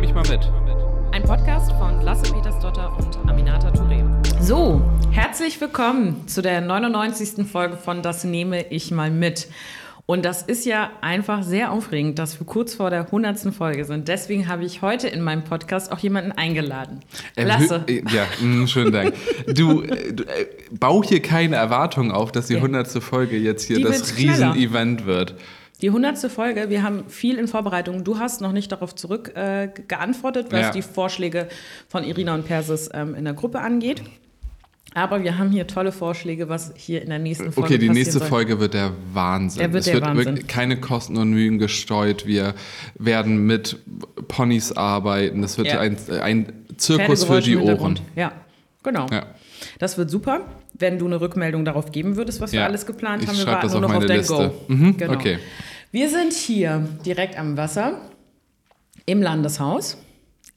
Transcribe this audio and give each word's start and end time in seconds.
nehme 0.00 0.06
ich 0.06 0.14
mal 0.14 0.34
mit. 0.34 0.50
Ein 1.12 1.22
Podcast 1.24 1.72
von 1.72 2.00
Lasse 2.00 2.32
Petersdotter 2.32 2.96
und 2.96 3.28
Aminata 3.28 3.68
Touré. 3.68 4.02
So, 4.40 4.80
herzlich 5.10 5.60
willkommen 5.60 6.26
zu 6.26 6.40
der 6.40 6.62
99. 6.62 7.46
Folge 7.46 7.76
von 7.76 8.00
Das 8.00 8.24
nehme 8.24 8.64
ich 8.70 8.90
mal 8.92 9.10
mit. 9.10 9.48
Und 10.06 10.24
das 10.24 10.40
ist 10.42 10.64
ja 10.64 10.90
einfach 11.02 11.42
sehr 11.42 11.70
aufregend, 11.70 12.18
dass 12.18 12.40
wir 12.40 12.46
kurz 12.46 12.74
vor 12.74 12.88
der 12.88 13.02
100. 13.06 13.54
Folge 13.54 13.84
sind. 13.84 14.08
Deswegen 14.08 14.48
habe 14.48 14.64
ich 14.64 14.80
heute 14.80 15.06
in 15.06 15.20
meinem 15.20 15.44
Podcast 15.44 15.92
auch 15.92 15.98
jemanden 15.98 16.32
eingeladen. 16.32 17.00
Ähm, 17.36 17.48
Lasse. 17.48 17.84
äh, 17.86 18.02
Ja, 18.10 18.24
mh, 18.40 18.66
schönen 18.68 18.92
Dank. 18.92 19.12
Du, 19.48 19.82
äh, 19.82 20.12
du 20.14 20.22
äh, 20.24 20.46
bau 20.70 21.02
hier 21.04 21.20
keine 21.20 21.56
Erwartung 21.56 22.10
auf, 22.10 22.32
dass 22.32 22.46
die 22.46 22.54
Ja. 22.54 22.60
100. 22.60 22.88
Folge 23.02 23.36
jetzt 23.36 23.64
hier 23.64 23.76
Die 23.76 23.82
das. 23.82 24.16
Riesenevent 24.16 25.04
wird. 25.04 25.34
Die 25.82 25.88
100. 25.88 26.18
Folge, 26.30 26.68
wir 26.68 26.82
haben 26.82 27.08
viel 27.08 27.38
in 27.38 27.48
Vorbereitung. 27.48 28.04
Du 28.04 28.18
hast 28.18 28.40
noch 28.40 28.52
nicht 28.52 28.70
darauf 28.70 28.94
zurück 28.94 29.32
äh, 29.34 29.68
geantwortet, 29.88 30.48
was 30.50 30.60
Ja. 30.60 30.70
die 30.72 30.82
Vorschläge 30.82 31.48
von 31.88 32.04
Irina 32.04 32.34
und 32.34 32.46
Persis 32.46 32.90
ähm, 32.92 33.14
in 33.14 33.24
der 33.24 33.34
Gruppe 33.34 33.60
angeht. 33.60 34.02
Aber 34.92 35.22
wir 35.22 35.38
haben 35.38 35.50
hier 35.52 35.68
tolle 35.68 35.92
Vorschläge, 35.92 36.48
was 36.48 36.72
hier 36.76 37.00
in 37.00 37.10
der 37.10 37.20
nächsten 37.20 37.52
Folge 37.52 37.68
Okay, 37.74 37.78
die 37.78 37.88
nächste 37.90 38.18
soll. 38.18 38.26
Folge 38.28 38.58
wird 38.58 38.74
der 38.74 38.90
Wahnsinn. 39.12 39.60
Der 39.60 39.72
wird 39.72 39.80
es 39.82 39.84
der 39.86 39.94
wird 39.94 40.04
Wahnsinn. 40.04 40.24
wirklich 40.26 40.46
keine 40.48 40.80
Kosten 40.80 41.16
und 41.16 41.30
Mühen 41.30 41.58
gestreut. 41.60 42.26
Wir 42.26 42.54
werden 42.96 43.46
mit 43.46 43.78
Ponys 44.26 44.72
arbeiten. 44.72 45.44
Es 45.44 45.58
wird 45.58 45.68
Ja. 45.68 45.78
ein, 45.80 45.96
ein 46.20 46.52
Zirkus 46.76 47.24
für 47.24 47.40
die 47.40 47.56
Ohren. 47.56 48.00
Ja, 48.16 48.32
genau. 48.82 49.06
Ja. 49.12 49.26
Das 49.78 49.96
wird 49.96 50.10
super, 50.10 50.40
wenn 50.80 50.98
du 50.98 51.06
eine 51.06 51.20
Rückmeldung 51.20 51.64
darauf 51.64 51.92
geben 51.92 52.16
würdest, 52.16 52.40
was 52.40 52.52
wir 52.52 52.60
Ja. 52.60 52.66
alles 52.66 52.86
geplant 52.86 53.22
Ich 53.22 53.28
haben. 53.28 53.38
Wir 53.38 53.46
warten 53.46 53.70
nur 53.70 53.80
noch 53.82 53.94
auf 53.94 54.06
dein 54.06 54.18
Liste. 54.18 54.52
Go. 54.68 54.74
Mhm, 54.74 54.96
Genau. 54.96 55.12
okay. 55.14 55.38
Wir 55.92 56.08
sind 56.08 56.32
hier 56.32 56.88
direkt 57.04 57.38
am 57.38 57.56
Wasser 57.56 58.00
im 59.06 59.22
Landeshaus 59.22 59.96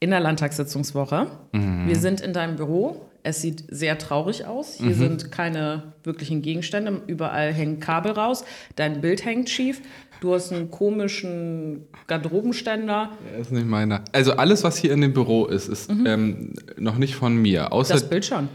in 0.00 0.10
der 0.10 0.20
Landtagssitzungswoche. 0.20 1.28
Mhm. 1.52 1.86
Wir 1.88 1.96
sind 1.96 2.20
in 2.20 2.32
deinem 2.32 2.56
Büro. 2.56 3.06
Es 3.26 3.40
sieht 3.40 3.64
sehr 3.68 3.96
traurig 3.98 4.44
aus. 4.46 4.74
Hier 4.74 4.88
Mhm. 4.90 4.94
sind 4.94 5.32
keine 5.32 5.94
wirklichen 6.04 6.42
Gegenstände. 6.42 7.00
Überall 7.06 7.52
hängen 7.54 7.80
Kabel 7.80 8.12
raus. 8.12 8.44
Dein 8.76 9.00
Bild 9.00 9.24
hängt 9.24 9.48
schief. 9.48 9.80
Du 10.20 10.34
hast 10.34 10.52
einen 10.52 10.70
komischen 10.70 11.86
Garderobenständer. 12.06 13.10
Der 13.32 13.38
ist 13.40 13.50
nicht 13.52 13.66
meiner. 13.66 14.02
Also 14.12 14.32
alles, 14.32 14.62
was 14.62 14.76
hier 14.76 14.92
in 14.92 15.00
dem 15.00 15.12
Büro 15.14 15.46
ist, 15.46 15.68
ist 15.68 15.90
ähm, 15.90 16.52
noch 16.76 16.96
nicht 16.98 17.14
von 17.14 17.36
mir. 17.36 17.72
Außer 17.72 17.94
Mhm. 17.94 17.98
Das 18.00 18.08
Bild 18.08 18.24
schon. 18.26 18.48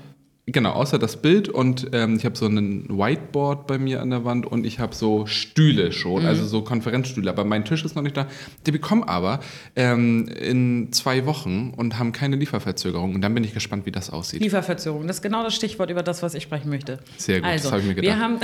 Genau, 0.52 0.72
außer 0.72 0.98
das 0.98 1.22
Bild 1.22 1.50
und 1.50 1.90
ähm, 1.94 2.16
ich 2.18 2.26
habe 2.26 2.36
so 2.38 2.48
ein 2.48 2.86
Whiteboard 2.90 3.68
bei 3.68 3.78
mir 3.78 4.02
an 4.02 4.10
der 4.10 4.26
Wand 4.26 4.46
und 4.46 4.66
ich 4.66 4.80
habe 4.80 4.96
so 4.96 5.26
Stühle 5.26 5.92
schon, 5.92 6.26
also 6.26 6.46
so 6.46 6.64
Konferenzstühle, 6.64 7.30
aber 7.30 7.44
mein 7.44 7.66
Tisch 7.66 7.86
ist 7.86 7.96
noch 7.96 8.04
nicht 8.04 8.18
da. 8.18 8.28
Die 8.66 8.72
bekommen 8.72 9.04
aber 9.04 9.42
ähm, 9.76 10.28
in 10.28 10.92
zwei 10.92 11.26
Wochen 11.26 11.74
und 11.76 12.00
haben 12.00 12.12
keine 12.12 12.36
Lieferverzögerung 12.36 13.16
und 13.16 13.22
dann 13.22 13.34
bin 13.34 13.44
ich 13.44 13.54
gespannt, 13.54 13.86
wie 13.86 13.92
das 13.92 14.10
aussieht. 14.10 14.42
Lieferverzögerung. 14.42 15.08
Das 15.08 15.18
ist 15.18 15.22
genau 15.22 15.44
das 15.44 15.56
Stichwort, 15.56 15.90
über 15.90 16.04
das, 16.04 16.24
was 16.24 16.34
ich 16.34 16.44
sprechen 16.44 16.70
möchte. 16.70 17.00
Sehr 17.18 17.42
gut, 17.42 17.46
das 17.46 17.66
also, 17.66 17.72
habe 17.72 17.82
ich 17.82 17.88
mir 17.88 17.96
Wir 17.96 18.02
gedacht. 18.02 18.22
haben 18.22 18.40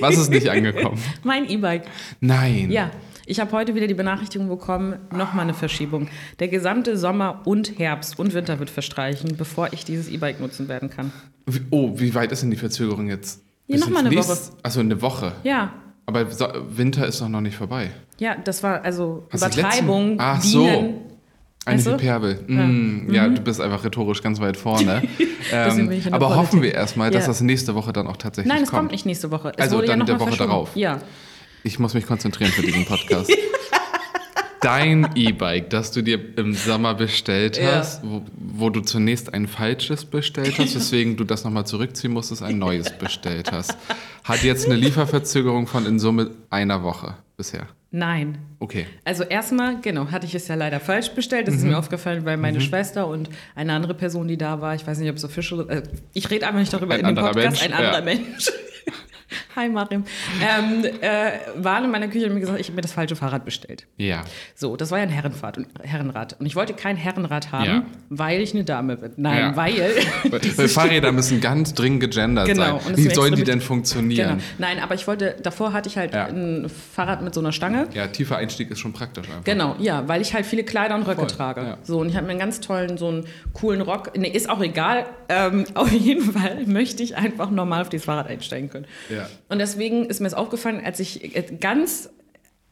Was 0.00 0.18
ist 0.18 0.30
nicht 0.30 0.48
angekommen? 0.48 0.98
mein 1.22 1.48
E-Bike. 1.48 1.84
Nein. 2.20 2.70
Ja, 2.70 2.90
ich 3.26 3.40
habe 3.40 3.52
heute 3.52 3.74
wieder 3.74 3.86
die 3.86 3.94
Benachrichtigung 3.94 4.48
bekommen, 4.48 4.96
nochmal 5.12 5.44
eine 5.44 5.54
Verschiebung. 5.54 6.08
Der 6.38 6.48
gesamte 6.48 6.96
Sommer 6.96 7.42
und 7.44 7.78
Herbst 7.78 8.18
und 8.18 8.34
Winter 8.34 8.58
wird 8.58 8.70
verstreichen, 8.70 9.36
bevor 9.36 9.72
ich 9.72 9.84
dieses 9.84 10.08
E-Bike 10.08 10.40
nutzen 10.40 10.68
werden 10.68 10.90
kann. 10.90 11.12
Oh, 11.70 11.92
wie 11.96 12.14
weit 12.14 12.32
ist 12.32 12.42
denn 12.42 12.50
die 12.50 12.56
Verzögerung 12.56 13.08
jetzt? 13.08 13.42
Ja, 13.66 13.76
Bis 13.76 13.80
noch 13.86 13.90
mal 13.92 14.00
ins 14.00 14.06
eine 14.08 14.14
nächst- 14.16 14.52
Also 14.62 14.80
eine 14.80 15.00
Woche. 15.02 15.32
Ja, 15.42 15.72
Aber 16.06 16.30
so 16.30 16.46
Winter 16.68 17.06
ist 17.06 17.20
doch 17.20 17.28
noch 17.28 17.40
nicht 17.40 17.56
vorbei. 17.56 17.90
ja, 18.18 18.36
das 18.44 18.62
war 18.62 18.82
also 18.84 19.26
Hast 19.32 19.42
Übertreibung. 19.56 20.16
Ach 20.18 20.42
so. 20.42 20.64
dienen. 20.66 20.94
Eine 21.66 21.78
Weißt 21.78 21.86
du? 21.86 21.92
Hyperbel. 21.92 22.44
Mm, 22.46 23.10
ja. 23.14 23.26
du 23.26 23.40
bist 23.40 23.58
einfach 23.58 23.82
rhetorisch 23.84 24.22
ganz 24.22 24.38
weit 24.40 24.56
vorne. 24.56 25.02
Ähm, 25.52 25.90
aber 26.10 26.36
hoffen 26.36 26.54
wir 26.62 26.70
Politik. 26.70 26.74
erstmal, 26.80 27.10
dass 27.10 27.24
Ja. 27.24 27.28
das 27.28 27.42
nächste 27.42 27.74
Woche 27.74 27.92
dann 27.92 28.06
auch 28.06 28.16
tatsächlich 28.16 28.50
Nein, 28.50 28.62
es 28.62 28.70
kommt. 28.70 28.80
kommt 28.80 28.92
nicht 28.92 29.04
nächste 29.04 29.30
Woche. 29.30 29.52
Es 29.56 29.62
Also 29.64 29.82
dann 29.82 29.98
ja 30.00 30.04
der 30.06 30.18
Woche 30.18 30.34
darauf. 30.38 30.74
Ja. 30.74 31.00
Ich 31.66 31.78
muss 31.78 31.94
mich 31.94 32.06
konzentrieren 32.06 32.52
für 32.52 32.62
diesen 32.62 32.84
Podcast. 32.84 33.32
Dein 34.60 35.10
E-Bike, 35.14 35.68
das 35.70 35.92
du 35.92 36.02
dir 36.02 36.18
im 36.38 36.54
Sommer 36.54 36.94
bestellt 36.94 37.58
Ja. 37.58 37.76
hast, 37.76 38.02
wo, 38.02 38.22
wo 38.36 38.70
du 38.70 38.80
zunächst 38.80 39.32
ein 39.34 39.46
falsches 39.46 40.04
bestellt 40.06 40.58
hast, 40.58 40.74
weswegen 40.76 41.16
du 41.16 41.24
das 41.24 41.44
nochmal 41.44 41.66
zurückziehen 41.66 42.12
musstest, 42.12 42.42
ein 42.42 42.58
neues 42.58 42.90
bestellt 42.96 43.52
hast, 43.52 43.76
hat 44.24 44.42
jetzt 44.42 44.66
eine 44.66 44.76
Lieferverzögerung 44.76 45.66
von 45.66 45.84
in 45.86 45.98
Summe 45.98 46.30
einer 46.48 46.82
Woche 46.82 47.14
bisher. 47.36 47.66
Nein. 47.90 48.38
Okay. 48.58 48.86
Also 49.04 49.24
erstmal, 49.24 49.80
genau, 49.80 50.10
hatte 50.10 50.26
ich 50.26 50.34
es 50.34 50.48
ja 50.48 50.54
leider 50.54 50.80
falsch 50.80 51.10
bestellt. 51.10 51.46
Das 51.46 51.54
ist 51.56 51.62
Mhm. 51.62 51.70
mir 51.70 51.78
aufgefallen, 51.78 52.24
weil 52.24 52.36
meine 52.38 52.60
Schwester 52.60 53.06
und 53.06 53.28
eine 53.54 53.72
andere 53.74 53.94
Person, 53.94 54.28
die 54.28 54.36
da 54.38 54.60
war, 54.62 54.74
ich 54.74 54.86
weiß 54.86 54.98
nicht, 54.98 55.10
ob 55.10 55.16
es 55.16 55.24
official 55.24 55.68
äh, 55.70 55.82
ich 56.14 56.30
rede 56.30 56.46
einfach 56.46 56.60
nicht 56.60 56.72
darüber 56.72 56.94
Ein 56.94 57.00
in 57.00 57.06
dem 57.06 57.16
Podcast, 57.16 57.36
Mensch, 57.36 57.62
ein 57.62 57.72
anderer 57.72 57.98
ja. 57.98 58.04
Mensch. 58.04 58.50
Hi 59.56 59.68
Marim. 59.68 60.04
Ähm, 60.42 60.84
äh, 61.00 61.30
waren 61.56 61.84
in 61.84 61.90
meiner 61.90 62.08
Küche 62.08 62.26
und 62.26 62.34
mir 62.34 62.40
gesagt, 62.40 62.58
ich 62.58 62.66
habe 62.66 62.76
mir 62.76 62.82
das 62.82 62.92
falsche 62.92 63.14
Fahrrad 63.14 63.44
bestellt. 63.44 63.86
Ja. 63.96 64.24
So, 64.54 64.76
das 64.76 64.90
war 64.90 64.98
ja 64.98 65.04
ein 65.04 65.10
Herrenfahrt 65.10 65.58
und 65.58 65.66
Herrenrad. 65.82 66.36
Und 66.40 66.46
ich 66.46 66.56
wollte 66.56 66.74
kein 66.74 66.96
Herrenrad 66.96 67.52
haben, 67.52 67.64
Ja. 67.64 67.82
weil 68.08 68.40
ich 68.40 68.52
eine 68.54 68.64
Dame 68.64 68.96
bin. 68.96 69.12
Nein, 69.16 69.38
Ja. 69.38 69.56
weil. 69.56 69.74
Weil 70.56 70.68
Fahrräder 70.68 71.12
müssen 71.12 71.40
ganz 71.40 71.74
dringend 71.74 72.00
gegendert 72.00 72.46
Genau, 72.46 72.80
sein. 72.80 72.96
Wie 72.96 73.08
sollen 73.10 73.34
die 73.34 73.44
denn 73.44 73.60
funktionieren? 73.60 74.28
Genau. 74.38 74.42
Nein, 74.58 74.78
aber 74.82 74.94
ich 74.94 75.06
wollte, 75.06 75.36
davor 75.42 75.72
hatte 75.72 75.88
ich 75.88 75.96
halt 75.96 76.12
Ja. 76.14 76.26
ein 76.26 76.68
Fahrrad 76.94 77.22
mit 77.22 77.34
so 77.34 77.40
einer 77.40 77.52
Stange. 77.52 77.86
Ja, 77.94 78.06
tiefer 78.08 78.36
Einstieg 78.36 78.70
ist 78.70 78.80
schon 78.80 78.92
praktisch 78.92 79.28
einfach. 79.28 79.44
Genau, 79.44 79.76
ja, 79.78 80.06
weil 80.08 80.20
ich 80.20 80.34
halt 80.34 80.46
viele 80.46 80.64
Kleider 80.64 80.94
und 80.94 81.02
Röcke 81.02 81.20
Voll, 81.20 81.26
trage. 81.28 81.78
So, 81.82 82.00
und 82.00 82.08
ich 82.08 82.16
habe 82.16 82.26
mir 82.26 82.30
einen 82.32 82.40
ganz 82.40 82.60
tollen, 82.60 82.98
so 82.98 83.08
einen 83.08 83.26
coolen 83.52 83.80
Rock. 83.80 84.16
Nee, 84.16 84.28
ist 84.28 84.48
auch 84.50 84.60
egal. 84.62 85.06
Ähm, 85.28 85.64
auf 85.74 85.92
jeden 85.92 86.32
Fall 86.32 86.64
möchte 86.66 87.02
ich 87.02 87.16
einfach 87.16 87.50
normal 87.50 87.82
auf 87.82 87.88
dieses 87.88 88.04
Fahrrad 88.06 88.28
einsteigen 88.28 88.70
können. 88.70 88.86
Ja. 89.10 89.26
Und 89.48 89.58
deswegen 89.58 90.06
ist 90.06 90.20
mir 90.20 90.26
es 90.26 90.34
aufgefallen, 90.34 90.82
als 90.84 91.00
ich 91.00 91.36
äh, 91.36 91.42
ganz 91.60 92.10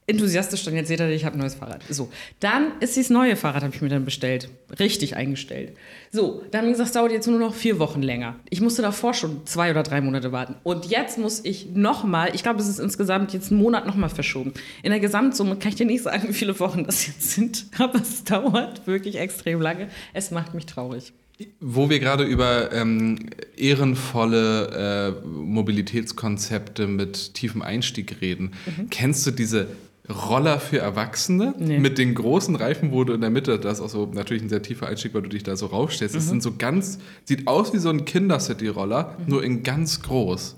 enthusiastisch 0.07 0.65
dann 0.65 0.75
jetzt 0.75 0.89
seht 0.89 1.01
ihr, 1.01 1.09
ich 1.11 1.25
habe 1.25 1.37
ein 1.37 1.39
neues 1.39 1.55
Fahrrad. 1.55 1.83
So, 1.89 2.11
dann 2.41 2.73
ist 2.81 2.97
dieses 2.97 3.11
neue 3.11 3.37
Fahrrad, 3.37 3.63
habe 3.63 3.75
ich 3.75 3.81
mir 3.81 3.89
dann 3.89 4.05
bestellt. 4.05 4.49
Richtig 4.79 5.17
eingestellt. 5.17 5.77
So, 6.11 6.43
dann 6.51 6.61
haben 6.61 6.67
die 6.67 6.73
gesagt, 6.73 6.89
es 6.89 6.93
dauert 6.93 7.13
jetzt 7.13 7.29
nur 7.29 7.39
noch 7.39 7.55
vier 7.55 7.79
Wochen 7.79 8.03
länger. 8.03 8.37
Ich 8.51 8.61
musste 8.61 8.83
davor 8.83 9.15
schon 9.15 9.47
zwei 9.47 9.71
oder 9.71 9.83
drei 9.83 10.01
Monate 10.01 10.33
warten. 10.33 10.57
Und 10.65 10.87
jetzt 10.87 11.19
muss 11.19 11.45
ich 11.45 11.71
nochmal, 11.73 12.35
ich 12.35 12.43
glaube, 12.43 12.61
es 12.61 12.69
ist 12.69 12.81
insgesamt 12.81 13.33
jetzt 13.33 13.53
einen 13.53 13.63
Monat 13.63 13.87
nochmal 13.87 14.11
verschoben. 14.11 14.53
In 14.83 14.91
der 14.91 15.01
Gesamtsumme 15.01 15.57
kann 15.57 15.69
ich 15.69 15.77
dir 15.77 15.87
nicht 15.87 16.03
sagen, 16.03 16.29
wie 16.29 16.35
viele 16.35 16.59
Wochen 16.59 16.85
das 16.85 17.07
jetzt 17.07 17.31
sind. 17.31 17.67
Aber 17.79 18.01
es 18.01 18.25
dauert 18.25 18.87
wirklich 18.87 19.17
extrem 19.17 19.61
lange. 19.61 19.89
Es 20.13 20.31
macht 20.31 20.55
mich 20.55 20.67
traurig. 20.67 21.13
Wo 21.61 21.89
wir 21.91 21.99
gerade 22.01 22.25
über 22.25 22.73
ähm, 22.73 23.19
ehrenvolle 23.57 25.17
äh, 25.23 25.27
Mobilitätskonzepte 25.27 26.87
mit 26.87 27.35
tiefem 27.35 27.63
Einstieg 27.63 28.21
reden, 28.21 28.53
kennst 28.91 29.27
du 29.27 29.31
diese 29.31 29.69
Roller 30.09 30.59
für 30.59 30.79
Erwachsene 30.79 31.55
Nee. 31.59 31.79
mit 31.79 31.97
den 31.97 32.15
großen 32.15 32.57
Reifen, 32.57 32.91
wo 32.91 33.05
du 33.05 33.13
in 33.13 33.21
der 33.21 33.31
Mitte, 33.31 33.59
das 33.59 33.79
ist 33.79 33.85
auch 33.85 33.89
so 33.89 34.11
natürlich 34.13 34.43
ein 34.43 34.49
sehr 34.49 34.63
tiefer 34.63 34.89
Einstieg, 34.89 35.15
weil 35.15 35.23
du 35.23 35.29
dich 35.29 35.43
da 35.45 35.57
so 35.57 35.67
raufstellst. 35.67 36.15
Das 36.15 36.29
sind 36.29 36.43
so 36.43 36.55
ganz, 36.57 36.99
sieht 37.25 37.47
aus 37.47 37.73
wie 37.73 37.79
so 37.79 37.89
ein 37.89 38.05
Kindercity-Roller, 38.05 39.17
nur 39.27 39.45
in 39.45 39.63
ganz 39.63 40.03
groß. 40.03 40.57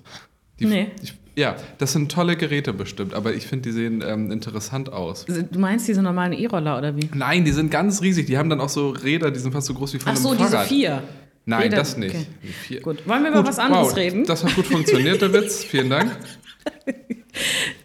Die, 0.61 0.67
Nee. 0.67 0.87
Ich, 1.03 1.15
ja, 1.37 1.57
das 1.79 1.93
sind 1.93 2.11
tolle 2.13 2.37
Geräte 2.37 2.73
bestimmt, 2.73 3.15
aber 3.15 3.35
ich 3.35 3.47
finde, 3.47 3.69
die 3.69 3.73
sehen 3.73 4.03
ähm, 4.07 4.31
interessant 4.31 4.93
aus. 4.93 5.25
Du 5.27 5.59
meinst 5.59 5.89
diese 5.89 6.03
normalen 6.03 6.33
E-Roller 6.33 6.79
oder 6.79 6.97
wie? 6.97 7.09
Nein, 7.15 7.45
die 7.45 7.53
sind 7.53 7.71
ganz 7.71 8.03
riesig. 8.03 8.27
Die 8.27 8.39
haben 8.39 8.51
dann 8.51 8.61
auch 8.61 8.69
so 8.69 8.91
Räder, 8.91 9.31
die 9.31 9.41
sind 9.41 9.53
fast 9.53 9.67
so 9.67 9.75
groß 9.75 9.95
wie 9.95 9.99
von 9.99 10.13
Ach 10.13 10.17
einem 10.17 10.23
so, 10.23 10.35
diese 10.35 10.51
Fahrrad. 10.51 10.67
vier. 10.69 11.03
Nein, 11.47 11.63
Räder- 11.65 11.77
das 11.77 11.97
nicht. 11.97 12.15
okay. 12.15 12.81
Gut, 12.81 13.07
wollen 13.07 13.23
wir 13.23 13.31
über 13.31 13.47
was 13.47 13.59
anderes 13.59 13.89
wow, 13.89 13.97
reden? 13.97 14.25
Das 14.25 14.45
hat 14.45 14.55
gut 14.55 14.67
funktioniert, 14.67 15.21
der 15.21 15.33
Witz. 15.33 15.65
Vielen 15.65 15.91
Dank. 15.91 16.11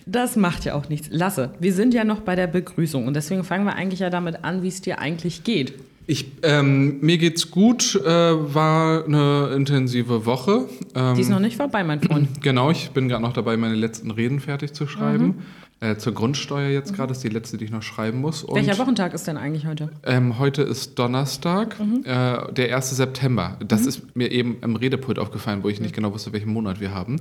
Das 0.06 0.36
macht 0.36 0.66
ja 0.66 0.74
auch 0.76 0.90
nichts. 0.90 1.08
Lasse, 1.12 1.52
wir 1.60 1.74
sind 1.74 1.94
ja 1.94 2.04
noch 2.04 2.22
bei 2.22 2.36
der 2.36 2.48
Begrüßung 2.48 3.06
und 3.08 3.16
deswegen 3.16 3.44
fangen 3.44 3.66
wir 3.66 3.76
eigentlich 3.76 4.00
ja 4.00 4.10
damit 4.10 4.44
an, 4.44 4.64
wie 4.64 4.68
es 4.68 4.82
dir 4.82 5.00
eigentlich 5.00 5.44
geht. 5.44 5.74
Ich, 6.10 6.26
ähm, 6.42 7.00
mir 7.02 7.20
geht's 7.20 7.52
gut, 7.52 7.94
äh, 7.94 8.04
war 8.04 9.06
eine 9.06 9.54
intensive 9.56 10.26
Woche. 10.26 10.66
Ähm, 10.96 11.14
Die 11.14 11.22
ist 11.22 11.30
noch 11.30 11.40
nicht 11.40 11.56
vorbei, 11.56 11.84
mein 11.84 12.02
Freund. 12.02 12.30
genau, 12.42 12.72
ich 12.72 12.90
bin 12.90 13.10
gerade 13.10 13.22
noch 13.22 13.34
dabei, 13.34 13.58
meine 13.58 13.76
letzten 13.76 14.10
Reden 14.10 14.40
fertig 14.40 14.74
zu 14.74 14.88
schreiben. 14.88 15.44
Äh, 15.82 15.98
zur 15.98 16.16
Grundsteuer 16.16 16.72
jetzt 16.72 16.96
gerade 16.96 17.12
ist 17.12 17.24
die 17.24 17.30
letzte, 17.30 17.58
die 17.58 17.66
ich 17.66 17.72
noch 17.72 17.84
schreiben 17.84 18.22
muss. 18.22 18.44
Und, 18.44 18.56
Welcher 18.56 18.80
Wochentag 18.80 19.14
ist 19.14 19.28
denn 19.28 19.38
eigentlich 19.38 19.68
heute? 19.68 19.92
Ähm, 20.04 20.40
heute 20.40 20.64
ist 20.64 20.98
Donnerstag, 20.98 21.78
äh, 22.04 22.52
der 22.54 22.76
1. 22.76 22.90
September. 22.98 23.58
Das 23.66 23.86
ist 23.86 24.16
mir 24.16 24.32
eben 24.32 24.58
im 24.62 24.76
Redepult 24.76 25.20
aufgefallen, 25.20 25.62
wo 25.62 25.70
ich 25.70 25.80
nicht 25.80 25.94
genau 25.94 26.12
wusste, 26.12 26.34
welchen 26.34 26.52
Monat 26.52 26.82
wir 26.82 26.92
haben. 26.94 27.18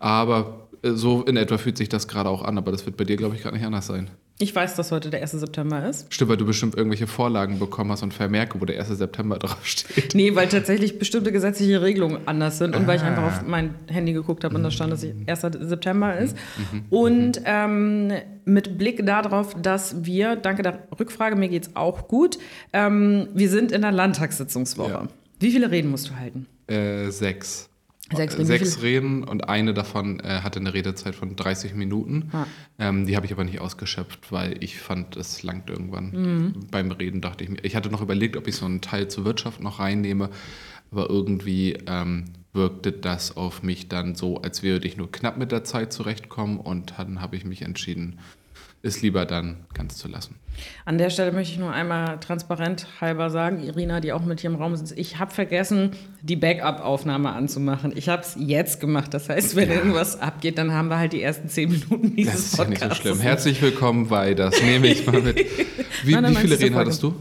Aber 0.00 0.40
äh, 0.40 0.63
so 0.94 1.22
in 1.22 1.36
etwa 1.36 1.58
fühlt 1.58 1.76
sich 1.78 1.88
das 1.88 2.08
gerade 2.08 2.28
auch 2.28 2.42
an, 2.42 2.58
aber 2.58 2.70
das 2.72 2.84
wird 2.86 2.96
bei 2.96 3.04
dir, 3.04 3.16
glaube 3.16 3.34
ich, 3.36 3.42
gerade 3.42 3.56
nicht 3.56 3.64
anders 3.66 3.86
sein. 3.86 4.10
Ich 4.40 4.52
weiß, 4.52 4.74
dass 4.74 4.90
heute 4.90 5.10
der 5.10 5.22
1. 5.22 5.30
September 5.30 5.88
ist. 5.88 6.12
Stimmt, 6.12 6.28
weil 6.30 6.36
du 6.36 6.44
bestimmt 6.44 6.74
irgendwelche 6.74 7.06
Vorlagen 7.06 7.60
bekommen 7.60 7.92
hast 7.92 8.02
und 8.02 8.12
Vermerke, 8.12 8.60
wo 8.60 8.64
der 8.64 8.80
1. 8.80 8.88
September 8.98 9.38
draufsteht. 9.38 10.14
Nee, 10.16 10.34
weil 10.34 10.48
tatsächlich 10.48 10.98
bestimmte 10.98 11.30
gesetzliche 11.30 11.80
Regelungen 11.82 12.18
anders 12.26 12.58
sind 12.58 12.74
und 12.74 12.88
weil 12.88 12.96
ich 12.96 13.02
Ah. 13.02 13.06
einfach 13.06 13.22
auf 13.22 13.46
mein 13.46 13.76
Handy 13.86 14.12
geguckt 14.12 14.42
habe 14.42 14.56
und 14.56 14.64
da 14.64 14.72
stand, 14.72 14.92
dass 14.92 15.04
es 15.04 15.14
1. 15.44 15.68
September 15.68 16.18
ist. 16.18 16.36
Mhm. 16.72 16.84
Und 16.90 17.40
ähm, 17.44 18.12
mit 18.44 18.76
Blick 18.76 19.06
darauf, 19.06 19.54
dass 19.54 20.04
wir, 20.04 20.34
danke 20.34 20.62
der 20.64 20.80
Rückfrage, 20.98 21.36
mir 21.36 21.48
geht's 21.48 21.70
auch 21.74 22.08
gut, 22.08 22.36
ähm, 22.72 23.28
wir 23.34 23.48
sind 23.48 23.70
in 23.70 23.82
der 23.82 23.92
Landtagssitzungswoche. 23.92 24.90
Ja. 24.90 25.08
Wie 25.38 25.52
viele 25.52 25.70
Reden 25.70 25.90
musst 25.92 26.08
du 26.10 26.16
halten? 26.16 26.46
Äh, 26.66 27.10
sechs. 27.10 27.68
Sechs 28.12 28.34
Äh, 28.34 28.38
Reden. 28.38 28.46
Sechs 28.46 28.82
Wie 28.82 28.86
Reden 28.86 29.24
und 29.24 29.48
eine 29.48 29.72
davon 29.72 30.20
äh, 30.20 30.40
hatte 30.42 30.60
eine 30.60 30.74
Redezeit 30.74 31.14
von 31.14 31.36
30 31.36 31.74
Minuten. 31.74 32.30
Ah. 32.32 32.46
Ähm, 32.78 33.06
die 33.06 33.16
habe 33.16 33.26
ich 33.26 33.32
aber 33.32 33.44
nicht 33.44 33.60
ausgeschöpft, 33.60 34.30
weil 34.30 34.62
ich 34.62 34.78
fand, 34.78 35.16
es 35.16 35.42
langt 35.42 35.70
irgendwann. 35.70 36.10
Mhm. 36.10 36.66
Beim 36.70 36.90
Reden 36.90 37.20
dachte 37.20 37.44
ich 37.44 37.50
mir, 37.50 37.64
ich 37.64 37.76
hatte 37.76 37.90
noch 37.90 38.02
überlegt, 38.02 38.36
ob 38.36 38.46
ich 38.46 38.56
so 38.56 38.66
einen 38.66 38.80
Teil 38.80 39.08
zur 39.08 39.24
Wirtschaft 39.24 39.60
noch 39.60 39.78
reinnehme, 39.78 40.28
aber 40.90 41.08
irgendwie 41.08 41.78
ähm, 41.86 42.26
wirkte 42.52 42.92
das 42.92 43.36
auf 43.36 43.62
mich 43.62 43.88
dann 43.88 44.14
so, 44.14 44.40
als 44.42 44.62
würde 44.62 44.86
ich 44.86 44.96
nur 44.96 45.10
knapp 45.10 45.38
mit 45.38 45.50
der 45.50 45.64
Zeit 45.64 45.92
zurechtkommen 45.92 46.58
und 46.58 46.94
dann 46.98 47.20
habe 47.20 47.36
ich 47.36 47.44
mich 47.44 47.62
entschieden, 47.62 48.18
es 48.84 49.00
lieber 49.02 49.24
dann 49.26 49.64
ganz 49.72 49.96
zu 49.96 50.08
lassen. 50.08 50.36
An 50.84 50.98
der 50.98 51.10
Stelle 51.10 51.32
möchte 51.32 51.52
ich 51.54 51.58
nur 51.58 51.72
einmal 51.72 52.20
transparent 52.20 52.86
halber 53.00 53.30
sagen, 53.30 53.62
Irina, 53.64 54.00
die 54.00 54.12
auch 54.12 54.22
mit 54.24 54.40
hier 54.40 54.50
im 54.50 54.56
Raum 54.56 54.76
sitzt, 54.76 54.96
ich 54.96 55.18
habe 55.18 55.32
vergessen, 55.32 55.92
die 56.22 56.36
Backup-Aufnahme 56.36 57.32
anzumachen. 57.32 57.92
Ich 57.96 58.08
habe 58.08 58.22
es 58.22 58.36
jetzt 58.38 58.80
gemacht. 58.80 59.12
Das 59.14 59.28
heißt, 59.28 59.56
wenn 59.56 59.70
irgendwas 59.70 60.20
abgeht, 60.20 60.58
dann 60.58 60.72
haben 60.72 60.88
wir 60.88 60.98
halt 60.98 61.12
die 61.12 61.22
ersten 61.22 61.48
zehn 61.48 61.70
Minuten 61.70 62.14
dieses 62.14 62.32
Das 62.34 62.44
ist 62.52 62.58
ja 62.58 62.64
nicht 62.66 62.78
so 62.78 62.84
Podcasts. 62.84 63.02
schlimm. 63.02 63.20
Herzlich 63.20 63.62
willkommen 63.62 64.08
bei 64.08 64.34
Das 64.34 64.62
nehme 64.62 64.86
ich 64.86 65.06
mal 65.06 65.20
mit. 65.20 65.38
Wie, 66.04 66.12
Nein, 66.12 66.22
nein, 66.24 66.34
wie 66.34 66.38
viele 66.38 66.60
Reden 66.60 66.74
hattest 66.76 67.02
du? 67.02 67.14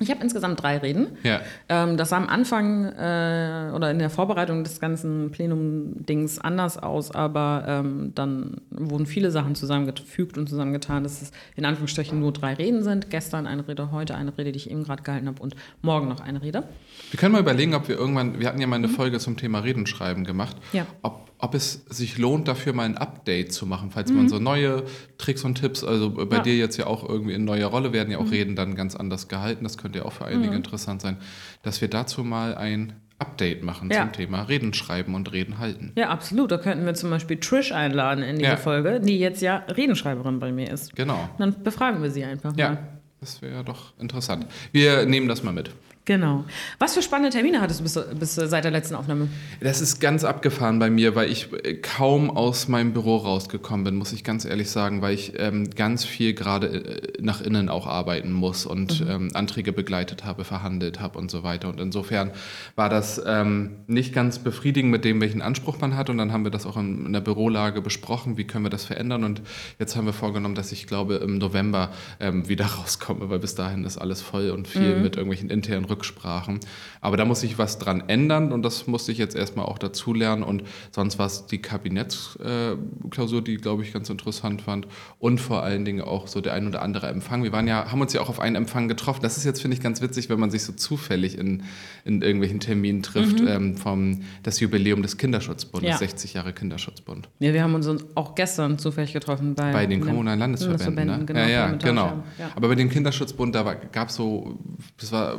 Ich 0.00 0.10
habe 0.10 0.20
insgesamt 0.22 0.60
drei 0.60 0.78
Reden. 0.78 1.08
Ja. 1.22 1.40
Ähm, 1.68 1.96
das 1.96 2.08
sah 2.08 2.16
am 2.16 2.26
Anfang 2.28 2.86
äh, 2.86 3.70
oder 3.74 3.90
in 3.90 3.98
der 3.98 4.10
Vorbereitung 4.10 4.64
des 4.64 4.80
ganzen 4.80 5.30
Plenum-Dings 5.30 6.38
anders 6.40 6.78
aus, 6.78 7.10
aber 7.12 7.64
ähm, 7.68 8.12
dann 8.14 8.56
wurden 8.70 9.06
viele 9.06 9.30
Sachen 9.30 9.54
zusammengefügt 9.54 10.38
und 10.38 10.48
zusammengetan, 10.48 11.02
dass 11.04 11.22
es 11.22 11.30
in 11.56 11.64
Anführungsstrichen 11.64 12.18
nur 12.18 12.32
drei 12.32 12.54
Reden 12.54 12.82
sind. 12.82 13.10
Gestern 13.10 13.46
eine 13.46 13.68
Rede, 13.68 13.92
heute 13.92 14.14
eine 14.16 14.36
Rede, 14.36 14.50
die 14.52 14.56
ich 14.58 14.70
eben 14.70 14.82
gerade 14.82 15.02
gehalten 15.02 15.28
habe 15.28 15.40
und 15.42 15.54
morgen 15.82 16.08
noch 16.08 16.20
eine 16.20 16.42
Rede. 16.42 16.64
Wir 17.10 17.20
können 17.20 17.32
mal 17.32 17.40
überlegen, 17.40 17.74
ob 17.74 17.86
wir 17.88 17.96
irgendwann, 17.96 18.40
wir 18.40 18.48
hatten 18.48 18.60
ja 18.60 18.66
mal 18.66 18.76
eine 18.76 18.88
Folge 18.88 19.18
zum 19.18 19.36
Thema 19.36 19.60
Redenschreiben 19.60 20.24
gemacht, 20.24 20.56
Mhm. 20.72 20.78
Ja. 20.78 20.86
ob, 21.02 21.30
ob 21.42 21.54
es 21.54 21.84
sich 21.90 22.16
lohnt, 22.18 22.46
dafür 22.48 22.72
mal 22.72 22.84
ein 22.84 22.96
Update 22.96 23.52
zu 23.52 23.66
machen, 23.66 23.90
falls 23.90 24.10
Mhm. 24.10 24.16
man 24.16 24.28
so 24.28 24.38
neue 24.38 24.84
Tricks 25.18 25.44
und 25.44 25.56
Tipps, 25.56 25.82
also 25.84 26.08
bei 26.10 26.22
Ja. 26.36 26.38
Mhm. 26.38 26.44
dir 26.44 26.56
jetzt 26.56 26.76
ja 26.78 26.86
auch 26.86 27.06
irgendwie 27.06 27.34
in 27.34 27.44
neuer 27.44 27.66
Rolle 27.68 27.92
werden 27.92 28.10
ja 28.12 28.18
auch 28.18 28.30
Reden 28.30 28.54
dann 28.56 28.74
ganz 28.76 28.94
anders 28.96 29.26
gehalten, 29.28 29.64
das 29.64 29.76
könnte 29.76 29.98
ja 29.98 30.04
auch 30.04 30.12
für 30.12 30.24
einige 30.24 30.54
interessant 30.54 31.02
sein, 31.02 31.16
dass 31.62 31.80
wir 31.80 31.88
dazu 31.88 32.22
mal 32.24 32.54
ein 32.54 32.94
Update 33.18 33.62
machen 33.62 33.90
Ja. 33.90 34.02
zum 34.02 34.12
Thema 34.12 34.42
Reden 34.42 34.72
schreiben 34.72 35.14
und 35.14 35.32
Reden 35.32 35.58
halten. 35.58 35.92
Ja, 35.96 36.08
absolut. 36.10 36.50
Da 36.50 36.58
könnten 36.58 36.84
wir 36.86 36.94
zum 36.94 37.10
Beispiel 37.10 37.38
Trish 37.38 37.70
einladen 37.72 38.22
in 38.24 38.36
diese 38.38 38.50
Ja. 38.52 38.56
Folge, 38.56 39.00
die 39.00 39.18
jetzt 39.18 39.42
ja 39.42 39.56
Redenschreiberin 39.68 40.38
bei 40.40 40.50
mir 40.52 40.70
ist. 40.70 40.94
Genau. 40.96 41.28
Dann 41.38 41.62
befragen 41.62 42.02
wir 42.02 42.10
sie 42.10 42.24
einfach 42.24 42.56
Ja, 42.56 42.68
mal. 42.70 42.78
das 43.20 43.42
wäre 43.42 43.62
doch 43.64 43.92
interessant. 43.98 44.46
Wir 44.72 45.06
nehmen 45.06 45.28
das 45.28 45.42
mal 45.44 45.52
mit. 45.52 45.70
Genau. 46.04 46.44
Was 46.80 46.94
für 46.94 47.02
spannende 47.02 47.30
Termine 47.30 47.60
hattest 47.60 47.78
du 47.78 47.84
bis, 47.84 48.18
bis 48.18 48.36
äh, 48.36 48.48
seit 48.48 48.64
der 48.64 48.72
letzten 48.72 48.96
Aufnahme? 48.96 49.28
Das 49.60 49.80
ist 49.80 50.00
ganz 50.00 50.24
abgefahren 50.24 50.80
bei 50.80 50.90
mir, 50.90 51.14
weil 51.14 51.30
ich 51.30 51.52
äh, 51.52 51.74
kaum 51.74 52.28
aus 52.28 52.66
meinem 52.66 52.92
Büro 52.92 53.18
rausgekommen 53.18 53.84
bin, 53.84 53.94
muss 53.94 54.12
ich 54.12 54.24
ganz 54.24 54.44
ehrlich 54.44 54.68
sagen, 54.68 55.00
weil 55.00 55.14
ich 55.14 55.34
ähm, 55.36 55.70
ganz 55.70 56.04
viel 56.04 56.34
gerade 56.34 56.66
äh, 56.66 57.22
nach 57.22 57.40
innen 57.40 57.68
auch 57.68 57.86
arbeiten 57.86 58.32
muss 58.32 58.66
und 58.66 59.04
ähm, 59.08 59.30
Anträge 59.34 59.72
begleitet 59.72 60.24
habe, 60.24 60.42
verhandelt 60.42 60.98
habe 60.98 61.20
und 61.20 61.30
so 61.30 61.44
weiter. 61.44 61.68
Und 61.68 61.78
insofern 61.78 62.32
war 62.74 62.88
das 62.88 63.22
ähm, 63.24 63.76
nicht 63.86 64.12
ganz 64.12 64.40
befriedigend 64.40 64.90
mit 64.90 65.04
dem, 65.04 65.20
welchen 65.20 65.40
Anspruch 65.40 65.80
man 65.80 65.96
hat. 65.96 66.10
Und 66.10 66.18
dann 66.18 66.32
haben 66.32 66.42
wir 66.42 66.50
das 66.50 66.66
auch 66.66 66.76
in, 66.76 67.06
in 67.06 67.12
der 67.12 67.20
Bürolage 67.20 67.80
besprochen, 67.80 68.36
wie 68.36 68.44
können 68.44 68.64
wir 68.64 68.70
das 68.70 68.84
verändern. 68.84 69.22
Und 69.22 69.40
jetzt 69.78 69.94
haben 69.94 70.06
wir 70.06 70.12
vorgenommen, 70.12 70.56
dass 70.56 70.72
ich 70.72 70.88
glaube, 70.88 71.16
im 71.16 71.38
November 71.38 71.92
ähm, 72.18 72.48
wieder 72.48 72.66
rauskomme, 72.78 73.30
weil 73.30 73.38
bis 73.38 73.54
dahin 73.54 73.84
ist 73.84 73.98
alles 73.98 74.20
voll 74.20 74.50
und 74.50 74.66
viel 74.66 74.96
mit 74.96 75.14
irgendwelchen 75.14 75.48
internen 75.48 75.91
Rücksprachen. 75.92 76.58
Aber 77.00 77.16
da 77.16 77.24
muss 77.24 77.40
sich 77.40 77.58
was 77.58 77.78
dran 77.78 78.04
ändern 78.08 78.52
und 78.52 78.62
das 78.62 78.86
musste 78.86 79.12
ich 79.12 79.18
jetzt 79.18 79.36
erstmal 79.36 79.66
auch 79.66 79.78
dazulernen. 79.78 80.42
Und 80.42 80.64
sonst 80.90 81.18
war 81.18 81.26
es 81.26 81.46
die 81.46 81.58
Kabinettsklausur, 81.58 83.42
die, 83.42 83.56
glaube 83.56 83.82
ich, 83.82 83.92
ganz 83.92 84.08
interessant 84.10 84.62
fand. 84.62 84.86
Und 85.18 85.40
vor 85.40 85.62
allen 85.62 85.84
Dingen 85.84 86.00
auch 86.00 86.26
so 86.26 86.40
der 86.40 86.54
ein 86.54 86.66
oder 86.66 86.82
andere 86.82 87.08
Empfang. 87.08 87.42
Wir 87.42 87.52
waren 87.52 87.66
ja, 87.66 87.90
haben 87.90 88.00
uns 88.00 88.12
ja 88.12 88.20
auch 88.20 88.28
auf 88.28 88.40
einen 88.40 88.56
Empfang 88.56 88.88
getroffen. 88.88 89.20
Das 89.22 89.36
ist 89.36 89.44
jetzt, 89.44 89.60
finde 89.60 89.76
ich, 89.76 89.82
ganz 89.82 90.00
witzig, 90.00 90.28
wenn 90.28 90.40
man 90.40 90.50
sich 90.50 90.62
so 90.62 90.72
zufällig 90.72 91.36
in, 91.38 91.64
in 92.04 92.22
irgendwelchen 92.22 92.60
Terminen 92.60 93.02
trifft, 93.02 93.40
ähm, 93.40 93.76
vom 93.76 94.22
das 94.42 94.60
Jubiläum 94.60 95.02
des 95.02 95.16
Kinderschutzbundes, 95.18 95.90
Ja. 95.90 95.98
60 95.98 96.34
Jahre 96.34 96.52
Kinderschutzbund. 96.52 97.28
Ja, 97.40 97.52
wir 97.52 97.62
haben 97.62 97.74
uns 97.74 97.88
auch 98.14 98.34
gestern 98.34 98.78
zufällig 98.78 99.12
getroffen 99.12 99.54
bei, 99.54 99.72
Bei 99.72 99.86
den 99.86 100.00
kommunalen 100.00 100.38
Landesverbänden. 100.38 101.06
Ne? 101.06 101.24
Genau, 101.26 101.40
ja, 101.40 101.48
ja, 101.48 101.72
genau. 101.72 102.22
Ja. 102.38 102.50
Aber 102.54 102.68
bei 102.68 102.74
dem 102.74 102.88
Kinderschutzbund, 102.88 103.54
da 103.54 103.74
gab 103.92 104.08
es 104.08 104.14
so, 104.14 104.58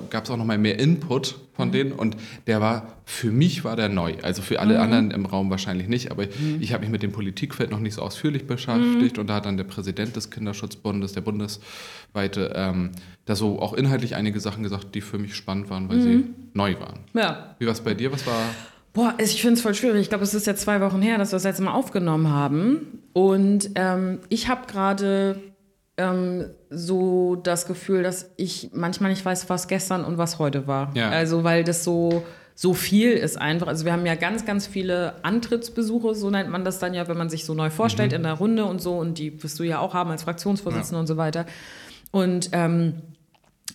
gab 0.09 0.23
es 0.23 0.29
auch 0.29 0.37
noch 0.37 0.42
mal 0.43 0.57
mehr 0.57 0.79
Input 0.79 1.35
von 1.53 1.67
Mhm. 1.69 1.71
denen 1.71 1.91
und 1.91 2.17
der 2.47 2.61
war, 2.61 2.93
für 3.05 3.31
mich 3.31 3.63
war 3.63 3.75
der 3.75 3.89
neu. 3.89 4.15
Also 4.23 4.41
für 4.41 4.59
alle 4.59 4.75
Mhm. 4.75 4.81
anderen 4.81 5.11
im 5.11 5.25
Raum 5.25 5.49
wahrscheinlich 5.49 5.87
nicht, 5.87 6.09
aber 6.11 6.25
ich 6.59 6.73
habe 6.73 6.81
mich 6.81 6.91
mit 6.91 7.03
dem 7.03 7.11
Politikfeld 7.11 7.69
noch 7.71 7.79
nicht 7.79 7.93
so 7.93 8.01
ausführlich 8.01 8.47
beschäftigt 8.47 9.15
Mhm. 9.17 9.21
und 9.21 9.27
da 9.27 9.35
hat 9.35 9.45
dann 9.45 9.57
der 9.57 9.63
Präsident 9.65 10.15
des 10.15 10.31
Kinderschutzbundes, 10.31 11.13
der 11.13 11.21
bundesweite, 11.21 12.53
ähm, 12.55 12.91
da 13.25 13.35
so 13.35 13.59
auch 13.61 13.73
inhaltlich 13.73 14.15
einige 14.15 14.39
Sachen 14.39 14.63
gesagt, 14.63 14.95
die 14.95 15.01
für 15.01 15.17
mich 15.19 15.35
spannend 15.35 15.69
waren, 15.69 15.89
weil 15.89 15.97
Mhm. 15.97 16.01
sie 16.01 16.23
neu 16.53 16.75
waren. 16.79 16.99
ja. 17.13 17.55
Wie 17.59 17.65
war 17.65 17.73
es 17.73 17.81
bei 17.81 17.93
dir? 17.93 18.11
Was 18.11 18.25
war 18.27 18.41
Boah, 18.93 19.15
ich 19.17 19.41
finde 19.41 19.55
es 19.55 19.61
voll 19.61 19.73
schwierig. 19.73 20.01
Ich 20.01 20.09
glaube, 20.09 20.23
es 20.23 20.35
ist 20.35 20.45
jetzt 20.45 20.61
zwei 20.61 20.79
Wochen 20.79 21.01
her, 21.01 21.17
dass 21.17 21.31
wir 21.31 21.37
das 21.37 21.45
letzte 21.45 21.63
Mal 21.63 21.73
aufgenommen 21.73 22.29
haben. 22.29 22.99
Und 23.11 23.71
ähm, 23.73 24.19
ich 24.29 24.49
habe 24.49 24.67
gerade 24.67 25.41
ähm, 25.97 26.45
so 26.69 27.35
das 27.35 27.67
Gefühl, 27.67 28.03
dass 28.03 28.31
ich 28.37 28.71
manchmal 28.73 29.11
nicht 29.11 29.23
weiß, 29.23 29.49
was 29.49 29.67
gestern 29.67 30.03
und 30.03 30.17
was 30.17 30.39
heute 30.39 30.67
war. 30.67 30.91
Ja. 30.95 31.09
Also, 31.09 31.43
weil 31.43 31.63
das 31.63 31.83
so, 31.83 32.23
so 32.55 32.73
viel 32.73 33.11
ist 33.11 33.39
einfach. 33.39 33.67
Also, 33.67 33.85
wir 33.85 33.93
haben 33.93 34.05
ja 34.05 34.15
ganz, 34.15 34.45
ganz 34.45 34.65
viele 34.65 35.23
Antrittsbesuche, 35.23 36.15
so 36.15 36.29
nennt 36.29 36.49
man 36.49 36.65
das 36.65 36.79
dann 36.79 36.93
ja, 36.93 37.07
wenn 37.07 37.17
man 37.17 37.29
sich 37.29 37.45
so 37.45 37.53
neu 37.53 37.69
vorstellt 37.69 38.13
in 38.13 38.23
der 38.23 38.33
Runde 38.33 38.65
und 38.65 38.81
so. 38.81 38.97
Und 38.97 39.19
die 39.19 39.41
wirst 39.43 39.59
du 39.59 39.63
ja 39.63 39.79
auch 39.79 39.93
haben 39.93 40.09
als 40.09 40.23
Fraktionsvorsitzende 40.23 40.99
und 40.99 41.07
so 41.07 41.17
weiter. 41.17 41.45
Und 42.11 42.49
ähm, 42.53 42.95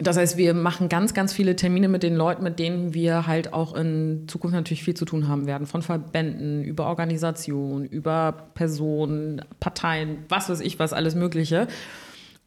das 0.00 0.16
heißt, 0.16 0.36
wir 0.36 0.54
machen 0.54 0.88
ganz, 0.88 1.12
ganz 1.12 1.32
viele 1.32 1.56
Termine 1.56 1.88
mit 1.88 2.04
den 2.04 2.14
Leuten, 2.14 2.44
mit 2.44 2.60
denen 2.60 2.94
wir 2.94 3.26
halt 3.26 3.52
auch 3.52 3.74
in 3.74 4.28
Zukunft 4.28 4.54
natürlich 4.54 4.84
viel 4.84 4.94
zu 4.94 5.04
tun 5.04 5.26
haben 5.26 5.46
werden. 5.46 5.66
Von 5.66 5.82
Verbänden, 5.82 6.62
über 6.62 6.86
Organisationen, 6.86 7.84
über 7.84 8.50
Personen, 8.54 9.42
Parteien, 9.58 10.18
was 10.28 10.48
weiß 10.48 10.60
ich, 10.60 10.78
was 10.78 10.92
alles 10.92 11.16
Mögliche. 11.16 11.66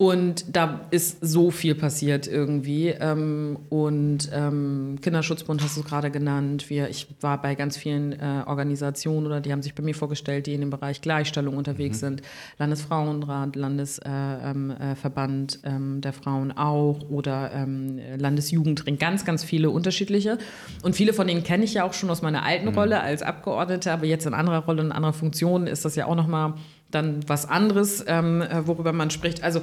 Und 0.02 0.56
da 0.56 0.88
ist 0.90 1.20
so 1.22 1.52
viel 1.52 1.76
passiert 1.76 2.26
irgendwie. 2.26 2.88
Ähm, 2.88 3.60
und 3.70 4.32
ähm, 4.34 4.98
Kinderschutzbund 5.00 5.62
hast 5.62 5.78
du 5.78 5.84
gerade 5.84 6.10
genannt. 6.10 6.72
Wir, 6.72 6.90
ich 6.90 7.06
war 7.22 7.40
bei 7.40 7.54
ganz 7.54 7.78
vielen 7.78 8.14
äh, 8.14 8.42
Organisationen 8.48 9.28
oder 9.28 9.42
die 9.42 9.52
haben 9.52 9.62
sich 9.62 9.76
bei 9.76 9.84
mir 9.84 9.94
vorgestellt, 9.94 10.48
die 10.48 10.56
in 10.56 10.62
dem 10.62 10.72
Bereich 10.72 11.02
Gleichstellung 11.02 11.56
unterwegs 11.56 12.00
sind. 12.00 12.24
Landesfrauenrat, 12.58 13.56
Landesverband 13.56 15.60
äh, 15.64 15.70
ähm, 15.70 15.70
äh, 15.70 15.70
ähm, 15.70 16.02
der 16.02 16.14
Frauen 16.14 16.52
auch 16.52 17.08
oder 17.12 17.52
ähm, 17.54 18.00
Landesjugendring. 18.18 18.98
Ganz, 18.98 19.24
ganz 19.24 19.44
viele 19.44 19.70
unterschiedliche. 19.70 20.40
Und 20.82 20.96
viele 20.96 21.14
von 21.14 21.28
denen 21.28 21.44
kenne 21.44 21.64
ich 21.64 21.76
ja 21.76 21.84
auch 21.84 21.94
schon 21.94 22.10
aus 22.10 22.24
meiner 22.24 22.44
alten 22.44 22.70
Rolle 22.70 23.02
als 23.02 23.22
Abgeordnete, 23.22 23.92
aber 23.92 24.08
jetzt 24.08 24.26
in 24.26 24.34
anderer 24.34 24.66
Rolle, 24.66 24.82
in 24.82 24.92
anderer 24.92 25.14
Funktion 25.14 25.68
ist 25.68 25.86
das 25.86 25.96
ja 25.96 26.08
auch 26.08 26.16
nochmal 26.16 26.56
dann 26.92 27.22
was 27.28 27.48
anderes, 27.50 28.04
ähm, 28.08 28.42
äh, 28.42 28.68
worüber 28.68 28.94
man 28.94 29.10
spricht. 29.10 29.44
Also 29.44 29.62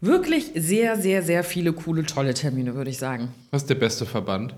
wirklich 0.00 0.50
sehr, 0.54 0.96
sehr, 0.96 1.22
sehr 1.22 1.44
viele 1.44 1.72
coole, 1.72 2.04
tolle 2.04 2.34
Termine, 2.34 2.74
würde 2.74 2.90
ich 2.90 2.98
sagen. 2.98 3.28
was 3.50 3.62
ist 3.62 3.70
der 3.70 3.74
beste 3.76 4.06
Verband? 4.06 4.54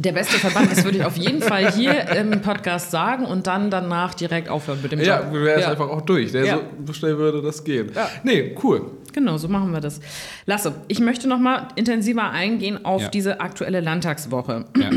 Der 0.00 0.12
beste 0.12 0.38
Verband, 0.38 0.70
das 0.70 0.84
würde 0.84 0.98
ich 0.98 1.04
auf 1.04 1.16
jeden 1.16 1.42
Fall 1.42 1.72
hier 1.72 2.08
im 2.10 2.40
Podcast 2.40 2.92
sagen 2.92 3.24
und 3.24 3.48
dann 3.48 3.68
danach 3.68 4.14
direkt 4.14 4.48
aufhören 4.48 4.78
mit 4.80 4.92
dem 4.92 5.00
Job. 5.00 5.08
Ja, 5.08 5.32
wir 5.32 5.40
wären 5.42 5.58
jetzt 5.58 5.66
Ja. 5.66 5.72
einfach 5.72 5.88
auch 5.88 6.02
durch. 6.02 6.32
Ne? 6.32 6.46
Ja. 6.46 6.60
So 6.86 6.92
schnell 6.92 7.18
würde 7.18 7.42
das 7.42 7.64
gehen. 7.64 7.90
Ja. 7.96 8.08
Nee, 8.22 8.54
cool. 8.62 8.92
Genau, 9.12 9.38
so 9.38 9.48
machen 9.48 9.72
wir 9.72 9.80
das. 9.80 10.00
Lasse, 10.46 10.72
ich 10.86 11.00
möchte 11.00 11.26
noch 11.26 11.40
mal 11.40 11.66
intensiver 11.74 12.30
eingehen 12.30 12.84
auf 12.84 13.02
Ja. 13.02 13.08
diese 13.08 13.40
aktuelle 13.40 13.80
Landtagswoche. 13.80 14.66
Ja. 14.76 14.90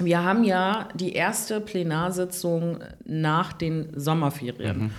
Wir 0.00 0.24
haben 0.24 0.42
ja 0.42 0.88
die 0.94 1.12
erste 1.12 1.60
Plenarsitzung 1.60 2.78
nach 3.04 3.52
den 3.52 3.90
Sommerferien. 3.94 4.90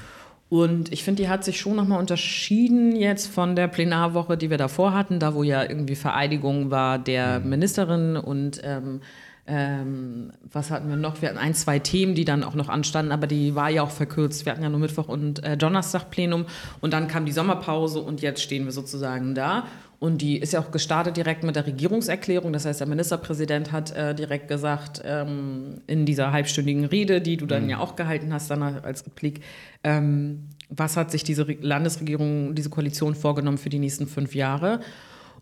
Und 0.50 0.94
ich 0.94 1.04
finde, 1.04 1.24
die 1.24 1.30
hat 1.30 1.44
sich 1.44 1.60
schon 1.60 1.76
nochmal 1.76 2.00
unterschieden 2.00 2.96
jetzt 2.96 3.28
von 3.28 3.56
der 3.56 3.68
Plenarwoche, 3.68 4.38
die 4.38 4.50
wir 4.50 4.58
davor 4.58 4.94
hatten, 4.94 5.20
da 5.20 5.34
wo 5.34 5.44
ja 5.44 5.64
irgendwie 5.64 5.96
Vereidigung 5.96 6.72
war 6.72 7.00
der 7.00 7.40
Ministerin 7.40 8.16
und 8.18 8.62
ähm, 8.64 9.02
Ähm, 9.48 10.32
was 10.52 10.72
hatten 10.72 10.90
wir 10.90 10.96
noch? 10.96 11.22
Wir 11.22 11.30
hatten 11.30 11.38
ein, 11.38 11.54
zwei 11.54 11.78
Themen, 11.78 12.16
die 12.16 12.26
dann 12.26 12.44
auch 12.44 12.56
noch 12.56 12.68
anstanden, 12.68 13.12
aber 13.12 13.28
die 13.28 13.54
war 13.54 13.70
ja 13.70 13.84
auch 13.84 13.92
verkürzt. 13.92 14.44
Wir 14.44 14.52
hatten 14.52 14.64
ja 14.64 14.70
nur 14.70 14.80
Mittwoch 14.80 15.08
und 15.08 15.44
äh, 15.44 15.56
Donnerstag 15.56 16.10
Plenum 16.10 16.48
und 16.82 16.94
dann 16.94 17.08
kam 17.08 17.28
die 17.28 17.32
Sommerpause 17.32 18.00
und 18.00 18.24
jetzt 18.24 18.42
stehen 18.42 18.66
wir 18.66 18.72
sozusagen 18.72 19.36
da. 19.36 19.68
Und 20.06 20.22
die 20.22 20.38
ist 20.38 20.54
ja 20.54 20.60
auch 20.60 20.70
gestartet 20.70 21.18
direkt 21.18 21.44
mit 21.44 21.56
der 21.56 21.66
Regierungserklärung. 21.66 22.54
Das 22.54 22.66
heißt, 22.66 22.80
der 22.80 22.88
Ministerpräsident 22.88 23.72
hat 23.72 23.90
äh, 23.96 24.14
direkt 24.14 24.48
gesagt, 24.48 25.02
ähm, 25.04 25.82
in 25.88 26.06
dieser 26.06 26.32
halbstündigen 26.32 26.86
Rede, 26.86 27.22
die 27.22 27.38
du 27.38 27.48
dann 27.48 27.64
mhm. 27.64 27.70
ja 27.72 27.80
auch 27.80 27.96
gehalten 27.96 28.32
hast, 28.32 28.52
dann 28.52 28.62
als 28.62 29.04
Replik, 29.04 29.42
ähm, 29.84 30.50
was 30.70 30.96
hat 30.96 31.10
sich 31.10 31.24
diese 31.24 31.42
Landesregierung, 31.44 32.54
diese 32.54 32.70
Koalition 32.70 33.16
vorgenommen 33.16 33.58
für 33.58 33.70
die 33.70 33.80
nächsten 33.80 34.06
fünf 34.06 34.36
Jahre? 34.36 34.80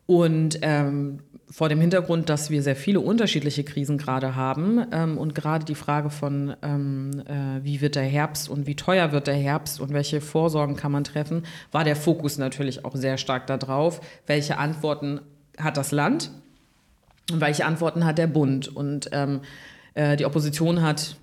Und 0.05 0.59
ähm, 0.61 1.19
vor 1.49 1.69
dem 1.69 1.79
Hintergrund, 1.79 2.29
dass 2.29 2.49
wir 2.49 2.63
sehr 2.63 2.75
viele 2.75 2.99
unterschiedliche 2.99 3.63
Krisen 3.63 3.97
gerade 3.97 4.35
haben 4.35 4.83
ähm, 4.91 5.17
und 5.19 5.35
gerade 5.35 5.65
die 5.65 5.75
Frage 5.75 6.09
von, 6.09 6.55
ähm, 6.63 7.11
äh, 7.27 7.63
wie 7.63 7.79
wird 7.79 7.95
der 7.95 8.03
Herbst 8.03 8.49
und 8.49 8.65
wie 8.65 8.75
teuer 8.75 9.11
wird 9.11 9.27
der 9.27 9.35
Herbst 9.35 9.79
und 9.79 9.93
welche 9.93 10.19
Vorsorgen 10.19 10.75
kann 10.75 10.91
man 10.91 11.03
treffen, 11.03 11.43
war 11.71 11.83
der 11.83 11.95
Fokus 11.95 12.39
natürlich 12.39 12.85
auch 12.85 12.95
sehr 12.95 13.17
stark 13.17 13.45
darauf, 13.45 14.01
welche 14.25 14.57
Antworten 14.57 15.21
hat 15.59 15.77
das 15.77 15.91
Land 15.91 16.31
und 17.31 17.39
welche 17.39 17.65
Antworten 17.65 18.03
hat 18.03 18.17
der 18.17 18.27
Bund. 18.27 18.67
Und 18.67 19.09
ähm, 19.11 19.41
äh, 19.93 20.17
die 20.17 20.25
Opposition 20.25 20.81
hat 20.81 21.17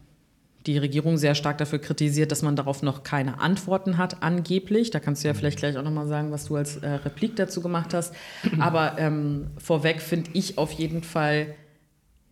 die 0.66 0.78
Regierung 0.78 1.16
sehr 1.16 1.34
stark 1.34 1.58
dafür 1.58 1.78
kritisiert, 1.78 2.32
dass 2.32 2.42
man 2.42 2.54
darauf 2.54 2.82
noch 2.82 3.02
keine 3.02 3.40
Antworten 3.40 3.96
hat, 3.96 4.22
angeblich. 4.22 4.90
Da 4.90 5.00
kannst 5.00 5.24
du 5.24 5.28
ja 5.28 5.34
vielleicht 5.34 5.58
gleich 5.58 5.76
auch 5.78 5.82
nochmal 5.82 6.06
sagen, 6.06 6.32
was 6.32 6.46
du 6.46 6.56
als 6.56 6.76
äh, 6.76 6.88
Replik 6.88 7.36
dazu 7.36 7.60
gemacht 7.62 7.94
hast. 7.94 8.14
Aber 8.58 8.98
ähm, 8.98 9.48
vorweg 9.58 10.02
finde 10.02 10.30
ich 10.34 10.58
auf 10.58 10.72
jeden 10.72 11.02
Fall 11.02 11.54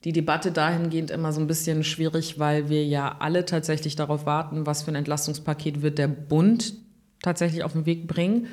die 0.05 0.13
Debatte 0.13 0.53
dahingehend 0.53 1.11
immer 1.11 1.33
so 1.33 1.41
ein 1.41 1.47
bisschen 1.47 1.83
schwierig, 1.85 2.39
weil 2.39 2.69
wir 2.69 2.85
ja 2.85 3.17
alle 3.19 3.45
tatsächlich 3.45 3.97
darauf 3.97 4.27
warten, 4.27 4.67
was 4.67 4.83
für 4.83 4.93
ein 4.93 4.97
Entlastungspaket 4.97 5.83
wird 5.83 5.99
der 5.99 6.09
Bund 6.09 6.75
tatsächlich 7.23 7.65
auf 7.65 7.73
den 7.73 7.87
Weg 7.87 8.07
bringen. 8.07 8.47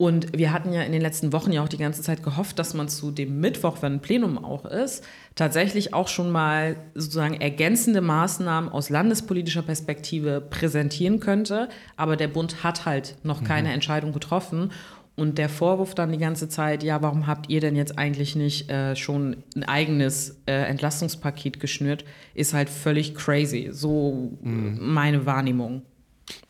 Und 0.00 0.34
wir 0.34 0.50
hatten 0.50 0.72
ja 0.72 0.80
in 0.80 0.92
den 0.92 1.02
letzten 1.02 1.30
Wochen 1.34 1.52
ja 1.52 1.62
auch 1.62 1.68
die 1.68 1.76
ganze 1.76 2.00
Zeit 2.00 2.22
gehofft, 2.22 2.58
dass 2.58 2.72
man 2.72 2.88
zu 2.88 3.10
dem 3.10 3.38
Mittwoch, 3.38 3.82
wenn 3.82 3.96
ein 3.96 4.00
Plenum 4.00 4.42
auch 4.42 4.64
ist, 4.64 5.04
tatsächlich 5.34 5.92
auch 5.92 6.08
schon 6.08 6.30
mal 6.30 6.76
sozusagen 6.94 7.38
ergänzende 7.38 8.00
Maßnahmen 8.00 8.70
aus 8.70 8.88
landespolitischer 8.88 9.60
Perspektive 9.60 10.40
präsentieren 10.40 11.20
könnte. 11.20 11.68
Aber 11.98 12.16
der 12.16 12.28
Bund 12.28 12.64
hat 12.64 12.86
halt 12.86 13.16
noch 13.24 13.44
keine 13.44 13.68
mhm. 13.68 13.74
Entscheidung 13.74 14.14
getroffen. 14.14 14.72
Und 15.16 15.36
der 15.36 15.50
Vorwurf 15.50 15.94
dann 15.94 16.12
die 16.12 16.18
ganze 16.18 16.48
Zeit, 16.48 16.82
ja, 16.82 17.02
warum 17.02 17.26
habt 17.26 17.50
ihr 17.50 17.60
denn 17.60 17.76
jetzt 17.76 17.98
eigentlich 17.98 18.34
nicht 18.34 18.70
äh, 18.70 18.96
schon 18.96 19.44
ein 19.54 19.64
eigenes 19.64 20.40
äh, 20.46 20.62
Entlastungspaket 20.62 21.60
geschnürt, 21.60 22.06
ist 22.32 22.54
halt 22.54 22.70
völlig 22.70 23.14
crazy. 23.14 23.68
So 23.70 24.38
mhm. 24.40 24.78
meine 24.80 25.26
Wahrnehmung. 25.26 25.82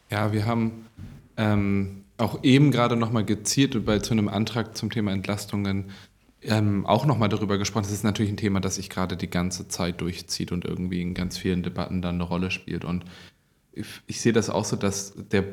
Ja, 0.09 0.33
wir 0.33 0.47
haben 0.47 0.87
ähm 1.37 2.04
auch 2.20 2.42
eben 2.42 2.70
gerade 2.70 2.96
nochmal 2.96 3.24
gezielt 3.24 3.84
bei 3.84 3.98
zu 3.98 4.12
einem 4.12 4.28
Antrag 4.28 4.76
zum 4.76 4.90
Thema 4.90 5.12
Entlastungen 5.12 5.90
ähm, 6.42 6.86
auch 6.86 7.06
nochmal 7.06 7.28
darüber 7.28 7.58
gesprochen. 7.58 7.84
Das 7.84 7.92
ist 7.92 8.04
natürlich 8.04 8.32
ein 8.32 8.36
Thema, 8.36 8.60
das 8.60 8.76
sich 8.76 8.88
gerade 8.88 9.16
die 9.16 9.30
ganze 9.30 9.68
Zeit 9.68 10.00
durchzieht 10.00 10.52
und 10.52 10.64
irgendwie 10.64 11.02
in 11.02 11.14
ganz 11.14 11.36
vielen 11.36 11.62
Debatten 11.62 12.02
dann 12.02 12.16
eine 12.16 12.24
Rolle 12.24 12.50
spielt. 12.50 12.84
Und 12.84 13.04
ich, 13.72 13.86
ich 14.06 14.20
sehe 14.20 14.32
das 14.32 14.50
auch 14.50 14.64
so, 14.64 14.76
dass 14.76 15.14
der, 15.30 15.44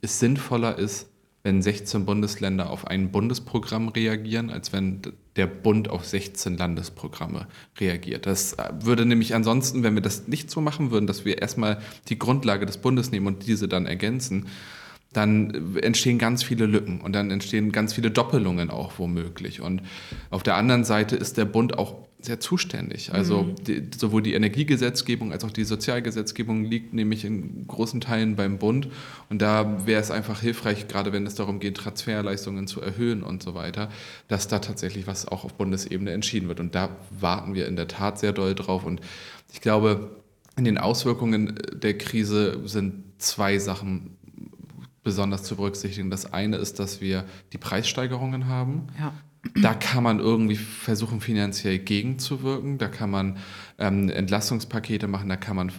es 0.00 0.18
sinnvoller 0.18 0.78
ist, 0.78 1.08
wenn 1.42 1.62
16 1.62 2.04
Bundesländer 2.04 2.68
auf 2.68 2.86
ein 2.86 3.10
Bundesprogramm 3.12 3.88
reagieren, 3.88 4.50
als 4.50 4.74
wenn 4.74 5.00
der 5.36 5.46
Bund 5.46 5.88
auf 5.88 6.04
16 6.04 6.58
Landesprogramme 6.58 7.46
reagiert. 7.78 8.26
Das 8.26 8.56
würde 8.80 9.06
nämlich 9.06 9.34
ansonsten, 9.34 9.82
wenn 9.82 9.94
wir 9.94 10.02
das 10.02 10.28
nicht 10.28 10.50
so 10.50 10.60
machen 10.60 10.90
würden, 10.90 11.06
dass 11.06 11.24
wir 11.24 11.40
erstmal 11.40 11.80
die 12.08 12.18
Grundlage 12.18 12.66
des 12.66 12.78
Bundes 12.78 13.10
nehmen 13.10 13.26
und 13.26 13.46
diese 13.46 13.68
dann 13.68 13.86
ergänzen, 13.86 14.48
dann 15.12 15.76
entstehen 15.78 16.18
ganz 16.18 16.44
viele 16.44 16.66
Lücken 16.66 17.00
und 17.00 17.12
dann 17.14 17.30
entstehen 17.30 17.72
ganz 17.72 17.94
viele 17.94 18.12
Doppelungen 18.12 18.70
auch 18.70 18.98
womöglich. 18.98 19.60
Und 19.60 19.82
auf 20.30 20.44
der 20.44 20.54
anderen 20.56 20.84
Seite 20.84 21.16
ist 21.16 21.36
der 21.36 21.46
Bund 21.46 21.78
auch 21.78 22.06
sehr 22.20 22.38
zuständig. 22.38 23.12
Also 23.12 23.42
mhm. 23.42 23.54
die, 23.64 23.90
sowohl 23.96 24.22
die 24.22 24.34
Energiegesetzgebung 24.34 25.32
als 25.32 25.42
auch 25.42 25.50
die 25.50 25.64
Sozialgesetzgebung 25.64 26.64
liegt 26.64 26.92
nämlich 26.94 27.24
in 27.24 27.66
großen 27.66 28.00
Teilen 28.00 28.36
beim 28.36 28.58
Bund. 28.58 28.88
Und 29.28 29.42
da 29.42 29.86
wäre 29.86 30.00
es 30.00 30.10
einfach 30.10 30.40
hilfreich, 30.40 30.86
gerade 30.86 31.12
wenn 31.12 31.26
es 31.26 31.34
darum 31.34 31.58
geht, 31.58 31.76
Transferleistungen 31.78 32.66
zu 32.66 32.80
erhöhen 32.80 33.22
und 33.22 33.42
so 33.42 33.54
weiter, 33.54 33.90
dass 34.28 34.48
da 34.48 34.58
tatsächlich 34.58 35.06
was 35.06 35.26
auch 35.26 35.44
auf 35.44 35.54
Bundesebene 35.54 36.12
entschieden 36.12 36.48
wird. 36.48 36.60
Und 36.60 36.74
da 36.74 36.90
warten 37.18 37.54
wir 37.54 37.66
in 37.66 37.76
der 37.76 37.88
Tat 37.88 38.18
sehr 38.18 38.32
doll 38.32 38.54
drauf. 38.54 38.84
Und 38.84 39.00
ich 39.52 39.60
glaube, 39.60 40.10
in 40.56 40.64
den 40.64 40.78
Auswirkungen 40.78 41.58
der 41.72 41.96
Krise 41.96 42.60
sind 42.64 43.04
zwei 43.18 43.58
Sachen 43.58 44.16
besonders 45.02 45.42
zu 45.42 45.56
berücksichtigen. 45.56 46.10
Das 46.10 46.32
eine 46.32 46.56
ist, 46.56 46.78
dass 46.78 47.00
wir 47.00 47.24
die 47.52 47.58
Preissteigerungen 47.58 48.46
haben. 48.46 48.88
Ja. 48.98 49.12
Da 49.54 49.72
kann 49.72 50.02
man 50.02 50.18
irgendwie 50.18 50.56
versuchen, 50.56 51.22
finanziell 51.22 51.78
gegenzuwirken. 51.78 52.76
Da 52.76 52.88
kann 52.88 53.10
man 53.10 53.38
ähm, 53.78 54.10
Entlastungspakete 54.10 55.06
machen, 55.06 55.30
da 55.30 55.36
kann 55.36 55.56
man 55.56 55.72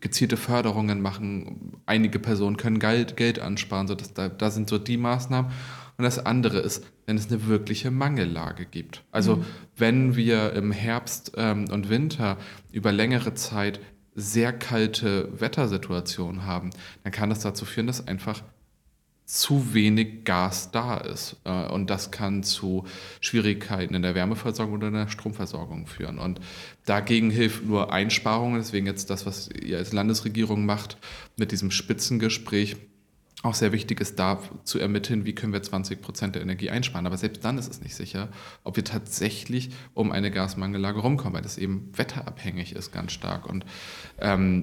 gezielte 0.00 0.36
Förderungen 0.36 1.00
machen. 1.00 1.76
Einige 1.86 2.18
Personen 2.18 2.56
können 2.56 2.80
Geld, 2.80 3.16
Geld 3.16 3.38
ansparen. 3.38 3.86
So 3.86 3.94
dass 3.94 4.12
da, 4.12 4.28
da 4.28 4.50
sind 4.50 4.68
so 4.68 4.78
die 4.78 4.96
Maßnahmen. 4.96 5.52
Und 5.98 6.02
das 6.04 6.24
andere 6.24 6.58
ist, 6.58 6.84
wenn 7.06 7.16
es 7.16 7.30
eine 7.30 7.46
wirkliche 7.46 7.90
Mangellage 7.90 8.66
gibt. 8.66 9.04
Also 9.12 9.36
mhm. 9.36 9.44
wenn 9.76 10.16
wir 10.16 10.52
im 10.54 10.72
Herbst 10.72 11.32
ähm, 11.36 11.66
und 11.70 11.88
Winter 11.88 12.36
über 12.72 12.90
längere 12.90 13.34
Zeit 13.34 13.80
sehr 14.16 14.52
kalte 14.52 15.28
Wettersituationen 15.40 16.44
haben, 16.44 16.70
dann 17.04 17.12
kann 17.12 17.30
das 17.30 17.40
dazu 17.40 17.64
führen, 17.64 17.86
dass 17.86 18.06
einfach 18.06 18.42
zu 19.26 19.74
wenig 19.74 20.24
Gas 20.24 20.70
da 20.70 20.96
ist. 20.96 21.36
Äh, 21.44 21.66
und 21.66 21.90
das 21.90 22.12
kann 22.12 22.44
zu 22.44 22.84
Schwierigkeiten 23.20 23.94
in 23.94 24.02
der 24.02 24.14
Wärmeversorgung 24.14 24.76
oder 24.76 24.88
in 24.88 24.94
der 24.94 25.08
Stromversorgung 25.08 25.88
führen. 25.88 26.18
Und 26.18 26.40
dagegen 26.86 27.30
hilft 27.30 27.64
nur 27.66 27.92
Einsparungen. 27.92 28.58
Deswegen 28.58 28.86
jetzt 28.86 29.10
das, 29.10 29.26
was 29.26 29.48
ihr 29.48 29.78
als 29.78 29.92
Landesregierung 29.92 30.64
macht, 30.64 30.96
mit 31.36 31.50
diesem 31.50 31.72
Spitzengespräch. 31.72 32.76
Auch 33.42 33.54
sehr 33.54 33.72
wichtig 33.72 34.00
ist 34.00 34.18
da 34.18 34.40
zu 34.64 34.78
ermitteln, 34.78 35.26
wie 35.26 35.34
können 35.34 35.52
wir 35.52 35.62
20 35.62 36.00
Prozent 36.00 36.36
der 36.36 36.42
Energie 36.42 36.70
einsparen. 36.70 37.06
Aber 37.06 37.16
selbst 37.16 37.44
dann 37.44 37.58
ist 37.58 37.70
es 37.70 37.80
nicht 37.80 37.96
sicher, 37.96 38.28
ob 38.62 38.76
wir 38.76 38.84
tatsächlich 38.84 39.70
um 39.92 40.12
eine 40.12 40.30
Gasmangellage 40.30 41.00
rumkommen, 41.00 41.34
weil 41.34 41.42
das 41.42 41.58
eben 41.58 41.90
wetterabhängig 41.94 42.76
ist 42.76 42.92
ganz 42.92 43.12
stark. 43.12 43.46
Und 43.46 43.66
ähm, 44.20 44.62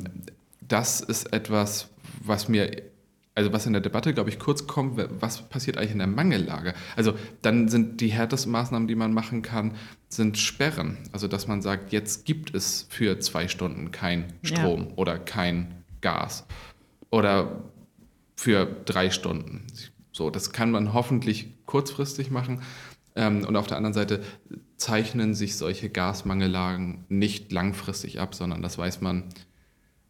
das 0.62 1.02
ist 1.02 1.34
etwas, 1.34 1.90
was 2.22 2.48
mir 2.48 2.93
also 3.36 3.52
was 3.52 3.66
in 3.66 3.74
der 3.74 3.82
Debatte, 3.82 4.14
glaube 4.14 4.30
ich, 4.30 4.38
kurz 4.38 4.68
kommt, 4.68 5.02
was 5.20 5.50
passiert 5.50 5.78
eigentlich 5.78 5.92
in 5.92 5.98
der 5.98 6.08
Mangellage? 6.08 6.74
Also 6.96 7.14
dann 7.42 7.68
sind 7.68 8.00
die 8.00 8.10
härtesten 8.10 8.52
Maßnahmen, 8.52 8.88
die 8.88 8.96
man 8.96 9.14
machen 9.14 9.42
kann, 9.42 9.74
sind 10.08 10.38
Sperren. 10.38 10.98
Also 11.12 11.28
dass 11.28 11.48
man 11.48 11.62
sagt, 11.62 11.92
jetzt 11.92 12.26
gibt 12.26 12.54
es 12.54 12.86
für 12.90 13.20
zwei 13.20 13.48
Stunden 13.48 13.92
kein 13.92 14.34
Strom 14.44 14.88
ja. 14.90 14.94
oder 14.98 15.18
kein 15.18 15.84
Gas 16.02 16.46
oder 17.10 17.64
für 18.36 18.66
drei 18.86 19.10
Stunden. 19.10 19.66
So, 20.12 20.30
das 20.30 20.52
kann 20.52 20.70
man 20.70 20.94
hoffentlich 20.94 21.48
kurzfristig 21.66 22.30
machen. 22.30 22.62
Ähm, 23.16 23.46
und 23.46 23.56
auf 23.56 23.68
der 23.68 23.78
anderen 23.78 23.94
Seite 23.94 24.22
zeichnen 24.78 25.34
sich 25.34 25.56
solche 25.56 25.90
Gasmangellagen 25.90 27.06
nicht 27.10 27.52
langfristig 27.52 28.20
ab, 28.20 28.36
sondern 28.36 28.62
das 28.62 28.78
weiß 28.78 29.02
man 29.02 29.24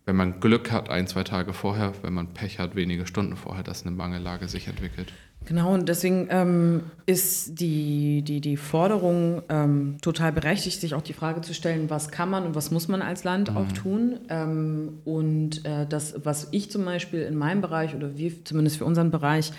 wenn 0.06 0.16
man 0.16 0.40
Glück 0.40 0.72
hat, 0.72 0.90
ein, 0.90 1.08
zwei 1.08 1.24
Tage 1.24 1.54
vorher, 1.54 1.94
wenn 2.02 2.14
man 2.14 2.28
Pech 2.34 2.60
hat, 2.60 2.76
wenige 2.76 3.08
Stunden 3.08 3.38
vorher, 3.38 3.64
dass 3.64 3.86
eine 3.86 3.96
Mangellage 3.96 4.48
sich 4.48 4.68
entwickelt. 4.68 5.14
Genau, 5.46 5.74
und 5.74 5.90
deswegen 5.90 6.28
ähm, 6.30 6.84
ist 7.06 7.60
die, 7.60 8.22
die, 8.22 8.40
die 8.40 8.56
Forderung 8.56 9.44
ähm, 9.50 9.98
total 10.02 10.32
berechtigt, 10.32 10.80
sich 10.80 10.94
auch 10.94 11.02
die 11.02 11.14
Frage 11.14 11.42
zu 11.42 11.54
stellen, 11.54 11.90
was 11.90 12.12
kann 12.12 12.30
man 12.30 12.46
und 12.46 12.56
was 12.56 12.72
muss 12.72 12.88
man 12.88 13.02
als 13.02 13.24
Land 13.24 13.52
mhm. 13.52 13.58
auch 13.58 13.72
tun. 13.74 14.20
Ähm, 14.30 15.00
und 15.04 15.66
äh, 15.66 15.86
das, 15.88 16.16
was 16.24 16.48
ich 16.52 16.72
zum 16.72 16.86
Beispiel 16.86 17.22
in 17.24 17.36
meinem 17.36 17.62
Bereich 17.62 17.94
oder 17.94 18.18
wir 18.18 18.46
zumindest 18.46 18.78
für 18.78 18.86
unseren 18.86 19.12
Bereich 19.12 19.52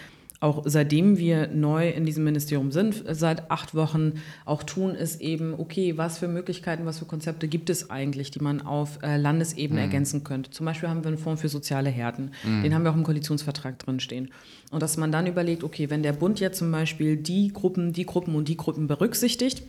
auch 0.45 0.63
seitdem 0.67 1.17
wir 1.17 1.49
neu 1.49 1.89
in 1.89 2.05
diesem 2.05 2.23
Ministerium 2.23 2.71
sind, 2.71 3.03
seit 3.11 3.51
acht 3.51 3.75
Wochen 3.75 4.21
auch 4.45 4.63
tun, 4.63 4.95
ist 4.95 5.23
eben, 5.23 5.55
okay, 5.59 5.97
was 5.97 6.19
für 6.19 6.29
Möglichkeiten, 6.29 6.85
was 6.85 6.99
für 6.99 7.07
Konzepte 7.07 7.49
gibt 7.49 7.71
es 7.71 7.89
eigentlich, 7.89 8.31
die 8.31 8.41
man 8.41 8.61
auf 8.61 8.99
äh, 9.03 9.17
Landesebene 9.17 9.81
mhm. 9.81 9.87
ergänzen 9.87 10.23
könnte. 10.23 10.51
Zum 10.51 10.67
Beispiel 10.67 10.91
haben 10.91 11.03
wir 11.03 11.09
einen 11.09 11.17
Fonds 11.17 11.41
für 11.41 11.49
soziale 11.49 11.89
Härten, 11.89 12.33
mhm. 12.45 12.63
den 12.63 12.75
haben 12.75 12.85
wir 12.85 12.91
auch 12.91 12.97
im 12.97 13.05
Koalitionsvertrag 13.05 13.79
drinstehen. 13.79 14.31
Und 14.71 14.83
dass 14.83 14.99
man 14.99 15.11
dann 15.11 15.27
überlegt, 15.27 15.65
okay, 15.65 15.89
wenn 15.89 16.03
der 16.03 16.13
Bund 16.13 16.41
jetzt 16.41 16.59
zum 16.59 16.71
Beispiel 16.71 17.17
die 17.17 17.49
Gruppen, 17.49 17.95
die 17.95 18.05
Gruppen 18.05 18.35
und 18.35 18.47
die 18.47 18.59
Gruppen 18.59 18.87
berücksichtigt, 18.87 19.63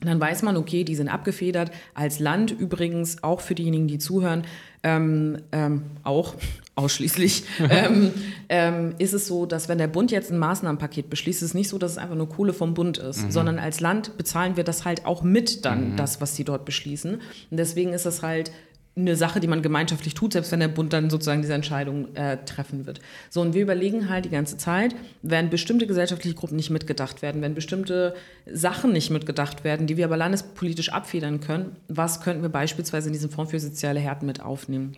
dann 0.00 0.18
weiß 0.18 0.42
man, 0.42 0.56
okay, 0.56 0.82
die 0.82 0.96
sind 0.96 1.08
abgefedert. 1.08 1.70
Als 1.94 2.18
Land 2.18 2.50
übrigens, 2.50 3.22
auch 3.22 3.40
für 3.40 3.54
diejenigen, 3.54 3.86
die 3.86 3.98
zuhören, 3.98 4.42
ähm, 4.82 5.38
ähm, 5.52 5.82
auch 6.02 6.34
ausschließlich, 6.80 7.44
ähm, 7.70 8.12
ähm, 8.48 8.94
ist 8.98 9.12
es 9.12 9.26
so, 9.26 9.46
dass 9.46 9.68
wenn 9.68 9.78
der 9.78 9.86
Bund 9.86 10.10
jetzt 10.10 10.32
ein 10.32 10.38
Maßnahmenpaket 10.38 11.10
beschließt, 11.10 11.42
ist 11.42 11.50
es 11.50 11.54
nicht 11.54 11.68
so, 11.68 11.78
dass 11.78 11.92
es 11.92 11.98
einfach 11.98 12.16
nur 12.16 12.28
Kohle 12.28 12.52
vom 12.52 12.74
Bund 12.74 12.98
ist, 12.98 13.24
mhm. 13.24 13.30
sondern 13.30 13.58
als 13.58 13.80
Land 13.80 14.16
bezahlen 14.16 14.56
wir 14.56 14.64
das 14.64 14.84
halt 14.84 15.06
auch 15.06 15.22
mit 15.22 15.64
dann, 15.64 15.92
mhm. 15.92 15.96
das, 15.96 16.20
was 16.20 16.36
sie 16.36 16.44
dort 16.44 16.64
beschließen. 16.64 17.14
Und 17.14 17.56
deswegen 17.56 17.92
ist 17.92 18.06
das 18.06 18.22
halt 18.22 18.50
eine 18.96 19.16
Sache, 19.16 19.40
die 19.40 19.46
man 19.46 19.62
gemeinschaftlich 19.62 20.14
tut, 20.14 20.32
selbst 20.32 20.50
wenn 20.52 20.60
der 20.60 20.68
Bund 20.68 20.92
dann 20.92 21.10
sozusagen 21.10 21.42
diese 21.42 21.54
Entscheidung 21.54 22.14
äh, 22.16 22.38
treffen 22.44 22.86
wird. 22.86 23.00
So, 23.30 23.40
und 23.40 23.54
wir 23.54 23.62
überlegen 23.62 24.08
halt 24.08 24.24
die 24.24 24.30
ganze 24.30 24.56
Zeit, 24.56 24.94
wenn 25.22 25.48
bestimmte 25.48 25.86
gesellschaftliche 25.86 26.34
Gruppen 26.34 26.56
nicht 26.56 26.70
mitgedacht 26.70 27.22
werden, 27.22 27.40
wenn 27.40 27.54
bestimmte 27.54 28.14
Sachen 28.50 28.92
nicht 28.92 29.10
mitgedacht 29.10 29.62
werden, 29.64 29.86
die 29.86 29.96
wir 29.96 30.06
aber 30.06 30.16
landespolitisch 30.16 30.92
abfedern 30.92 31.40
können, 31.40 31.76
was 31.88 32.20
könnten 32.20 32.42
wir 32.42 32.48
beispielsweise 32.48 33.08
in 33.08 33.12
diesem 33.12 33.30
Fonds 33.30 33.52
für 33.52 33.60
soziale 33.60 34.00
Härten 34.00 34.26
mit 34.26 34.40
aufnehmen? 34.40 34.96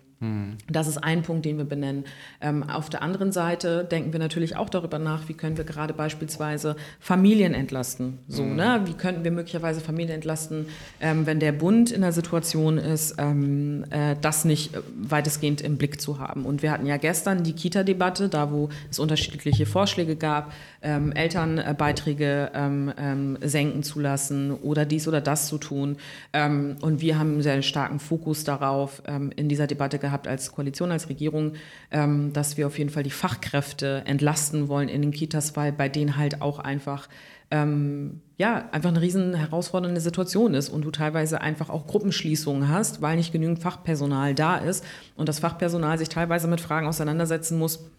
Das 0.71 0.87
ist 0.87 0.99
ein 0.99 1.23
Punkt, 1.23 1.45
den 1.45 1.59
wir 1.59 1.65
benennen. 1.65 2.05
Ähm, 2.41 2.69
auf 2.69 2.91
der 2.91 3.03
anderen 3.03 3.33
Seite 3.33 3.85
denken 3.85 4.13
wir 4.13 4.21
natürlich 4.21 4.57
auch 4.57 4.71
darüber 4.71 4.99
nach, 4.99 5.29
wie 5.29 5.35
können 5.35 5.57
wir 5.57 5.65
gerade 5.65 5.95
beispielsweise 5.95 6.77
Familien 7.01 7.55
entlasten. 7.55 8.19
So, 8.29 8.43
mhm. 8.43 8.57
ne? 8.57 8.83
Wie 8.85 8.95
könnten 8.95 9.25
wir 9.25 9.31
möglicherweise 9.31 9.81
Familien 9.81 10.15
entlasten, 10.15 10.67
ähm, 11.01 11.27
wenn 11.27 11.41
der 11.41 11.53
Bund 11.53 11.91
in 11.91 12.03
der 12.03 12.13
Situation 12.13 12.79
ist, 12.79 13.17
ähm, 13.19 13.85
äh, 13.91 14.17
das 14.21 14.45
nicht 14.45 14.75
äh, 14.75 14.81
weitestgehend 14.97 15.61
im 15.61 15.77
Blick 15.77 16.01
zu 16.01 16.19
haben. 16.19 16.45
Und 16.45 16.63
wir 16.63 16.71
hatten 16.71 16.87
ja 16.87 16.97
gestern 16.97 17.43
die 17.43 17.53
Kita-Debatte, 17.53 18.29
da 18.29 18.51
wo 18.53 18.69
es 18.91 18.99
unterschiedliche 18.99 19.67
Vorschläge 19.67 20.17
gab, 20.17 20.53
ähm, 20.83 21.13
Elternbeiträge 21.13 22.51
ähm, 22.55 22.93
ähm, 22.97 23.39
senken 23.41 23.83
zu 23.83 24.01
lassen 24.01 24.53
oder 24.53 24.85
dies 24.85 25.09
oder 25.09 25.21
das 25.21 25.49
zu 25.49 25.59
tun. 25.59 25.97
und 26.33 27.01
wir 27.01 27.19
haben 27.19 27.33
einen 27.33 27.43
sehr 27.43 27.63
starken 27.63 27.99
Fokus 27.99 28.45
darauf 28.45 29.03
in 29.37 29.49
dieser 29.49 29.67
Debatte 29.67 29.99
gehabt, 29.99 30.12
gehabt 30.13 30.29
als 30.29 30.53
Koalition, 30.53 30.93
als 30.93 31.09
Regierung, 31.09 31.55
ähm, 31.91 32.33
dass 32.33 32.57
wir 32.57 32.67
auf 32.67 32.79
jeden 32.79 32.91
Fall 32.91 33.03
die 33.03 33.11
Fachkräfte 33.11 34.03
entlasten 34.05 34.69
wollen 34.69 34.89
in 34.89 35.03
den 35.03 35.11
Kitas, 35.11 35.57
weil 35.57 35.73
bei 35.73 35.89
denen 35.89 36.17
halt 36.17 36.43
auch 36.43 36.59
einfach 36.59 37.09
ähm, 37.51 38.21
ja, 38.39 38.69
einfach 38.73 38.89
eine 38.89 39.03
riesen 39.03 39.35
herausfordernde 39.35 40.01
Situation 40.01 40.55
ist 40.55 40.71
und 40.71 40.85
du 40.85 40.91
teilweise 40.91 41.41
einfach 41.41 41.69
auch 41.69 41.87
Gruppenschließungen 41.87 42.69
hast, 42.69 43.03
weil 43.03 43.17
nicht 43.17 43.31
genügend 43.31 43.59
Fachpersonal 43.59 44.35
da 44.35 44.57
ist 44.57 44.85
und 45.17 45.29
das 45.29 45.39
Fachpersonal 45.39 45.99
sich 45.99 46.09
teilweise 46.09 46.49
mit 46.49 46.63
Fragen 46.63 46.87
auseinandersetzen 46.87 47.59
muss, 47.59 47.91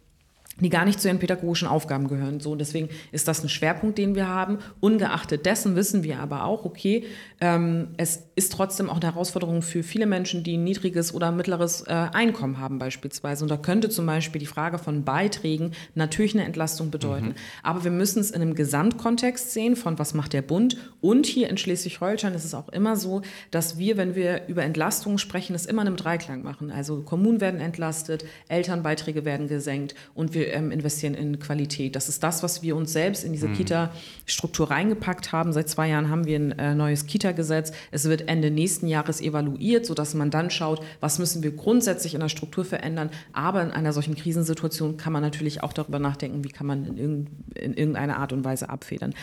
die 0.60 0.70
gar 0.70 0.86
nicht 0.86 1.02
zu 1.02 1.08
ihren 1.08 1.20
pädagogischen 1.20 1.68
Aufgaben 1.68 2.08
gehören. 2.08 2.40
So, 2.40 2.56
deswegen 2.56 2.90
ist 3.12 3.28
das 3.28 3.44
ein 3.44 3.50
Schwerpunkt, 3.50 3.98
den 3.98 4.16
wir 4.16 4.28
haben. 4.28 4.60
Ungeachtet 4.80 5.46
dessen 5.46 5.76
wissen 5.76 6.04
wir 6.04 6.20
aber 6.20 6.46
auch, 6.46 6.64
okay, 6.66 7.06
ähm, 7.42 7.90
es 7.98 8.24
ist 8.36 8.52
trotzdem 8.52 8.90
auch 8.90 8.98
eine 8.98 9.06
Herausforderung 9.06 9.62
für 9.62 9.84
viele 9.84 10.06
Menschen, 10.06 10.44
die 10.44 10.58
ein 10.58 10.64
niedriges 10.64 11.14
oder 11.14 11.32
mittleres 11.32 11.82
äh, 11.82 11.94
Einkommen 11.94 12.60
haben 12.60 12.78
beispielsweise. 12.78 13.44
Und 13.44 13.50
da 13.50 13.58
könnte 13.58 13.90
zum 13.90 14.06
Beispiel 14.06 14.40
die 14.40 14.46
Frage 14.46 14.78
von 14.78 15.04
Beiträgen 15.04 15.72
natürlich 15.96 16.36
eine 16.36 16.46
Entlastung 16.46 16.92
bedeuten. 16.92 17.30
Mhm. 17.30 17.36
Aber 17.64 17.84
wir 17.84 17.92
müssen 17.92 18.20
es 18.20 18.32
in 18.32 18.42
einem 18.42 18.54
Gesamtkontext 18.54 19.52
sehen, 19.52 19.76
von 19.76 19.98
was 19.98 20.14
macht 20.14 20.34
der 20.34 20.44
Bund. 20.44 20.78
Und 21.02 21.26
hier 21.26 21.50
in 21.50 21.58
Schleswig-Holstein 21.58 22.34
ist 22.34 22.46
es 22.46 22.54
auch 22.54 22.70
immer 22.70 22.96
so, 22.96 23.24
dass 23.50 23.78
wir, 23.78 23.98
wenn 23.98 24.16
wir 24.16 24.48
über 24.48 24.64
Entlastungen 24.64 25.18
sprechen, 25.18 25.56
es 25.56 25.66
immer 25.66 25.82
in 25.82 25.88
einem 25.88 25.98
Dreiklang 25.98 26.44
machen. 26.44 26.70
Also 26.72 27.02
Kommunen 27.02 27.42
werden 27.42 27.60
entlastet, 27.60 28.26
Elternbeiträge 28.48 29.26
werden 29.26 29.48
gesenkt 29.48 29.96
und 30.14 30.34
wir 30.34 30.43
wir 30.44 30.54
ähm, 30.54 30.72
investieren 30.72 31.14
in 31.14 31.40
Qualität. 31.40 31.96
Das 31.96 32.10
ist 32.10 32.24
das, 32.24 32.44
was 32.44 32.62
wir 32.62 32.76
uns 32.76 32.94
selbst 32.94 33.24
in 33.24 33.32
diese 33.32 33.48
mhm. 33.48 33.54
Kita-Struktur 33.54 34.70
reingepackt 34.70 35.32
haben. 35.32 35.54
Seit 35.54 35.70
zwei 35.70 35.90
Jahren 35.90 36.10
haben 36.10 36.26
wir 36.26 36.38
ein 36.38 36.52
äh, 36.60 36.76
neues 36.76 37.06
Kita-Gesetz. 37.06 37.72
Es 37.92 38.06
wird 38.06 38.28
Ende 38.28 38.52
nächsten 38.52 38.88
Jahres 38.88 39.22
evaluiert, 39.22 39.86
sodass 39.86 40.14
man 40.14 40.32
dann 40.32 40.50
schaut, 40.50 40.84
was 41.00 41.20
müssen 41.20 41.44
wir 41.44 41.52
grundsätzlich 41.52 42.14
in 42.14 42.20
der 42.20 42.30
Struktur 42.30 42.66
verändern. 42.66 43.10
Aber 43.32 43.62
in 43.62 43.72
einer 43.72 43.94
solchen 43.94 44.16
Krisensituation 44.16 44.98
kann 44.98 45.14
man 45.14 45.22
natürlich 45.22 45.64
auch 45.64 45.74
darüber 45.74 46.00
nachdenken, 46.00 46.44
wie 46.44 46.50
kann 46.50 46.68
man 46.68 46.86
in, 46.86 46.98
irg 46.98 47.28
in 47.56 47.74
irgendeiner 47.74 48.18
Art 48.18 48.34
und 48.34 48.44
Weise 48.44 48.70
abfedern. 48.70 49.14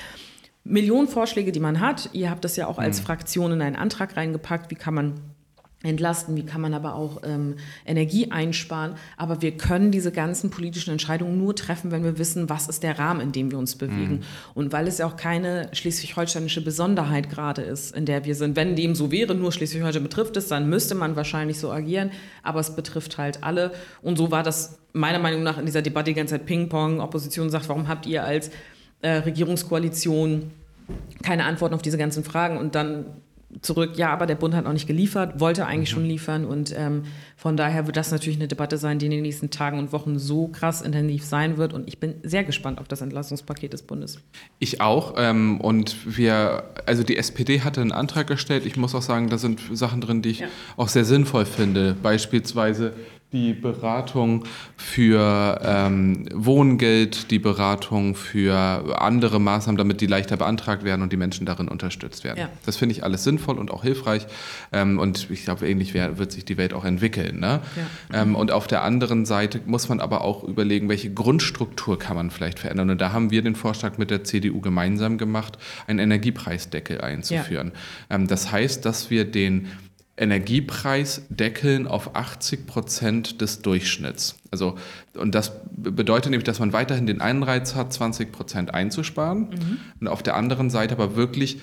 Millionen 0.65 1.09
Vorschläge, 1.09 1.53
die 1.53 1.61
man 1.61 1.81
hat. 1.81 2.11
Ihr 2.13 2.31
habt 2.31 2.45
das 2.45 2.57
ja 2.57 2.67
auch 2.67 2.79
als 2.79 3.01
mhm. 3.01 3.05
Fraktion 3.05 3.53
in 3.53 3.63
einen 3.63 3.77
Antrag 3.77 4.17
reingepackt. 4.17 4.71
Wie 4.71 4.75
kann 4.75 4.95
man 4.95 5.15
entlasten, 5.83 6.37
wie 6.37 6.45
kann 6.45 6.61
man 6.61 6.75
aber 6.75 6.95
auch 6.95 7.23
ähm, 7.25 7.57
Energie 7.87 8.31
einsparen. 8.31 8.97
Aber 9.17 9.41
wir 9.41 9.57
können 9.57 9.91
diese 9.91 10.13
ganzen 10.13 10.51
politischen 10.51 10.91
Entscheidungen 10.91 11.39
nur 11.39 11.57
treffen, 11.57 11.91
wenn 11.91 12.05
wir 12.05 12.19
wissen, 12.19 12.51
was 12.51 12.69
ist 12.69 12.83
der 12.83 12.99
Rahmen, 12.99 13.21
in 13.23 13.33
dem 13.33 13.51
wir 13.51 13.59
uns 13.59 13.77
bewegen. 13.77 14.17
Mhm. 14.17 14.23
Und 14.55 14.73
weil 14.73 14.87
es 14.87 14.99
ja 14.99 15.07
auch 15.07 15.17
keine 15.17 15.71
schleswig-holsteinische 15.73 16.63
Besonderheit 16.63 17.31
gerade 17.31 17.63
ist, 17.63 17.97
in 17.97 18.05
der 18.05 18.27
wir 18.27 18.35
sind. 18.35 18.57
Wenn 18.57 18.77
dem 18.77 18.95
so 18.95 19.11
wäre, 19.11 19.35
nur 19.35 19.53
Schleswig-Holstein 19.53 20.03
betrifft 20.03 20.37
es, 20.37 20.49
dann 20.49 20.69
müsste 20.69 20.95
man 20.95 21.17
wahrscheinlich 21.17 21.59
so 21.59 21.73
agieren. 21.73 22.11
Aber 22.43 22.61
es 22.61 22.77
betrifft 22.77 23.17
halt 23.17 23.43
alle. 23.43 23.73
Und 24.03 24.19
so 24.19 24.31
war 24.31 24.43
das 24.43 24.79
meiner 24.93 25.19
Meinung 25.19 25.43
nach 25.43 25.57
in 25.57 25.65
dieser 25.65 25.81
Debatte 25.81 26.11
die 26.11 26.15
ganze 26.15 26.35
Zeit 26.35 26.45
Ping-Pong. 26.45 27.01
Opposition 27.01 27.49
sagt, 27.49 27.71
warum 27.71 27.89
habt 27.89 28.05
ihr 28.05 28.23
als 28.23 28.51
äh, 29.01 29.13
Regierungskoalition 29.13 30.51
keine 31.23 31.45
Antworten 31.45 31.75
auf 31.75 31.83
diese 31.83 31.97
ganzen 31.97 32.23
Fragen? 32.23 32.59
Und 32.59 32.75
dann 32.75 33.07
zurück, 33.63 33.93
ja, 33.97 34.13
aber 34.13 34.27
der 34.27 34.37
Bund 34.37 34.55
hat 34.55 34.65
noch 34.65 34.73
nicht 34.73 34.87
geliefert, 34.87 35.41
wollte 35.41 35.67
eigentlich 35.67 35.91
mhm. 35.91 35.95
schon 35.95 36.05
liefern 36.05 36.45
und 36.45 36.75
ähm, 36.77 37.03
von 37.37 37.57
daher 37.57 37.87
wird 37.87 37.97
das 37.97 38.11
natürlich 38.13 38.39
eine 38.39 38.49
Debatte 38.49 38.79
sein, 38.79 38.99
die 38.99 39.07
in 39.07 39.11
den 39.11 39.23
nächsten 39.23 39.51
Tagen 39.51 39.79
und 39.79 39.93
Wochen 39.93 40.19
so 40.19 40.49
krass 40.49 40.83
intensiv 40.83 41.25
sein 41.25 41.57
wird 41.57 41.73
und 41.73 41.89
ich 41.89 41.99
bin 41.99 42.15
sehr 42.23 42.45
gespannt 42.45 42.79
auf 42.79 42.89
das 42.89 43.01
Entlastungspaket 43.01 43.73
des 43.73 43.83
Bundes. 43.83 44.21
Ich 44.59 44.81
auch 44.81 45.15
ähm, 45.17 45.61
und 45.61 45.97
wir, 46.17 46.65
also 46.87 47.03
die 47.03 47.17
SPD 47.17 47.63
hatte 47.63 47.81
einen 47.81 47.93
Antrag 47.93 48.27
gestellt, 48.27 48.67
ich 48.67 48.77
muss 48.77 48.95
auch 48.95 49.03
sagen, 49.03 49.29
da 49.29 49.39
sind 49.39 49.61
Sachen 49.73 50.01
drin, 50.01 50.23
die 50.23 50.31
ich 50.31 50.41
ja. 50.41 50.49
auch 50.77 50.89
sehr 50.89 51.05
sinnvoll 51.05 51.45
finde, 51.45 51.97
beispielsweise 52.01 52.95
die 53.33 53.53
Beratung 53.53 54.45
für 54.77 55.61
ähm, 55.63 56.27
Wohngeld, 56.35 57.31
die 57.31 57.39
Beratung 57.39 58.17
für 58.17 59.01
andere 59.01 59.39
Maßnahmen, 59.39 59.79
damit 59.79 60.01
die 60.01 60.07
leichter 60.07 60.37
beantragt 60.37 60.83
werden 60.83 61.03
und 61.03 61.13
die 61.13 61.17
Menschen 61.17 61.47
darin 61.47 61.69
unterstützt 61.69 62.25
werden. 62.25 62.39
Ja. 62.41 62.49
Das 62.67 62.77
finde 62.77 62.95
ich 62.95 63.05
alles 63.05 63.23
sinnvoll 63.23 63.59
und 63.59 63.71
auch 63.71 63.83
hilfreich. 63.83 64.27
Ähm, 64.73 64.99
und 64.99 65.31
ich 65.31 65.45
glaube, 65.45 65.69
ähnlich 65.69 65.95
wird 65.95 66.33
sich 66.33 66.45
die 66.45 66.57
Welt 66.57 66.75
auch 66.75 66.85
entwickeln. 66.85 67.39
Ne? 67.39 67.61
Ja. 68.13 68.23
Ähm, 68.23 68.35
und 68.35 68.51
auf 68.51 68.67
der 68.67 68.83
anderen 68.83 69.25
Seite 69.25 69.61
muss 69.65 69.89
man 69.89 70.01
aber 70.01 70.23
auch 70.23 70.43
überlegen, 70.43 70.89
welche 70.89 71.13
Grundstruktur 71.13 71.99
kann 71.99 72.17
man 72.17 72.31
vielleicht 72.31 72.59
verändern. 72.59 72.91
Und 72.91 73.01
da 73.01 73.13
haben 73.13 73.31
wir 73.31 73.43
den 73.43 73.55
Vorschlag 73.55 73.97
mit 73.97 74.11
der 74.11 74.25
CDU 74.25 74.61
gemeinsam 74.61 75.19
gemacht, 75.19 75.57
einen 75.87 76.01
Energiepreisdeckel 76.01 77.01
einzuführen. 77.01 77.73
Ja. 78.09 78.17
Ähm, 78.17 78.27
das 78.27 78.51
heißt, 78.51 78.85
dass 78.85 79.11
wir 79.11 79.25
den 79.25 79.69
Energiepreis 80.21 81.23
deckeln 81.31 81.87
auf 81.87 82.15
80 82.15 82.67
Prozent 82.67 83.41
des 83.41 83.63
Durchschnitts. 83.63 84.37
Also, 84.51 84.77
und 85.17 85.35
das 85.35 85.53
bedeutet 85.73 86.31
nämlich, 86.31 86.45
dass 86.45 86.59
man 86.59 86.75
weiterhin 86.75 87.07
den 87.07 87.23
Anreiz 87.23 87.75
hat, 87.75 87.93
20 87.93 88.31
Prozent 88.31 88.75
einzusparen 88.75 89.49
mhm. 89.49 89.79
und 90.01 90.09
auf 90.09 90.23
der 90.23 90.37
anderen 90.37 90.69
Seite 90.69 90.95
aber 90.95 91.17
wirklich 91.17 91.61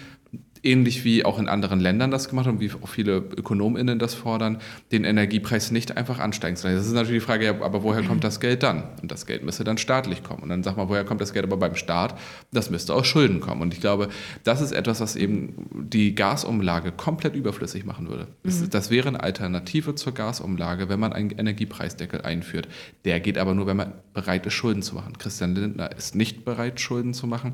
ähnlich 0.63 1.03
wie 1.03 1.25
auch 1.25 1.39
in 1.39 1.47
anderen 1.47 1.79
Ländern 1.79 2.11
das 2.11 2.29
gemacht 2.29 2.47
haben, 2.47 2.59
wie 2.59 2.71
auch 2.71 2.87
viele 2.87 3.17
ÖkonomInnen 3.17 3.99
das 3.99 4.13
fordern, 4.13 4.59
den 4.91 5.03
Energiepreis 5.03 5.71
nicht 5.71 5.97
einfach 5.97 6.19
ansteigen 6.19 6.55
zu 6.55 6.67
lassen. 6.67 6.77
Das 6.77 6.87
ist 6.87 6.93
natürlich 6.93 7.21
die 7.21 7.25
Frage, 7.25 7.45
ja, 7.45 7.61
aber 7.61 7.83
woher 7.83 8.03
kommt 8.03 8.23
das 8.23 8.39
Geld 8.39 8.63
dann? 8.63 8.83
Und 9.01 9.11
das 9.11 9.25
Geld 9.25 9.43
müsste 9.43 9.63
dann 9.63 9.77
staatlich 9.77 10.23
kommen. 10.23 10.43
Und 10.43 10.49
dann 10.49 10.63
sag 10.63 10.77
mal, 10.77 10.89
woher 10.89 11.03
kommt 11.03 11.21
das 11.21 11.33
Geld 11.33 11.45
aber 11.45 11.57
beim 11.57 11.75
Staat? 11.75 12.17
Das 12.51 12.69
müsste 12.69 12.93
aus 12.93 13.07
Schulden 13.07 13.39
kommen. 13.39 13.61
Und 13.61 13.73
ich 13.73 13.81
glaube, 13.81 14.09
das 14.43 14.61
ist 14.61 14.71
etwas, 14.71 14.99
was 14.99 15.15
eben 15.15 15.67
die 15.73 16.15
Gasumlage 16.15 16.91
komplett 16.91 17.35
überflüssig 17.35 17.85
machen 17.85 18.09
würde. 18.09 18.27
Das, 18.43 18.61
mhm. 18.61 18.69
das 18.69 18.89
wäre 18.89 19.07
eine 19.07 19.21
Alternative 19.21 19.95
zur 19.95 20.13
Gasumlage, 20.13 20.89
wenn 20.89 20.99
man 20.99 21.13
einen 21.13 21.31
Energiepreisdeckel 21.31 22.21
einführt. 22.21 22.67
Der 23.05 23.19
geht 23.19 23.37
aber 23.37 23.53
nur, 23.53 23.67
wenn 23.67 23.77
man 23.77 23.93
bereit 24.13 24.45
ist, 24.45 24.53
Schulden 24.53 24.81
zu 24.81 24.95
machen. 24.95 25.17
Christian 25.17 25.55
Lindner 25.55 25.95
ist 25.95 26.15
nicht 26.15 26.45
bereit, 26.45 26.79
Schulden 26.79 27.13
zu 27.13 27.27
machen. 27.27 27.53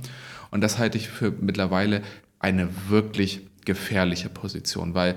Und 0.51 0.61
das 0.61 0.77
halte 0.77 0.97
ich 0.97 1.09
für 1.09 1.31
mittlerweile 1.31 2.01
eine 2.43 2.69
wirklich 2.89 3.41
gefährliche 3.65 4.29
Position, 4.29 4.93
weil, 4.93 5.15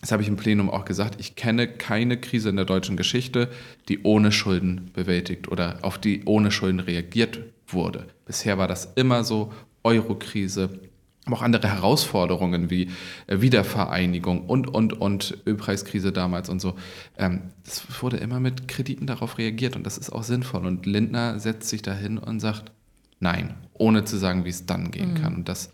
das 0.00 0.12
habe 0.12 0.22
ich 0.22 0.28
im 0.28 0.36
Plenum 0.36 0.70
auch 0.70 0.84
gesagt, 0.84 1.20
ich 1.20 1.36
kenne 1.36 1.68
keine 1.68 2.18
Krise 2.18 2.48
in 2.48 2.56
der 2.56 2.64
deutschen 2.64 2.96
Geschichte, 2.96 3.50
die 3.88 4.02
ohne 4.02 4.32
Schulden 4.32 4.90
bewältigt 4.92 5.48
oder 5.48 5.78
auf 5.82 5.98
die 5.98 6.24
ohne 6.24 6.50
Schulden 6.50 6.80
reagiert 6.80 7.40
wurde. 7.66 8.06
Bisher 8.24 8.58
war 8.58 8.68
das 8.68 8.92
immer 8.96 9.24
so, 9.24 9.52
Eurokrise, 9.84 10.80
aber 11.24 11.36
auch 11.36 11.42
andere 11.42 11.68
Herausforderungen 11.68 12.70
wie 12.70 12.90
äh, 13.26 13.40
Wiedervereinigung 13.40 14.46
und, 14.46 14.66
und, 14.68 14.94
und 14.94 15.38
Ölpreiskrise 15.46 16.12
damals 16.12 16.48
und 16.48 16.60
so. 16.60 16.74
Ähm, 17.16 17.42
es 17.66 17.82
wurde 18.02 18.16
immer 18.16 18.40
mit 18.40 18.68
Krediten 18.68 19.06
darauf 19.06 19.38
reagiert 19.38 19.76
und 19.76 19.84
das 19.84 19.98
ist 19.98 20.10
auch 20.10 20.22
sinnvoll. 20.22 20.66
Und 20.66 20.86
Lindner 20.86 21.38
setzt 21.38 21.68
sich 21.68 21.82
dahin 21.82 22.18
und 22.18 22.40
sagt, 22.40 22.72
nein, 23.20 23.54
ohne 23.74 24.04
zu 24.04 24.16
sagen, 24.16 24.44
wie 24.44 24.50
es 24.50 24.66
dann 24.66 24.90
gehen 24.90 25.14
mhm. 25.14 25.22
kann. 25.22 25.34
Und 25.36 25.48
das 25.48 25.70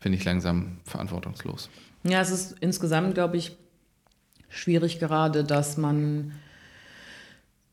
finde 0.00 0.18
ich 0.18 0.24
langsam 0.24 0.78
verantwortungslos. 0.84 1.70
Ja, 2.02 2.20
es 2.20 2.30
ist 2.30 2.56
insgesamt, 2.60 3.14
glaube 3.14 3.36
ich, 3.36 3.56
schwierig 4.48 4.98
gerade, 4.98 5.44
dass 5.44 5.76
man 5.76 6.32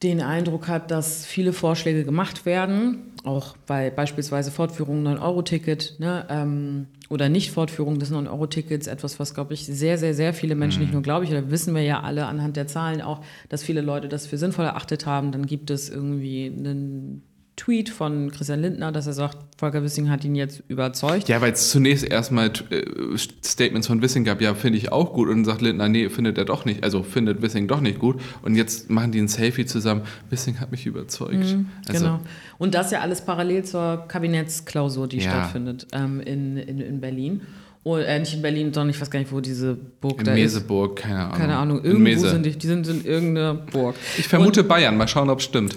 den 0.03 0.21
Eindruck 0.21 0.67
hat, 0.67 0.91
dass 0.91 1.25
viele 1.25 1.53
Vorschläge 1.53 2.03
gemacht 2.03 2.45
werden 2.45 3.07
auch 3.27 3.57
bei 3.67 3.89
beispielsweise 3.91 4.51
Fortführung 4.51 5.05
9-Euro-Ticket 5.05 5.99
ne, 5.99 6.25
ähm, 6.29 6.87
oder 7.09 7.29
Nicht-Fortführung 7.29 7.99
des 7.99 8.11
9-Euro-Tickets, 8.11 8.87
etwas, 8.87 9.19
was, 9.19 9.33
glaube 9.33 9.53
ich, 9.53 9.65
sehr, 9.65 9.97
sehr, 9.97 10.13
sehr 10.13 10.33
viele 10.33 10.55
Menschen, 10.55 10.81
nicht 10.81 10.93
nur 10.93 11.01
glaube 11.01 11.25
ich, 11.25 11.31
oder 11.31 11.51
wissen 11.51 11.75
wir 11.75 11.83
ja 11.83 12.01
alle 12.01 12.25
anhand 12.25 12.55
der 12.55 12.67
Zahlen 12.67 13.01
auch, 13.01 13.21
dass 13.49 13.63
viele 13.63 13.81
Leute 13.81 14.07
das 14.07 14.25
für 14.25 14.37
sinnvoll 14.37 14.65
erachtet 14.65 15.05
haben. 15.05 15.31
Dann 15.31 15.45
gibt 15.45 15.69
es 15.69 15.89
irgendwie 15.89 16.45
einen 16.45 17.21
Tweet 17.57 17.89
von 17.89 18.31
Christian 18.31 18.61
Lindner, 18.61 18.91
dass 18.91 19.07
er 19.07 19.13
sagt, 19.13 19.37
Volker 19.57 19.81
Wissing 19.83 20.09
hat 20.09 20.23
ihn 20.23 20.35
jetzt 20.35 20.61
überzeugt. 20.67 21.27
Ja, 21.27 21.41
weil 21.41 21.51
es 21.51 21.71
zunächst 21.71 22.05
erstmal 22.05 22.51
äh, 22.69 23.17
Statements 23.43 23.87
von 23.87 24.01
Wissing 24.01 24.23
gab, 24.23 24.41
ja, 24.41 24.53
finde 24.53 24.77
ich 24.77 24.91
auch 24.91 25.11
gut. 25.11 25.27
Und 25.27 25.37
dann 25.37 25.45
sagt 25.45 25.61
Lindner, 25.61 25.89
nee, 25.89 26.07
findet 26.09 26.37
er 26.37 26.45
doch 26.45 26.65
nicht, 26.65 26.83
also 26.83 27.01
findet 27.01 27.41
Wissing 27.41 27.67
doch 27.67 27.81
nicht 27.81 27.97
gut. 27.97 28.21
Und 28.43 28.55
jetzt 28.55 28.91
machen 28.91 29.11
die 29.11 29.19
ein 29.19 29.27
Selfie 29.27 29.65
zusammen. 29.65 30.03
Wissing 30.29 30.59
hat 30.59 30.71
mich 30.71 30.85
überzeugt. 30.85 31.33
Mhm, 31.33 31.69
also, 31.87 32.05
genau. 32.05 32.19
Und 32.59 32.75
das 32.75 32.91
ja 32.91 32.99
alles 32.99 33.21
parallel 33.21 33.65
zur 33.65 34.05
Kabinettsklausur, 34.07 35.07
die 35.07 35.17
ja. 35.17 35.31
stattfindet 35.31 35.87
ähm, 35.93 36.21
in, 36.21 36.57
in, 36.57 36.79
in 36.79 37.01
Berlin. 37.01 37.41
Oh, 37.87 37.95
äh, 37.95 38.19
nicht 38.19 38.33
in 38.33 38.41
Berlin, 38.41 38.73
sondern 38.73 38.89
ich 38.89 38.99
weiß 38.99 39.09
gar 39.09 39.17
nicht, 39.19 39.31
wo 39.31 39.39
diese 39.39 39.73
Burg 39.73 40.19
in 40.19 40.25
da 40.25 40.33
Meseburg, 40.33 40.99
ist. 40.99 41.05
keine 41.05 41.19
Ahnung. 41.19 41.37
Keine 41.37 41.55
Ahnung, 41.55 41.83
irgendwo 41.85 42.27
sind 42.27 42.45
die, 42.45 42.51
die 42.57 42.67
sind 42.67 42.85
in 42.85 43.05
irgendeiner 43.05 43.53
Burg. 43.53 43.95
Ich 44.17 44.27
vermute 44.27 44.63
und, 44.63 44.67
Bayern, 44.67 44.97
mal 44.97 45.07
schauen, 45.07 45.29
ob 45.29 45.39
es 45.39 45.45
stimmt. 45.45 45.73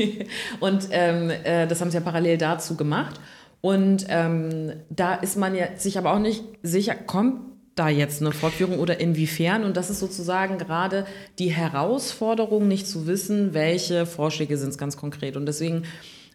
und 0.60 0.88
ähm, 0.92 1.28
äh, 1.28 1.66
das 1.66 1.80
haben 1.80 1.90
sie 1.90 1.96
ja 1.96 2.04
parallel 2.04 2.38
dazu 2.38 2.76
gemacht. 2.76 3.18
Und 3.62 4.06
ähm, 4.10 4.74
da 4.90 5.14
ist 5.14 5.36
man 5.36 5.56
ja 5.56 5.76
sich 5.76 5.98
aber 5.98 6.14
auch 6.14 6.20
nicht 6.20 6.44
sicher, 6.62 6.94
kommt 6.94 7.40
da 7.74 7.88
jetzt 7.88 8.20
eine 8.20 8.30
Fortführung 8.30 8.78
oder 8.78 9.00
inwiefern? 9.00 9.64
Und 9.64 9.76
das 9.76 9.90
ist 9.90 9.98
sozusagen 9.98 10.56
gerade 10.56 11.04
die 11.40 11.50
Herausforderung, 11.50 12.68
nicht 12.68 12.86
zu 12.86 13.08
wissen, 13.08 13.54
welche 13.54 14.06
Vorschläge 14.06 14.56
sind 14.56 14.68
es 14.68 14.78
ganz 14.78 14.96
konkret. 14.96 15.36
Und 15.36 15.46
deswegen 15.46 15.82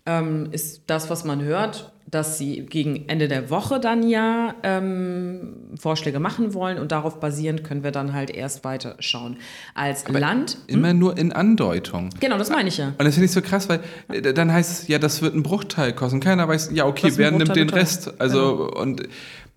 ähm, 0.05 0.49
ist 0.51 0.83
das, 0.87 1.09
was 1.09 1.23
man 1.23 1.41
hört, 1.41 1.91
dass 2.07 2.37
sie 2.37 2.61
gegen 2.61 3.09
Ende 3.09 3.27
der 3.27 3.49
Woche 3.49 3.79
dann 3.79 4.07
ja 4.07 4.53
ähm, 4.61 5.55
Vorschläge 5.79 6.19
machen 6.19 6.53
wollen 6.53 6.77
und 6.77 6.91
darauf 6.91 7.19
basierend 7.19 7.63
können 7.63 7.83
wir 7.83 7.91
dann 7.91 8.13
halt 8.13 8.29
erst 8.29 8.63
weiter 8.63 8.95
schauen. 8.99 9.37
Als 9.73 10.05
Aber 10.05 10.19
Land. 10.19 10.59
Immer 10.67 10.91
hm? 10.91 10.99
nur 10.99 11.17
in 11.17 11.33
Andeutung. 11.33 12.11
Genau, 12.19 12.37
das 12.37 12.49
meine 12.49 12.69
ich 12.69 12.77
ja. 12.77 12.89
Und 12.89 13.05
das 13.05 13.15
finde 13.15 13.25
ich 13.25 13.31
so 13.31 13.41
krass, 13.41 13.67
weil 13.67 13.81
äh, 14.09 14.33
dann 14.33 14.53
heißt 14.53 14.71
es, 14.83 14.87
ja, 14.87 14.99
das 14.99 15.21
wird 15.23 15.33
ein 15.33 15.41
Bruchteil 15.41 15.93
kosten. 15.93 16.19
Keiner 16.19 16.47
weiß, 16.47 16.69
ja, 16.73 16.85
okay, 16.85 17.11
wer 17.15 17.31
nimmt 17.31 17.55
den 17.55 17.69
Rest? 17.69 18.13
Also, 18.19 18.57
genau. 18.57 18.81
und 18.81 19.03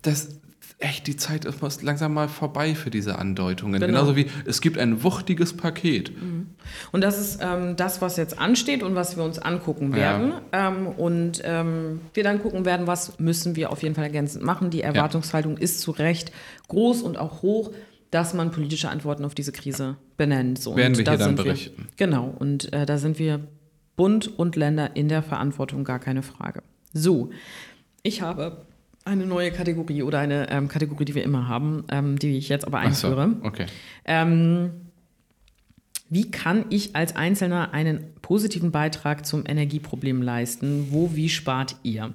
das, 0.01 0.38
echt, 0.79 1.07
die 1.07 1.17
Zeit 1.17 1.45
ist 1.45 1.83
langsam 1.83 2.13
mal 2.13 2.29
vorbei 2.29 2.73
für 2.73 2.89
diese 2.89 3.19
Andeutungen. 3.19 3.81
Genau. 3.81 3.87
Genauso 3.87 4.15
wie 4.15 4.27
es 4.45 4.61
gibt 4.61 4.77
ein 4.77 5.03
wuchtiges 5.03 5.55
Paket. 5.55 6.15
Mhm. 6.15 6.47
Und 6.91 7.01
das 7.01 7.19
ist 7.19 7.39
ähm, 7.41 7.75
das, 7.75 8.01
was 8.01 8.15
jetzt 8.15 8.39
ansteht 8.39 8.81
und 8.81 8.95
was 8.95 9.17
wir 9.17 9.23
uns 9.23 9.39
angucken 9.39 9.93
werden. 9.93 10.33
Ja. 10.53 10.69
Ähm, 10.69 10.87
und 10.87 11.41
ähm, 11.43 12.01
wir 12.13 12.23
dann 12.23 12.41
gucken 12.41 12.63
werden, 12.63 12.87
was 12.87 13.19
müssen 13.19 13.57
wir 13.57 13.71
auf 13.71 13.83
jeden 13.83 13.93
Fall 13.93 14.05
ergänzend 14.05 14.43
machen. 14.43 14.69
Die 14.69 14.81
Erwartungshaltung 14.81 15.57
ja. 15.57 15.63
ist 15.63 15.81
zu 15.81 15.91
Recht 15.91 16.31
groß 16.69 17.01
und 17.01 17.17
auch 17.17 17.41
hoch 17.41 17.71
dass 18.11 18.33
man 18.33 18.49
politische 18.49 18.89
Antworten 18.89 19.23
auf 19.23 19.35
diese 19.35 19.51
Krise 19.51 19.95
benennt. 20.17 20.59
So, 20.59 20.75
Werden 20.75 20.97
wir 20.97 21.05
hier 21.05 21.17
dann 21.17 21.35
berichten. 21.35 21.87
Wir, 21.95 22.07
genau, 22.07 22.33
und 22.39 22.73
äh, 22.73 22.87
da 22.87 22.97
sind 22.97 23.19
wir 23.19 23.41
Bund 23.95 24.39
und 24.39 24.55
Länder 24.55 24.95
in 24.95 25.09
der 25.09 25.21
Verantwortung, 25.21 25.83
gar 25.83 25.99
keine 25.99 26.23
Frage. 26.23 26.63
So, 26.91 27.29
ich 28.01 28.21
habe 28.21 28.65
eine 29.09 29.25
neue 29.25 29.51
Kategorie 29.51 30.03
oder 30.03 30.19
eine 30.19 30.49
ähm, 30.49 30.67
Kategorie, 30.67 31.05
die 31.05 31.15
wir 31.15 31.23
immer 31.23 31.47
haben, 31.47 31.83
ähm, 31.91 32.17
die 32.19 32.37
ich 32.37 32.49
jetzt 32.49 32.65
aber 32.65 32.79
einführe. 32.79 33.35
So, 33.41 33.47
okay. 33.47 33.65
Ähm, 34.05 34.71
wie 36.09 36.31
kann 36.31 36.65
ich 36.69 36.95
als 36.95 37.15
Einzelner 37.15 37.73
einen 37.73 38.03
positiven 38.21 38.71
Beitrag 38.71 39.25
zum 39.25 39.43
Energieproblem 39.45 40.21
leisten? 40.21 40.87
Wo, 40.89 41.15
wie 41.15 41.29
spart 41.29 41.75
ihr? 41.83 42.13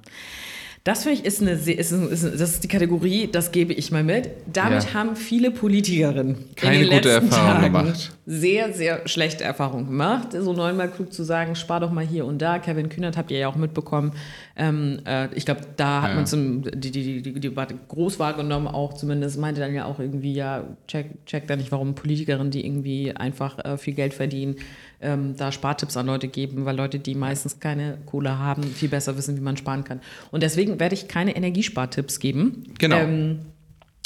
Das 0.85 1.01
finde 1.01 1.17
ich 1.17 1.25
ist 1.25 1.41
eine, 1.41 1.53
ist, 1.53 1.67
ist, 1.67 1.91
das 1.91 2.51
ist 2.51 2.63
die 2.63 2.67
Kategorie, 2.67 3.27
das 3.31 3.51
gebe 3.51 3.73
ich 3.73 3.89
mal 3.89 4.03
mit. 4.03 4.29
Damit 4.45 4.83
ja. 4.83 4.93
haben 4.93 5.15
viele 5.15 5.49
Politikerinnen 5.49 6.55
keine 6.55 6.87
gute 6.87 7.09
Erfahrung 7.09 7.63
gemacht. 7.63 8.11
Sehr, 8.27 8.71
sehr 8.71 9.07
schlechte 9.07 9.43
Erfahrungen 9.43 9.87
gemacht. 9.87 10.27
So 10.39 10.53
neunmal 10.53 10.91
klug 10.91 11.11
zu 11.11 11.23
sagen, 11.23 11.55
spar 11.55 11.79
doch 11.79 11.91
mal 11.91 12.05
hier 12.05 12.27
und 12.27 12.39
da. 12.39 12.59
Kevin 12.59 12.89
Kühnert 12.89 13.17
habt 13.17 13.31
ihr 13.31 13.39
ja 13.39 13.47
auch 13.47 13.55
mitbekommen. 13.55 14.13
Ähm, 14.55 14.99
äh, 15.07 15.33
ich 15.33 15.45
glaube, 15.45 15.61
da 15.75 16.03
hat 16.03 16.09
ja. 16.11 16.15
man 16.17 16.27
zum, 16.27 16.61
die, 16.61 16.91
die, 16.91 17.21
die, 17.23 17.33
die 17.33 17.39
Debatte 17.39 17.73
groß 17.87 18.19
wahrgenommen, 18.19 18.67
auch 18.67 18.93
zumindest 18.93 19.39
meinte 19.39 19.61
dann 19.61 19.73
ja 19.73 19.85
auch 19.85 19.99
irgendwie, 19.99 20.33
ja, 20.33 20.65
check, 20.87 21.25
check 21.25 21.47
da 21.47 21.55
nicht, 21.55 21.71
warum 21.71 21.95
Politikerinnen, 21.95 22.51
die 22.51 22.63
irgendwie 22.63 23.11
einfach 23.11 23.57
äh, 23.65 23.79
viel 23.79 23.95
Geld 23.95 24.13
verdienen, 24.13 24.57
ähm, 25.01 25.35
da 25.37 25.51
Spartipps 25.51 25.97
an 25.97 26.05
Leute 26.05 26.27
geben, 26.27 26.65
weil 26.65 26.75
Leute, 26.75 26.99
die 26.99 27.15
meistens 27.15 27.59
keine 27.59 27.97
Kohle 28.05 28.37
haben, 28.39 28.63
viel 28.63 28.89
besser 28.89 29.17
wissen, 29.17 29.35
wie 29.37 29.41
man 29.41 29.57
sparen 29.57 29.83
kann. 29.83 30.01
Und 30.31 30.43
deswegen 30.43 30.79
werde 30.79 30.95
ich 30.95 31.07
keine 31.07 31.35
Energiespartipps 31.35 32.19
geben. 32.19 32.63
Genau. 32.77 32.97
Ähm, 32.97 33.39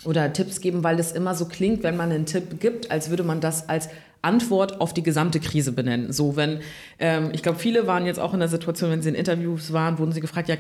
oder 0.06 0.32
Tipps 0.32 0.62
geben, 0.62 0.84
weil 0.84 0.98
es 1.00 1.12
immer 1.12 1.36
so 1.36 1.46
klingt, 1.46 1.84
wenn 1.84 1.98
man 1.98 2.12
einen 2.12 2.26
Tipp 2.26 2.60
gibt, 2.60 2.90
als 2.90 3.10
würde 3.10 3.24
man 3.24 3.42
das 3.42 3.68
als 3.68 3.90
Antwort 4.22 4.82
auf 4.82 4.94
die 4.94 5.04
gesamte 5.04 5.40
Krise 5.40 5.72
benennen. 5.72 6.12
So, 6.12 6.36
wenn, 6.36 6.60
ähm, 7.00 7.30
ich 7.34 7.42
glaube, 7.42 7.58
viele 7.58 7.88
waren 7.88 8.06
jetzt 8.06 8.20
auch 8.20 8.34
in 8.34 8.40
der 8.40 8.50
Situation, 8.50 8.92
wenn 8.92 9.02
sie 9.02 9.10
in 9.10 9.16
Interviews 9.16 9.72
waren, 9.72 9.98
wurden 9.98 10.12
sie 10.12 10.20
gefragt, 10.20 10.50
ja, 10.50 10.56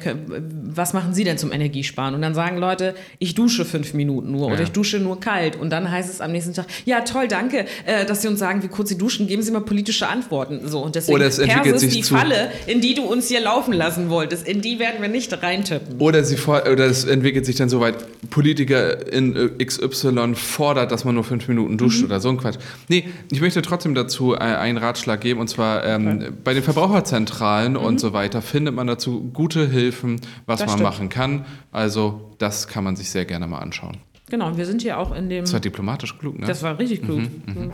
was 0.63 0.93
machen 0.93 1.13
Sie 1.13 1.25
denn 1.25 1.37
zum 1.37 1.51
Energiesparen? 1.51 2.15
Und 2.15 2.21
dann 2.21 2.33
sagen 2.33 2.57
Leute, 2.57 2.95
ich 3.17 3.35
dusche 3.35 3.65
fünf 3.65 3.93
Minuten 3.93 4.31
nur 4.31 4.47
ja. 4.47 4.53
oder 4.53 4.63
ich 4.63 4.71
dusche 4.71 4.99
nur 4.99 5.19
kalt. 5.19 5.57
Und 5.57 5.71
dann 5.71 5.91
heißt 5.91 6.09
es 6.09 6.21
am 6.21 6.31
nächsten 6.31 6.53
Tag, 6.53 6.67
ja, 6.85 7.01
toll, 7.01 7.27
danke, 7.27 7.65
äh, 7.85 8.05
dass 8.05 8.21
Sie 8.21 8.29
uns 8.29 8.39
sagen, 8.39 8.63
wie 8.63 8.69
kurz 8.69 8.89
Sie 8.89 8.97
duschen, 8.97 9.27
geben 9.27 9.41
Sie 9.41 9.51
mal 9.51 9.61
politische 9.61 10.07
Antworten. 10.07 10.61
So, 10.65 10.79
und 10.79 10.95
deswegen 10.95 11.15
oder 11.15 11.25
es 11.25 11.39
entwickelt 11.39 11.73
Persis, 11.73 11.93
sich 11.93 12.01
die 12.01 12.03
Falle, 12.03 12.51
in 12.67 12.79
die 12.79 12.93
du 12.93 13.03
uns 13.03 13.27
hier 13.27 13.41
laufen 13.41 13.73
lassen 13.73 14.09
wolltest, 14.09 14.47
in 14.47 14.61
die 14.61 14.79
werden 14.79 15.01
wir 15.01 15.09
nicht 15.09 15.31
reintippen. 15.43 15.99
Oder, 15.99 16.23
sie 16.23 16.37
oder 16.47 16.85
es 16.85 17.03
entwickelt 17.03 17.45
sich 17.45 17.57
dann 17.57 17.67
so 17.67 17.81
weit, 17.81 17.95
Politiker 18.29 19.11
in 19.11 19.35
äh, 19.35 19.65
XY 19.65 20.35
fordert, 20.35 20.91
dass 20.91 21.03
man 21.03 21.15
nur 21.15 21.23
fünf 21.23 21.47
Minuten 21.47 21.77
duscht 21.77 21.99
mhm. 21.99 22.05
oder 22.05 22.19
so 22.19 22.29
ein 22.29 22.37
Quatsch. 22.37 22.57
Nee, 22.87 23.09
ich 23.31 23.41
möchte 23.41 23.48
möchte 23.49 23.63
trotzdem 23.63 23.95
dazu 23.95 24.35
äh, 24.35 24.37
einen 24.37 24.77
Ratschlag 24.77 25.21
geben, 25.21 25.39
und 25.39 25.47
zwar 25.47 25.83
ähm, 25.83 26.19
okay. 26.21 26.31
bei 26.43 26.53
den 26.53 26.61
Verbraucherzentralen 26.61 27.73
mhm. 27.73 27.79
und 27.79 27.99
so 27.99 28.13
weiter 28.13 28.43
findet 28.43 28.75
man 28.75 28.85
dazu 28.85 29.31
gute 29.33 29.67
Hilfen, 29.67 30.21
was 30.45 30.59
das 30.59 30.67
man 30.67 30.77
stimmt. 30.77 30.83
machen 30.83 31.09
kann. 31.09 31.45
Also 31.71 32.35
das 32.37 32.67
kann 32.67 32.83
man 32.83 32.95
sich 32.95 33.09
sehr 33.09 33.25
gerne 33.25 33.47
mal 33.47 33.57
anschauen. 33.57 33.97
Genau, 34.29 34.55
wir 34.55 34.67
sind 34.67 34.83
hier 34.83 34.99
auch 34.99 35.15
in 35.15 35.29
dem... 35.29 35.45
Das 35.45 35.53
war 35.53 35.59
diplomatisch 35.59 36.15
klug, 36.19 36.37
ne? 36.37 36.45
Das 36.45 36.61
war 36.61 36.77
richtig 36.77 37.01
klug. 37.01 37.21
Mhm, 37.21 37.31
mhm. 37.47 37.71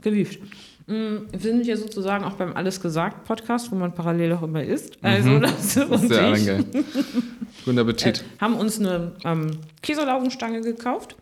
gewieft. 0.00 0.40
Mm, 0.86 1.26
wir 1.30 1.38
sind 1.38 1.64
hier 1.64 1.76
sozusagen 1.76 2.24
auch 2.24 2.32
beim 2.32 2.56
Alles 2.56 2.80
gesagt 2.80 3.24
Podcast, 3.26 3.70
wo 3.70 3.76
man 3.76 3.94
parallel 3.94 4.32
auch 4.32 4.42
immer 4.42 4.64
isst. 4.64 4.96
Also 5.02 5.28
mhm. 5.28 5.42
das 5.42 5.76
ist 5.76 5.84
uns 5.84 6.08
Sehr 6.08 6.32
geil. 6.32 6.64
Guten 7.66 7.78
Appetit. 7.78 8.20
Äh, 8.20 8.40
haben 8.40 8.54
uns 8.54 8.80
eine 8.80 9.12
ähm, 9.22 9.50
Käselaugenstange 9.82 10.62
gekauft. 10.62 11.14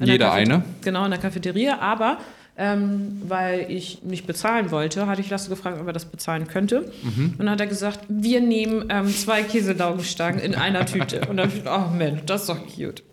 Jeder 0.00 0.32
eine? 0.32 0.62
Genau, 0.80 1.04
in 1.04 1.10
der 1.10 1.20
Cafeteria. 1.20 1.80
Aber 1.80 2.18
ähm, 2.58 3.22
weil 3.26 3.70
ich 3.70 4.02
nicht 4.02 4.26
bezahlen 4.26 4.72
wollte, 4.72 5.06
hatte 5.06 5.20
ich 5.20 5.30
Lasse 5.30 5.48
gefragt, 5.48 5.80
ob 5.80 5.86
er 5.86 5.92
das 5.92 6.06
bezahlen 6.06 6.48
könnte. 6.48 6.92
Mhm. 7.02 7.30
Und 7.30 7.38
dann 7.38 7.50
hat 7.50 7.60
er 7.60 7.68
gesagt, 7.68 8.00
wir 8.08 8.40
nehmen 8.40 8.86
ähm, 8.90 9.08
zwei 9.08 9.44
Käsedaugenstangen 9.44 10.40
in 10.40 10.56
einer 10.56 10.84
Tüte. 10.84 11.20
Und 11.28 11.36
dann 11.36 11.46
habe 11.46 11.48
ich 11.50 11.58
gedacht, 11.58 11.90
oh 11.90 11.96
Mensch, 11.96 12.22
das 12.26 12.42
ist 12.42 12.48
doch 12.48 12.58
cute. 12.66 13.04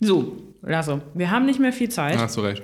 So, 0.00 0.38
Lasse, 0.62 1.02
wir 1.12 1.30
haben 1.30 1.44
nicht 1.44 1.60
mehr 1.60 1.72
viel 1.72 1.90
Zeit. 1.90 2.16
Hast 2.16 2.38
du 2.38 2.40
recht. 2.40 2.62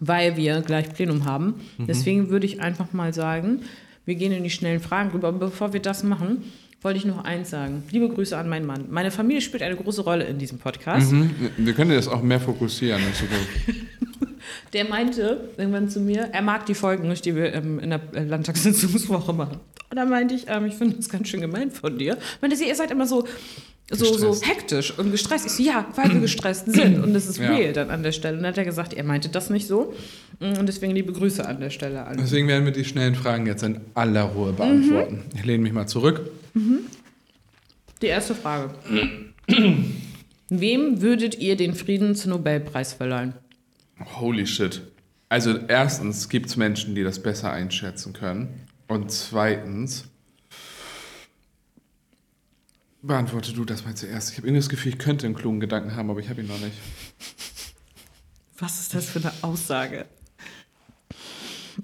Weil 0.00 0.36
wir 0.38 0.62
gleich 0.62 0.94
Plenum 0.94 1.26
haben. 1.26 1.60
Mhm. 1.76 1.86
Deswegen 1.86 2.30
würde 2.30 2.46
ich 2.46 2.62
einfach 2.62 2.94
mal 2.94 3.12
sagen, 3.12 3.60
wir 4.06 4.14
gehen 4.14 4.32
in 4.32 4.42
die 4.44 4.50
schnellen 4.50 4.80
Fragen 4.80 5.10
rüber. 5.10 5.28
Aber 5.28 5.38
bevor 5.38 5.74
wir 5.74 5.80
das 5.80 6.04
machen, 6.04 6.44
wollte 6.80 6.98
ich 6.98 7.04
noch 7.04 7.24
eins 7.24 7.50
sagen. 7.50 7.82
Liebe 7.90 8.08
Grüße 8.08 8.36
an 8.36 8.48
meinen 8.48 8.64
Mann. 8.64 8.86
Meine 8.88 9.10
Familie 9.10 9.42
spielt 9.42 9.62
eine 9.62 9.76
große 9.76 10.02
Rolle 10.02 10.24
in 10.24 10.38
diesem 10.38 10.58
Podcast. 10.58 11.12
Mhm. 11.12 11.50
Wir 11.58 11.74
können 11.74 11.90
das 11.90 12.08
auch 12.08 12.22
mehr 12.22 12.40
fokussieren 12.40 13.02
in 13.02 13.12
Zukunft. 13.12 13.48
Der 14.72 14.88
meinte 14.88 15.50
irgendwann 15.56 15.88
zu 15.88 16.00
mir, 16.00 16.28
er 16.32 16.42
mag 16.42 16.66
die 16.66 16.74
Folgen 16.74 17.08
nicht, 17.08 17.24
die 17.24 17.34
wir 17.34 17.54
ähm, 17.54 17.78
in 17.78 17.90
der 17.90 18.00
Landtagssitzungswoche 18.12 19.32
machen. 19.32 19.60
Und 19.90 19.96
da 19.96 20.04
meinte 20.04 20.34
ich, 20.34 20.46
ähm, 20.48 20.66
ich 20.66 20.74
finde 20.74 20.96
das 20.96 21.08
ganz 21.08 21.28
schön 21.28 21.40
gemein 21.40 21.70
von 21.70 21.96
dir. 21.98 22.18
Meinte 22.40 22.56
sie, 22.56 22.68
ihr 22.68 22.74
seid 22.74 22.90
immer 22.90 23.06
so, 23.06 23.24
so, 23.90 24.18
so 24.18 24.42
hektisch 24.42 24.96
und 24.98 25.10
gestresst. 25.10 25.46
Ich 25.46 25.52
so, 25.52 25.62
ja, 25.62 25.86
weil 25.96 26.12
wir 26.12 26.20
gestresst 26.20 26.66
sind. 26.72 27.02
Und 27.02 27.14
das 27.14 27.26
ist 27.26 27.38
ja. 27.38 27.48
real 27.50 27.72
dann 27.72 27.90
an 27.90 28.02
der 28.02 28.12
Stelle. 28.12 28.36
Und 28.36 28.42
dann 28.42 28.52
hat 28.52 28.58
er 28.58 28.64
gesagt, 28.64 28.92
er 28.92 29.04
meinte 29.04 29.30
das 29.30 29.48
nicht 29.48 29.66
so. 29.66 29.94
Und 30.40 30.66
deswegen 30.66 30.94
liebe 30.94 31.12
Grüße 31.12 31.46
an 31.46 31.60
der 31.60 31.70
Stelle 31.70 32.04
an. 32.04 32.18
Deswegen 32.18 32.48
werden 32.48 32.66
wir 32.66 32.72
die 32.72 32.84
schnellen 32.84 33.14
Fragen 33.14 33.46
jetzt 33.46 33.62
in 33.62 33.80
aller 33.94 34.24
Ruhe 34.24 34.52
beantworten. 34.52 35.16
Mhm. 35.16 35.38
Ich 35.38 35.44
lehne 35.44 35.62
mich 35.62 35.72
mal 35.72 35.86
zurück. 35.86 36.30
Mhm. 36.52 36.80
Die 38.02 38.06
erste 38.06 38.34
Frage. 38.34 38.70
Wem 40.50 41.02
würdet 41.02 41.38
ihr 41.38 41.56
den 41.56 41.74
Friedensnobelpreis 41.74 42.92
verleihen? 42.92 43.34
Holy 44.04 44.46
shit. 44.46 44.82
Also 45.28 45.58
erstens 45.68 46.28
gibt 46.28 46.46
es 46.46 46.56
Menschen, 46.56 46.94
die 46.94 47.02
das 47.02 47.22
besser 47.22 47.52
einschätzen 47.52 48.12
können. 48.12 48.66
Und 48.86 49.10
zweitens, 49.10 50.04
beantworte 53.02 53.52
du 53.52 53.64
das 53.64 53.84
mal 53.84 53.94
zuerst. 53.94 54.30
Ich 54.30 54.38
habe 54.38 54.46
irgendwie 54.46 54.60
das 54.60 54.68
Gefühl, 54.68 54.92
ich 54.92 54.98
könnte 54.98 55.26
einen 55.26 55.34
klugen 55.34 55.60
Gedanken 55.60 55.94
haben, 55.94 56.10
aber 56.10 56.20
ich 56.20 56.28
habe 56.28 56.40
ihn 56.40 56.48
noch 56.48 56.60
nicht. 56.60 56.76
Was 58.58 58.80
ist 58.80 58.94
das 58.94 59.06
für 59.06 59.20
eine 59.20 59.32
Aussage? 59.42 60.06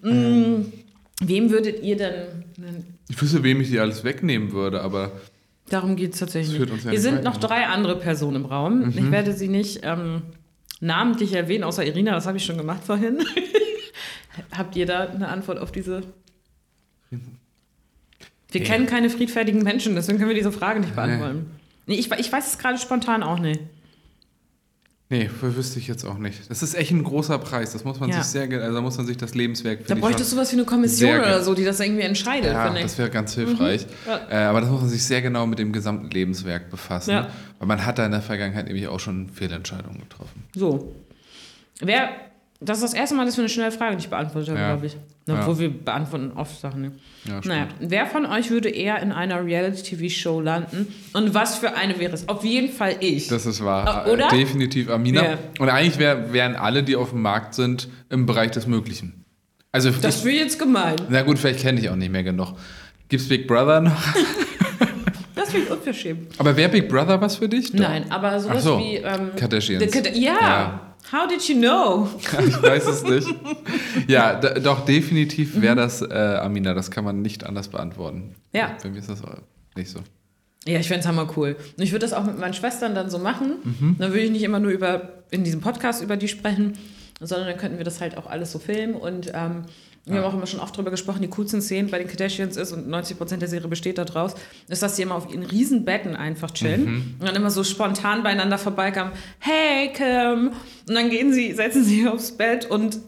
Ähm. 0.03 0.73
Wem 1.21 1.51
würdet 1.51 1.83
ihr 1.83 1.97
denn. 1.97 2.27
Ich 3.09 3.21
wüsste, 3.23 3.45
wem 3.45 3.61
ich 3.61 3.71
die 3.71 3.79
alles 3.79 4.03
wegnehmen 4.03 4.51
würde, 4.51 4.81
aber 4.81 5.13
Darum 5.69 5.97
geht 5.97 6.15
es 6.15 6.19
tatsächlich 6.19 6.59
nicht. 6.59 6.85
ja 6.85 6.91
Hier 6.91 7.01
sind 7.01 7.23
noch 7.25 7.35
ne? 7.35 7.41
drei 7.41 7.67
andere 7.67 7.99
Personen 7.99 8.37
im 8.37 8.45
Raum. 8.45 8.91
Ich 8.91 9.11
werde 9.11 9.33
sie 9.33 9.49
nicht 9.49 9.81
ähm, 9.83 10.23
namentlich 10.85 11.33
erwähnen, 11.33 11.65
außer 11.65 11.85
Irina, 11.85 12.13
das 12.13 12.27
habe 12.27 12.37
ich 12.37 12.45
schon 12.45 12.59
gemacht 12.59 12.85
vorhin. 12.85 13.25
Habt 14.57 14.77
ihr 14.77 14.87
da 14.87 15.09
eine 15.09 15.29
Antwort 15.29 15.59
auf 15.59 15.73
diese? 15.73 16.03
Wir 17.11 18.61
Nee. 18.61 18.61
kennen 18.67 18.87
keine 18.87 19.11
friedfertigen 19.11 19.63
Menschen, 19.63 19.95
deswegen 19.95 20.19
können 20.19 20.31
wir 20.31 20.37
diese 20.37 20.53
Frage 20.53 20.81
nicht 20.81 20.95
beantworten. 20.95 21.51
Nee, 21.87 21.95
ich, 21.97 22.11
ich 22.13 22.33
weiß 22.33 22.47
es 22.53 22.59
gerade 22.59 22.79
spontan 22.79 23.23
auch 23.23 23.39
nicht. 23.39 23.61
Nee, 25.11 25.29
wüsste 25.41 25.79
ich 25.79 25.87
jetzt 25.89 26.05
auch 26.05 26.19
nicht. 26.19 26.51
Das 26.51 26.63
ist 26.63 26.75
echt 26.75 26.91
ein 26.91 27.03
großer 27.05 27.39
Preis. 27.39 27.73
Das 27.73 27.85
muss 27.85 28.01
man 28.01 28.11
Ja. 28.11 28.17
sich 28.23 28.25
sehr, 28.25 28.49
also 28.63 28.75
da 28.75 28.81
muss 28.81 28.97
man 28.97 29.07
sich 29.07 29.17
das 29.17 29.35
Lebenswerk 29.35 29.87
Da 29.87 29.95
bräuchtest 29.95 30.33
du 30.33 30.37
sowas 30.37 30.51
wie 30.53 30.57
eine 30.57 30.65
Kommission 30.65 31.19
oder 31.19 31.43
so, 31.43 31.55
die 31.55 31.65
das 31.65 31.81
irgendwie 31.81 32.03
entscheidet, 32.03 32.53
Ja, 32.53 32.71
das 32.71 32.99
wäre 32.99 33.11
ganz 33.11 33.35
hilfreich. 33.35 33.87
Ja. 34.07 34.21
Äh, 34.31 34.45
aber 34.47 34.61
das 34.61 34.71
muss 34.71 34.81
man 34.81 34.91
sich 34.91 35.03
sehr 35.05 35.23
genau 35.23 35.47
mit 35.47 35.59
dem 35.59 35.73
gesamten 35.73 36.11
Lebenswerk 36.11 36.71
befassen. 36.71 37.11
Ja. 37.11 37.29
Weil 37.59 37.69
man 37.69 37.85
hat 37.87 37.99
da 37.99 38.07
in 38.07 38.13
der 38.13 38.23
Vergangenheit 38.23 38.67
nämlich 38.67 38.89
auch 38.89 39.01
schon 39.01 39.29
Fehlentscheidungen 39.29 40.01
getroffen. 40.01 40.45
So. 40.55 40.95
Wer, 41.81 42.11
das 42.65 42.79
ist 42.79 42.85
das 42.85 42.95
erste 42.95 43.15
Mal, 43.15 43.27
dass 43.27 43.37
wir 43.37 43.43
eine 43.43 43.49
schnelle 43.49 43.73
Frage 43.73 43.97
nicht 43.97 44.11
beantwortet 44.11 44.51
haben, 44.51 44.59
Ja. 44.59 44.69
glaube 44.73 44.87
ich. 44.87 44.97
Ja. 45.27 45.41
Obwohl 45.41 45.59
wir 45.59 45.71
beantworten 45.71 46.33
oft 46.37 46.61
Sachen. 46.61 46.83
Ne? 46.83 46.93
Ja. 47.25 47.41
Naja, 47.45 47.69
wer 47.81 48.07
von 48.07 48.27
euch 48.27 48.51
würde 48.51 48.69
eher 48.69 49.01
in 49.01 49.11
einer 49.13 49.45
Reality-TV-Show 49.45 50.41
landen? 50.41 50.93
Und 51.15 51.33
was 51.35 51.57
für 51.57 51.75
eine 51.75 51.99
wäre 51.99 52.13
es? 52.13 52.29
Auf 52.29 52.45
jeden 52.45 52.71
Fall 52.73 52.97
ich. 53.01 53.29
Das 53.29 53.47
ist 53.47 53.65
wahr. 53.65 54.05
Ah, 54.07 54.11
oder? 54.11 54.31
Äh, 54.33 54.37
Definitiv 54.39 54.91
Amina. 54.91 55.23
Ja. 55.25 55.39
Und 55.59 55.69
eigentlich 55.71 55.99
wär, 55.99 56.33
wären 56.33 56.57
alle, 56.57 56.83
die 56.83 56.97
auf 56.97 57.11
dem 57.11 57.23
Markt 57.23 57.55
sind, 57.55 57.89
im 58.11 58.27
Bereich 58.27 58.51
des 58.51 58.67
Möglichen. 58.67 59.25
Also, 59.73 59.91
das 59.91 60.25
wäre 60.25 60.37
jetzt 60.37 60.59
gemein. 60.59 60.97
na 61.09 61.23
gut, 61.23 61.39
vielleicht 61.39 61.61
kenne 61.61 61.81
ich 61.81 61.89
auch 61.89 61.97
nicht 61.97 62.13
mehr 62.13 62.23
genug. 62.23 62.55
Gibt's 63.09 63.29
Big 63.29 63.47
Brother 63.49 63.81
noch? 63.81 63.97
Das 65.35 65.51
finde 65.51 65.67
ich 65.67 65.73
unverschämt. 65.73 66.29
Aber 66.39 66.57
wäre 66.57 66.69
Big 66.71 66.89
Brother 66.89 67.21
was 67.21 67.37
für 67.37 67.49
dich? 67.49 67.73
Doch. 67.73 67.81
Nein, 67.81 68.11
aber 68.11 68.39
sowas 68.41 68.59
Ach 68.59 68.63
so. 68.63 68.79
wie. 68.79 68.97
Ähm, 68.97 69.31
Kardashians. 69.37 69.93
The 69.93 70.11
ja. 70.21 70.33
Ja. 70.41 70.95
How 71.13 71.29
did 71.29 71.43
you 71.49 71.57
know? 71.57 72.09
Ich 72.49 72.63
weiß 72.63 72.87
es 72.87 73.03
nicht. 73.03 73.29
Ja, 74.09 74.35
doch, 74.37 74.85
definitiv 74.85 75.55
Mhm. 75.57 75.63
wäre 75.63 75.77
das 75.77 76.01
äh, 76.03 76.15
Amina. 76.41 76.73
Das 76.75 76.91
kann 76.91 77.05
man 77.05 77.21
nicht 77.23 77.45
anders 77.45 77.69
beantworten. 77.69 78.35
Ja. 78.53 78.77
Bei 78.83 78.89
mir 78.91 78.99
ist 79.01 79.09
das 79.11 79.21
nicht 79.77 79.91
so. 79.91 80.01
Ja, 80.67 80.79
ich 80.79 80.89
fände 80.89 81.01
es 81.01 81.07
hammer 81.07 81.29
cool. 81.37 81.57
Und 81.77 81.83
ich 81.83 81.93
würde 81.93 82.07
das 82.07 82.15
auch 82.15 82.25
mit 82.25 82.39
meinen 82.39 82.55
Schwestern 82.55 82.95
dann 82.95 83.11
so 83.11 83.19
machen. 83.19 83.57
Mhm. 83.65 83.97
Dann 83.99 84.13
würde 84.13 84.23
ich 84.23 84.31
nicht 84.31 84.45
immer 84.45 84.61
nur 84.61 84.71
über 84.71 85.25
in 85.31 85.45
diesem 85.45 85.61
Podcast 85.61 86.03
über 86.03 86.17
die 86.17 86.29
sprechen, 86.29 86.79
sondern 87.21 87.49
dann 87.49 87.59
könnten 87.59 87.77
wir 87.77 87.85
das 87.85 88.01
halt 88.01 88.17
auch 88.17 88.27
alles 88.27 88.51
so 88.53 88.59
filmen. 88.59 88.95
Und 88.95 89.31
ähm, 89.35 89.65
wir 90.07 90.17
haben 90.17 90.25
auch 90.25 90.35
immer 90.35 90.47
schon 90.47 90.61
oft 90.61 90.77
drüber 90.77 90.91
gesprochen, 90.91 91.23
die 91.23 91.29
coolsten 91.29 91.63
Szenen 91.63 91.91
bei 91.91 91.99
den 91.99 92.07
Kardashians 92.09 92.57
ist, 92.57 92.73
und 92.73 92.89
90% 92.89 93.39
der 93.39 93.49
Serie 93.49 93.69
besteht 93.69 93.97
daraus, 93.99 94.35
ist, 94.69 94.83
dass 94.83 94.97
sie 94.97 95.03
immer 95.03 95.15
auf 95.15 95.31
ihren 95.33 95.45
riesen 95.45 95.85
Betten 95.85 96.15
einfach 96.15 96.51
chillen 96.51 96.85
Mhm. 96.85 97.15
und 97.21 97.27
dann 97.29 97.37
immer 97.37 97.51
so 97.51 97.65
spontan 97.65 98.23
beieinander 98.23 98.59
vorbeikamen. 98.59 99.13
Hey, 99.39 99.93
Kim! 99.95 100.51
Und 100.89 100.95
dann 100.95 101.09
gehen 101.11 101.33
sie, 101.33 101.53
setzen 101.55 101.85
sie 101.85 102.07
aufs 102.07 102.33
Bett 102.33 102.67
und 102.71 102.99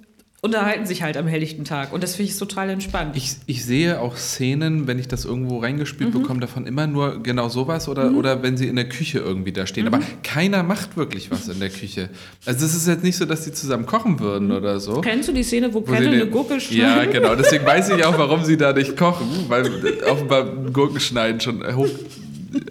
unterhalten 0.47 0.87
sich 0.87 1.03
halt 1.03 1.17
am 1.19 1.27
helllichten 1.27 1.65
Tag. 1.65 1.93
Und 1.93 2.03
das 2.03 2.15
finde 2.17 2.31
ich 2.33 2.39
total 2.39 2.71
entspannt. 2.71 3.17
Ich, 3.17 3.37
ich 3.47 3.65
sehe 3.65 4.01
auch 4.01 4.17
Szenen, 4.17 4.87
wenn 4.87 4.99
ich 4.99 5.09
das 5.09 5.25
irgendwo 5.27 5.59
reingespielt 5.59 6.15
Mhm. 6.15 6.21
bekomme, 6.23 6.41
davon 6.41 6.67
immer 6.67 6.87
nur 6.87 7.23
genau 7.23 7.49
sowas 7.51 7.89
oder, 7.89 8.13
oder 8.13 8.43
wenn 8.43 8.57
sie 8.57 8.67
in 8.69 8.77
der 8.77 8.89
Küche 8.89 9.19
irgendwie 9.19 9.53
da 9.53 9.67
stehen. 9.67 9.87
Mhm. 9.87 9.95
Aber 9.95 10.05
keiner 10.23 10.63
macht 10.63 10.97
wirklich 10.97 11.31
was 11.31 11.49
in 11.49 11.61
der 11.61 11.69
Küche. 11.71 12.09
Also 12.47 12.65
es 12.65 12.75
ist 12.75 12.87
jetzt 12.89 13.05
nicht 13.05 13.17
so, 13.17 13.25
dass 13.27 13.45
sie 13.45 13.53
zusammen 13.53 13.85
kochen 13.87 14.19
würden 14.21 14.53
oder 14.53 14.81
so. 14.81 15.01
Kennst 15.03 15.29
du 15.29 15.33
die 15.33 15.43
Szene, 15.43 15.75
wo 15.75 15.81
Wo 15.87 15.93
Kendall 15.93 16.15
eine 16.15 16.27
Gurke 16.27 16.59
schneidet? 16.61 17.13
Ja, 17.15 17.21
genau. 17.21 17.35
Deswegen 17.35 17.67
weiß 17.67 17.91
ich 17.91 18.05
auch, 18.05 18.17
warum 18.17 18.45
sie 18.45 18.57
da 18.57 18.73
nicht 18.73 18.97
kochen, 18.97 19.27
weil 19.49 19.71
offenbar 20.11 20.45
Gurkenschneiden 20.73 21.41
schon 21.41 21.63
hoch 21.77 21.89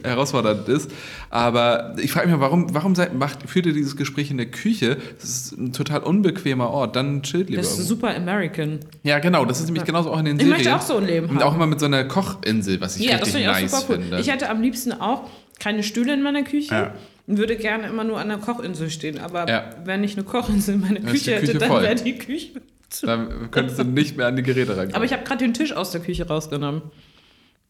herausfordernd 0.03 0.67
ist. 0.69 0.91
Aber 1.29 1.95
ich 2.01 2.11
frage 2.11 2.27
mich 2.27 2.35
mal, 2.37 2.41
warum, 2.41 2.73
warum 2.73 2.95
seid, 2.95 3.13
macht, 3.13 3.49
führt 3.49 3.65
ihr 3.65 3.73
dieses 3.73 3.95
Gespräch 3.95 4.31
in 4.31 4.37
der 4.37 4.45
Küche? 4.47 4.97
Das 5.19 5.29
ist 5.29 5.51
ein 5.57 5.73
total 5.73 6.01
unbequemer 6.01 6.69
Ort. 6.69 6.95
Dann 6.95 7.21
chillt 7.23 7.49
lieber. 7.49 7.61
Das 7.61 7.71
ist 7.71 7.77
irgendwo. 7.89 7.95
super 8.07 8.15
American. 8.15 8.79
Ja, 9.03 9.19
genau. 9.19 9.45
Das 9.45 9.59
ist 9.59 9.65
nämlich 9.65 9.83
genauso 9.85 10.11
auch 10.11 10.19
in 10.19 10.25
den 10.25 10.35
Ich 10.37 10.43
Serien. 10.45 10.57
möchte 10.63 10.75
auch 10.75 10.81
so 10.81 10.97
ein 10.97 11.05
Leben 11.05 11.27
Und 11.29 11.35
haben. 11.39 11.43
auch 11.43 11.55
immer 11.55 11.67
mit 11.67 11.79
so 11.79 11.85
einer 11.85 12.03
Kochinsel, 12.05 12.79
was 12.81 12.97
ich 12.97 13.05
Ja, 13.05 13.17
das 13.17 13.27
richtig 13.27 13.33
finde 13.33 13.49
ich 13.51 13.55
auch 13.55 13.61
nice 13.61 13.71
super 13.71 13.85
cool. 13.93 14.01
finde. 14.03 14.19
Ich 14.19 14.31
hätte 14.31 14.49
am 14.49 14.61
liebsten 14.61 14.93
auch 14.93 15.29
keine 15.59 15.83
Stühle 15.83 16.13
in 16.13 16.21
meiner 16.21 16.43
Küche 16.43 16.73
Ja. 16.73 16.93
und 17.27 17.37
würde 17.37 17.55
gerne 17.55 17.87
immer 17.87 18.03
nur 18.03 18.19
an 18.19 18.27
der 18.29 18.37
Kochinsel 18.37 18.89
stehen. 18.89 19.19
Aber 19.19 19.47
Ja. 19.49 19.69
wenn 19.85 20.03
ich 20.03 20.15
eine 20.17 20.25
Kochinsel 20.25 20.75
in 20.75 20.81
ist 20.97 21.05
Küche 21.11 21.31
Küche 21.31 21.35
hätte, 21.35 21.57
dann 21.59 21.81
wäre 21.81 21.95
die 21.95 22.17
Küche 22.17 22.49
zu. 22.89 23.05
Dann 23.05 23.49
könntest 23.51 23.79
du 23.79 23.83
nicht 23.83 24.17
mehr 24.17 24.27
an 24.27 24.35
die 24.35 24.43
Geräte 24.43 24.71
rankommen. 24.71 24.95
Aber 24.95 25.05
ich 25.05 25.13
habe 25.13 25.23
gerade 25.23 25.43
den 25.43 25.53
Tisch 25.53 25.73
aus 25.73 25.91
der 25.91 26.01
Küche 26.01 26.27
rausgenommen. 26.27 26.81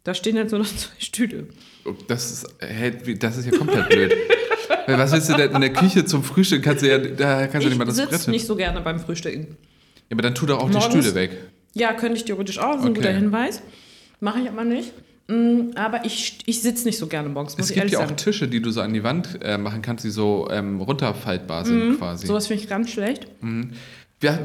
Da 0.06 0.14
stehen 0.14 0.38
jetzt 0.38 0.52
nur 0.52 0.60
noch 0.62 0.68
zwei 0.76 0.94
Stühle. 1.00 1.48
das, 2.08 2.32
ist, 2.32 2.48
wie- 3.06 3.16
das 3.20 3.36
ist 3.38 3.46
ja 3.52 3.58
komplett 3.58 3.90
blöd. 3.90 4.14
Was 4.88 5.12
willst 5.12 5.30
du 5.30 5.34
denn 5.36 5.52
in 5.52 5.62
der 5.62 5.74
Küche 5.74 6.06
zum 6.06 6.24
Frühstück? 6.24 6.64
Kannst 6.64 6.84
du 6.84 6.88
ja, 6.90 6.98
da 7.00 7.48
kannst 7.48 7.66
du 7.66 7.70
nicht 7.70 7.78
mal 7.78 7.84
Ich 7.86 7.90
das 7.90 7.98
Brett 7.98 8.12
sitze 8.12 8.24
hin. 8.26 8.32
nicht 8.34 8.46
so 8.46 8.56
gerne 8.56 8.82
beim 8.82 9.00
Frühstücken. 9.00 9.48
Ja, 9.50 10.14
aber 10.14 10.22
dann 10.22 10.36
tu 10.36 10.46
doch 10.46 10.60
auch 10.60 10.70
die 10.70 10.78
Morgens- 10.78 10.94
Stühle 10.94 11.16
weg. 11.16 11.32
Ja, 11.74 11.94
könnte 11.94 12.18
ich 12.18 12.24
theoretisch 12.26 12.60
auch, 12.60 12.74
das 12.74 12.82
ist 12.82 12.86
ein 12.86 12.92
Okay. 12.92 13.02
guter 13.02 13.12
Hinweis. 13.14 13.62
Mache 14.22 14.40
ich 14.40 14.48
aber 14.48 14.64
nicht. 14.64 14.94
Mm, 15.28 15.72
Aber 15.76 16.06
ich, 16.06 16.38
ich 16.46 16.62
sitze 16.62 16.86
nicht 16.86 17.00
so 17.00 17.08
gerne 17.08 17.28
morgens, 17.30 17.58
muss 17.58 17.66
Es 17.66 17.72
ich 17.72 17.82
gibt 17.82 17.90
ja 17.92 17.98
auch 17.98 18.04
sagen. 18.04 18.16
Tische, 18.16 18.48
die 18.48 18.62
du 18.62 18.70
so 18.70 18.82
an 18.82 18.94
die 18.94 19.04
Wand 19.04 19.40
äh, 19.42 19.58
machen 19.58 19.82
kannst, 19.82 20.06
die 20.06 20.12
so 20.12 20.48
ähm, 20.52 20.80
runterfaltbar 20.80 21.66
sind 21.66 21.98
quasi. 21.98 22.28
Sowas 22.28 22.46
finde 22.46 22.62
ich 22.64 22.70
ganz 22.70 22.92
schlecht. 22.92 23.26
Wie, 23.42 23.70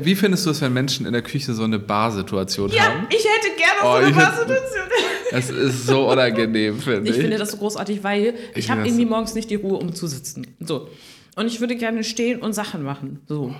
wie 0.02 0.14
findest 0.14 0.44
du 0.46 0.50
es, 0.50 0.60
wenn 0.60 0.72
Menschen 0.72 1.06
in 1.06 1.12
der 1.12 1.22
Küche 1.22 1.54
so 1.54 1.64
eine 1.64 1.78
Barsituation 1.78 2.70
Ja, 2.70 2.84
haben? 2.84 3.06
ich 3.10 3.18
hätte 3.24 3.56
gerne 3.56 3.80
Oh, 3.82 3.84
so 3.84 3.88
eine 3.96 4.10
ich 4.10 4.16
hätte- 4.16 4.36
Situation. 4.38 4.84
Es 5.32 5.48
ist 5.50 5.86
so 5.86 6.10
unangenehm, 6.10 6.78
finde 6.80 7.08
ich. 7.08 7.16
Ich 7.16 7.22
finde 7.22 7.38
das 7.38 7.52
so 7.52 7.56
großartig, 7.58 8.02
weil 8.02 8.34
Ich 8.52 8.64
ich 8.64 8.70
habe 8.70 8.80
irgendwie 8.86 9.04
so- 9.04 9.08
morgens 9.10 9.34
nicht 9.34 9.48
die 9.50 9.54
Ruhe, 9.54 9.78
um 9.78 9.94
zu 9.94 10.06
sitzen. 10.08 10.46
So. 10.60 10.88
Und 11.36 11.46
ich 11.46 11.60
würde 11.60 11.76
gerne 11.76 12.02
stehen 12.04 12.40
und 12.40 12.52
Sachen 12.52 12.82
machen. 12.82 13.20
So. 13.28 13.54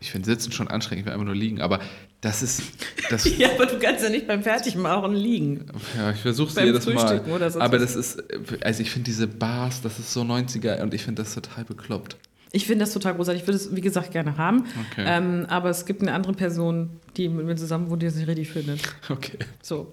Ich 0.00 0.10
finde 0.10 0.26
Sitzen 0.30 0.52
schon 0.52 0.68
anstrengend, 0.68 1.00
ich 1.02 1.06
will 1.06 1.12
einfach 1.12 1.26
nur 1.26 1.34
liegen. 1.34 1.60
Aber 1.60 1.80
das 2.20 2.42
ist. 2.42 2.62
Das, 3.10 3.24
Ja, 3.38 3.50
aber 3.52 3.66
du 3.66 3.78
kannst 3.78 4.02
ja 4.04 4.10
nicht 4.10 4.26
beim 4.28 4.42
Fertigmachen 4.42 5.12
liegen. 5.14 5.66
ja, 5.96 6.12
ich 6.12 6.18
versuche 6.20 6.48
es 6.50 6.64
jedes 6.64 6.86
Mal. 6.86 7.20
Aber 7.58 7.78
das 7.78 7.96
ist. 7.96 8.22
Also, 8.62 8.82
ich 8.82 8.90
finde 8.90 9.04
diese 9.06 9.26
Bars, 9.26 9.82
das 9.82 9.98
ist 9.98 10.12
so 10.12 10.22
90er 10.22 10.80
und 10.82 10.94
ich 10.94 11.02
finde 11.02 11.22
das 11.22 11.34
total 11.34 11.64
bekloppt. 11.64 12.16
Ich 12.52 12.66
finde 12.66 12.84
das 12.84 12.92
total 12.92 13.14
großartig. 13.14 13.42
Ich 13.42 13.48
würde 13.48 13.56
es, 13.56 13.74
wie 13.74 13.80
gesagt, 13.80 14.12
gerne 14.12 14.36
haben. 14.36 14.66
Okay. 14.90 15.04
Ähm, 15.06 15.46
aber 15.48 15.70
es 15.70 15.86
gibt 15.86 16.02
eine 16.02 16.12
andere 16.12 16.34
Person, 16.34 16.90
die 17.16 17.28
mit 17.28 17.46
mir 17.46 17.56
zusammen 17.56 17.88
wohnt, 17.88 18.02
die 18.02 18.06
es 18.06 18.14
nicht 18.14 18.28
richtig 18.28 18.50
findet. 18.50 18.80
Okay. 19.08 19.38
So. 19.62 19.92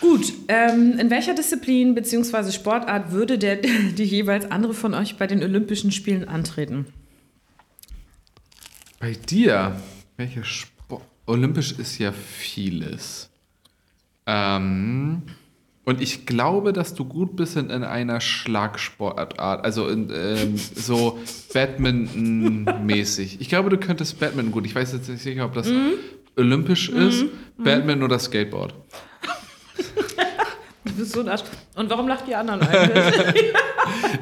Gut, 0.00 0.32
ähm, 0.48 0.98
in 0.98 1.10
welcher 1.10 1.34
Disziplin 1.34 1.94
bzw. 1.94 2.50
Sportart 2.52 3.12
würde 3.12 3.38
der, 3.38 3.56
die 3.96 4.04
jeweils 4.04 4.50
andere 4.50 4.74
von 4.74 4.94
euch 4.94 5.16
bei 5.16 5.26
den 5.26 5.42
Olympischen 5.42 5.92
Spielen 5.92 6.26
antreten? 6.28 6.86
Bei 8.98 9.12
dir, 9.12 9.80
welche 10.16 10.44
Sport? 10.44 11.02
Olympisch 11.26 11.72
ist 11.72 11.98
ja 11.98 12.12
vieles. 12.12 13.28
Ähm, 14.26 15.22
und 15.86 16.02
ich 16.02 16.26
glaube, 16.26 16.72
dass 16.72 16.94
du 16.94 17.04
gut 17.04 17.36
bist 17.36 17.56
in, 17.56 17.70
in 17.70 17.84
einer 17.84 18.20
Schlagsportart, 18.20 19.64
also 19.64 19.86
in, 19.88 20.10
ähm, 20.12 20.56
so 20.56 21.20
Badminton-mäßig. 21.54 23.40
Ich 23.40 23.48
glaube, 23.48 23.70
du 23.70 23.78
könntest 23.78 24.18
Badminton 24.18 24.52
gut. 24.52 24.66
Ich 24.66 24.74
weiß 24.74 24.92
jetzt 24.92 25.08
nicht 25.08 25.22
sicher, 25.22 25.44
ob 25.44 25.54
das 25.54 25.70
olympisch 26.36 26.88
ist, 26.88 27.26
Badminton 27.56 28.02
oder 28.02 28.18
Skateboard. 28.18 28.74
Du 30.84 30.92
bist 31.02 31.12
so 31.12 31.20
ein 31.20 31.28
Arsch. 31.28 31.42
Und 31.74 31.90
warum 31.90 32.08
lacht 32.08 32.26
die 32.26 32.34
anderen 32.34 32.60
eigentlich? 32.66 33.52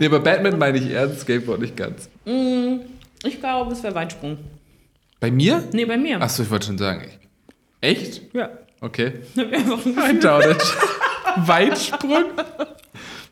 Nee, 0.01 0.07
aber 0.07 0.19
Badminton 0.19 0.59
meine 0.59 0.79
ich 0.79 0.91
ernst, 0.91 1.21
Skateboard 1.21 1.61
nicht 1.61 1.77
ganz. 1.77 2.09
ich 3.23 3.39
glaube, 3.39 3.73
es 3.73 3.83
wäre 3.83 3.95
Weitsprung. 3.95 4.39
Bei 5.21 5.31
mir? 5.31 5.63
Nee, 5.73 5.85
bei 5.85 5.97
mir. 5.99 6.21
Achso, 6.21 6.43
ich 6.43 6.51
wollte 6.51 6.67
schon 6.67 6.79
sagen. 6.79 7.05
Echt? 7.81 8.23
Ja. 8.35 8.49
Okay. 8.81 9.13
I 9.37 10.19
doubt 10.19 10.47
it. 10.47 10.75
Weitsprung? 11.37 12.25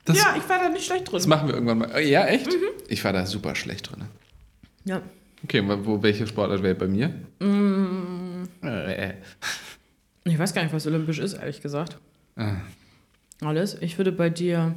Das, 0.04 0.16
Ja, 0.18 0.34
ich 0.36 0.48
war 0.48 0.58
da 0.58 0.68
nicht 0.68 0.84
schlecht 0.84 1.12
das 1.12 1.22
drin. 1.22 1.28
machen 1.30 1.48
wir 1.48 1.54
irgendwann 1.54 1.78
mal. 1.78 2.00
Ja, 2.00 2.26
echt? 2.26 2.48
Ich 2.88 3.04
war 3.04 3.12
da 3.12 3.24
super 3.26 3.54
schlecht 3.54 3.90
drin. 3.90 4.04
Ja. 4.84 5.00
Okay, 5.44 5.62
wo, 5.84 6.02
welche 6.02 6.26
Sportart 6.26 6.62
wäre 6.62 6.74
bei 6.74 6.86
mir? 6.88 7.12
Äh, 8.62 9.14
Ich 10.24 10.38
weiß 10.38 10.54
gar 10.54 10.62
nicht, 10.62 10.72
was 10.72 10.86
olympisch 10.86 11.18
ist, 11.18 11.34
ehrlich 11.34 11.60
gesagt. 11.60 11.98
Ah. 12.36 12.56
Alles. 13.40 13.76
Ich 13.80 13.98
würde 13.98 14.12
bei 14.12 14.30
dir 14.30 14.74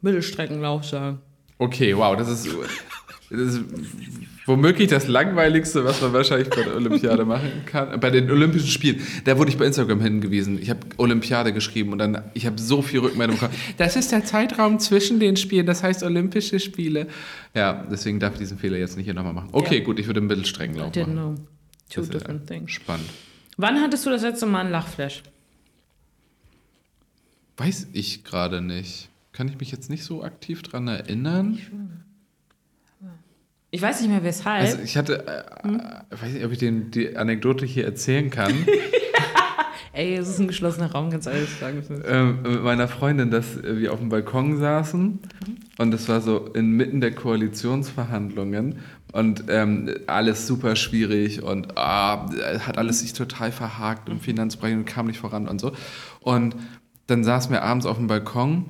Mittelstreckenlauf 0.00 0.84
sagen. 0.84 1.20
Okay, 1.58 1.96
wow, 1.96 2.16
das 2.16 2.28
ist, 2.28 2.48
das 3.30 3.40
ist 3.54 3.60
womöglich 4.46 4.88
das 4.88 5.08
langweiligste, 5.08 5.84
was 5.84 6.00
man 6.00 6.12
wahrscheinlich 6.12 6.48
bei 6.50 6.62
der 6.62 6.76
Olympiade 6.76 7.24
machen 7.24 7.50
kann. 7.66 7.98
Bei 7.98 8.10
den 8.10 8.30
Olympischen 8.30 8.68
Spielen. 8.68 9.00
Da 9.24 9.36
wurde 9.38 9.50
ich 9.50 9.58
bei 9.58 9.66
Instagram 9.66 10.00
hingewiesen. 10.00 10.60
Ich 10.62 10.70
habe 10.70 10.80
Olympiade 10.96 11.52
geschrieben 11.52 11.92
und 11.92 11.98
dann, 11.98 12.22
ich 12.34 12.46
habe 12.46 12.60
so 12.60 12.82
viel 12.82 13.00
Rückmeldung 13.00 13.36
bekommen. 13.36 13.54
Das 13.78 13.96
ist 13.96 14.12
der 14.12 14.24
Zeitraum 14.24 14.78
zwischen 14.78 15.18
den 15.18 15.36
Spielen, 15.36 15.66
das 15.66 15.82
heißt 15.82 16.02
Olympische 16.04 16.60
Spiele. 16.60 17.08
Ja, 17.54 17.84
deswegen 17.90 18.20
darf 18.20 18.34
ich 18.34 18.38
diesen 18.38 18.58
Fehler 18.58 18.78
jetzt 18.78 18.96
nicht 18.96 19.06
hier 19.06 19.14
nochmal 19.14 19.32
machen. 19.32 19.48
Okay, 19.52 19.78
Ja. 19.78 19.84
gut, 19.84 19.98
ich 19.98 20.06
würde 20.06 20.20
Mittelstreckenlauf 20.20 20.92
Didn't 20.92 21.14
machen. 21.14 21.36
know. 21.36 21.46
Two 21.90 22.00
Das 22.02 22.08
ja 22.08 22.12
different 22.18 22.46
things. 22.46 22.70
Spannend. 22.72 23.08
Wann 23.56 23.80
hattest 23.80 24.06
du 24.06 24.10
das 24.10 24.22
letzte 24.22 24.46
Mal 24.46 24.60
einen 24.60 24.70
Lachflash? 24.70 25.22
Weiß 27.56 27.88
ich 27.92 28.22
gerade 28.24 28.60
nicht. 28.60 29.08
Kann 29.32 29.48
ich 29.48 29.58
mich 29.58 29.70
jetzt 29.72 29.90
nicht 29.90 30.04
so 30.04 30.22
aktiv 30.22 30.62
dran 30.62 30.88
erinnern? 30.88 31.54
Ich 31.54 31.68
weiß 33.80 34.00
nicht 34.00 34.10
mehr 34.10 34.22
weshalb. 34.22 34.62
Also 34.62 34.78
ich 34.82 34.96
hatte, 34.96 35.26
äh, 35.26 35.68
äh, 35.68 36.20
weiß 36.22 36.32
nicht, 36.32 36.44
ob 36.44 36.52
ich 36.52 36.58
den, 36.58 36.90
die 36.90 37.16
Anekdote 37.16 37.66
hier 37.66 37.84
erzählen 37.84 38.30
kann. 38.30 38.52
Ey, 39.92 40.14
es 40.14 40.28
ist 40.28 40.38
ein 40.38 40.46
geschlossener 40.46 40.92
Raum, 40.92 41.10
ganz 41.10 41.24
ehrlich 41.24 41.48
sagen. 41.58 41.82
ähm, 42.06 42.42
mit 42.42 42.62
meiner 42.62 42.86
Freundin, 42.86 43.30
dass 43.30 43.62
wir 43.62 43.94
auf 43.94 43.98
dem 43.98 44.10
Balkon 44.10 44.58
saßen 44.58 45.20
und 45.78 45.94
es 45.94 46.06
war 46.08 46.20
so 46.20 46.48
inmitten 46.48 47.00
der 47.00 47.14
Koalitionsverhandlungen 47.14 48.80
und 49.12 49.44
ähm, 49.48 49.94
alles 50.06 50.46
super 50.46 50.76
schwierig 50.76 51.42
und 51.42 51.78
ah, 51.78 52.28
hat 52.60 52.76
alles 52.76 53.00
sich 53.00 53.14
total 53.14 53.52
verhakt 53.52 54.10
im 54.10 54.20
Finanzbereich 54.20 54.74
und 54.74 54.84
kam 54.84 55.06
nicht 55.06 55.18
voran 55.18 55.48
und 55.48 55.62
so. 55.62 55.72
Und 56.20 56.56
dann 57.06 57.24
saßen 57.24 57.50
wir 57.50 57.62
abends 57.62 57.86
auf 57.86 57.96
dem 57.96 58.06
Balkon 58.06 58.66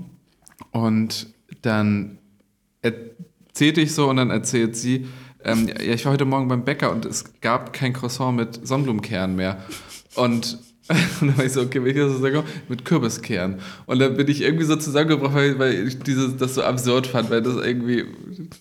und 0.71 1.27
dann 1.63 2.19
erzählte 3.57 3.81
ich 3.81 3.95
so 3.95 4.11
und 4.11 4.17
dann 4.17 4.29
erzählt 4.29 4.77
sie, 4.77 5.07
ähm, 5.43 5.67
ja, 5.67 5.95
ich 5.95 6.05
war 6.05 6.13
heute 6.13 6.27
Morgen 6.27 6.47
beim 6.47 6.67
Bäcker 6.67 6.91
und 6.93 7.07
es 7.07 7.41
gab 7.41 7.73
kein 7.73 7.95
Croissant 7.95 8.37
mit 8.37 8.67
Sonnenblumenkern 8.67 9.35
mehr. 9.35 9.65
Und 10.15 10.59
und 11.21 11.29
dann 11.29 11.39
war 11.39 11.45
ich 11.45 11.53
so, 11.53 11.63
okay, 11.63 11.83
welches 11.83 12.15
ist 12.15 12.23
das 12.23 12.45
Mit 12.69 12.85
Kürbiskern. 12.85 13.59
Und 13.87 13.99
dann 13.99 14.17
bin 14.17 14.29
ich 14.29 14.41
irgendwie 14.41 14.65
so 14.65 14.77
zusammengebrochen, 14.77 15.35
weil, 15.35 15.59
weil 15.59 15.89
ich 15.89 15.99
dieses, 15.99 16.37
das 16.37 16.55
so 16.55 16.63
absurd 16.63 17.09
fand, 17.09 17.29
weil 17.29 17.43
das 17.43 17.57
irgendwie, 17.57 18.05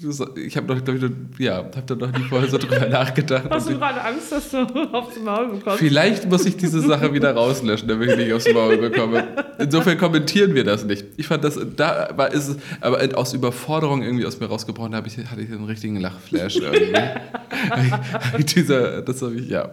das, 0.01 0.23
ich 0.35 0.57
habe 0.57 0.65
doch, 0.65 0.83
glaube 0.83 1.11
ich, 1.37 1.39
ja, 1.39 1.57
habe 1.57 1.83
da 1.85 1.95
noch 1.95 2.11
nie 2.17 2.23
vorher 2.23 2.49
so 2.49 2.57
drüber 2.57 2.87
nachgedacht. 2.89 3.45
Hast 3.47 3.69
du 3.69 3.77
gerade 3.77 4.01
Angst, 4.01 4.31
dass 4.31 4.49
du 4.49 4.57
aufs 4.93 5.19
Maul 5.19 5.49
bekommst? 5.49 5.77
Vielleicht 5.77 6.27
muss 6.27 6.45
ich 6.47 6.57
diese 6.57 6.81
Sache 6.81 7.13
wieder 7.13 7.31
rauslöschen, 7.35 7.87
damit 7.87 8.09
ich 8.09 8.17
nicht 8.17 8.33
aufs 8.33 8.51
Maul 8.51 8.77
bekomme. 8.77 9.23
Insofern 9.59 9.97
kommentieren 9.99 10.55
wir 10.55 10.63
das 10.63 10.83
nicht. 10.83 11.05
Ich 11.17 11.27
fand 11.27 11.43
das, 11.43 11.59
da 11.75 12.09
war 12.15 12.33
es, 12.33 12.55
aber 12.81 13.01
aus 13.15 13.33
Überforderung 13.33 14.01
irgendwie 14.01 14.25
aus 14.25 14.39
mir 14.39 14.47
rausgebrochen, 14.47 14.95
habe 14.95 15.07
ich, 15.07 15.17
hatte 15.17 15.41
ich 15.41 15.51
einen 15.51 15.65
richtigen 15.65 15.97
Lachflash 15.97 16.55
irgendwie. 16.55 18.43
Dieser, 18.43 19.03
das 19.03 19.21
habe 19.21 19.35
ich, 19.35 19.47
ja. 19.47 19.69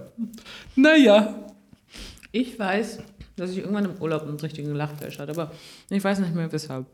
Naja. 0.77 1.35
Ich 2.33 2.59
weiß, 2.59 2.99
dass 3.37 3.51
ich 3.51 3.59
irgendwann 3.59 3.85
im 3.85 3.95
Urlaub 4.01 4.23
einen 4.23 4.41
richtigen 4.41 4.75
Lachflash 4.75 5.19
hatte, 5.19 5.33
aber 5.33 5.53
ich 5.91 6.03
weiß 6.03 6.19
nicht 6.21 6.35
mehr 6.35 6.51
weshalb. 6.51 6.87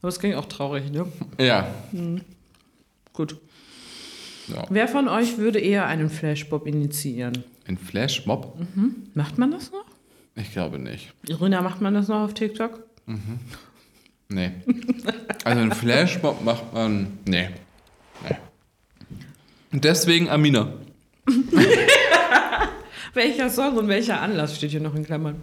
Aber 0.00 0.08
es 0.08 0.18
ging 0.18 0.34
auch 0.34 0.46
traurig, 0.46 0.90
ne? 0.90 1.06
Ja. 1.38 1.72
Hm. 1.92 2.22
Gut. 3.12 3.36
Ja. 4.48 4.64
Wer 4.68 4.88
von 4.88 5.08
euch 5.08 5.38
würde 5.38 5.60
eher 5.60 5.86
einen 5.86 6.10
Flashmob 6.10 6.66
initiieren? 6.66 7.44
Ein 7.66 7.78
Flashmob? 7.78 8.58
Mhm. 8.58 8.96
Macht 9.14 9.38
man 9.38 9.50
das 9.52 9.70
noch? 9.70 9.84
Ich 10.34 10.52
glaube 10.52 10.78
nicht. 10.78 11.12
Irina, 11.28 11.60
macht 11.60 11.80
man 11.80 11.94
das 11.94 12.08
noch 12.08 12.24
auf 12.24 12.34
TikTok? 12.34 12.82
Mhm. 13.06 13.38
Nee. 14.28 14.52
also 15.44 15.60
ein 15.60 15.72
Flashmob 15.72 16.42
macht 16.44 16.72
man. 16.72 17.18
Nee. 17.26 17.50
Nee. 18.28 18.36
Und 19.72 19.84
deswegen 19.84 20.28
Amina. 20.28 20.72
Welcher 23.14 23.50
Song 23.50 23.76
und 23.76 23.88
welcher 23.88 24.20
Anlass 24.20 24.56
steht 24.56 24.70
hier 24.70 24.80
noch 24.80 24.94
in 24.94 25.04
Klammern? 25.04 25.36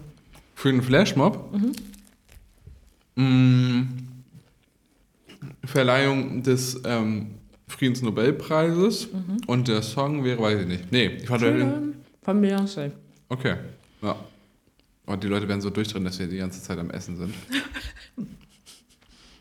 Für 0.54 0.70
den 0.70 0.82
Flashmob? 0.82 1.52
Mhm. 1.52 1.72
Mm, 3.22 3.88
Verleihung 5.64 6.42
des 6.42 6.80
ähm, 6.84 7.34
Friedensnobelpreises 7.68 9.12
mhm. 9.12 9.40
und 9.46 9.68
der 9.68 9.82
Song 9.82 10.24
wäre, 10.24 10.40
weiß 10.40 10.62
ich 10.62 10.66
nicht. 10.66 10.92
Nee, 10.92 11.06
ich 11.20 11.26
fand 11.26 11.42
den. 11.42 11.94
Von 12.22 12.42
Beyoncé. 12.42 12.92
Okay, 13.28 13.56
ja. 14.02 14.16
Und 15.06 15.24
die 15.24 15.28
Leute 15.28 15.48
werden 15.48 15.60
so 15.60 15.70
durchdrehen, 15.70 16.04
dass 16.04 16.18
wir 16.18 16.26
die 16.26 16.36
ganze 16.36 16.62
Zeit 16.62 16.78
am 16.78 16.90
Essen 16.90 17.16
sind. 17.16 17.34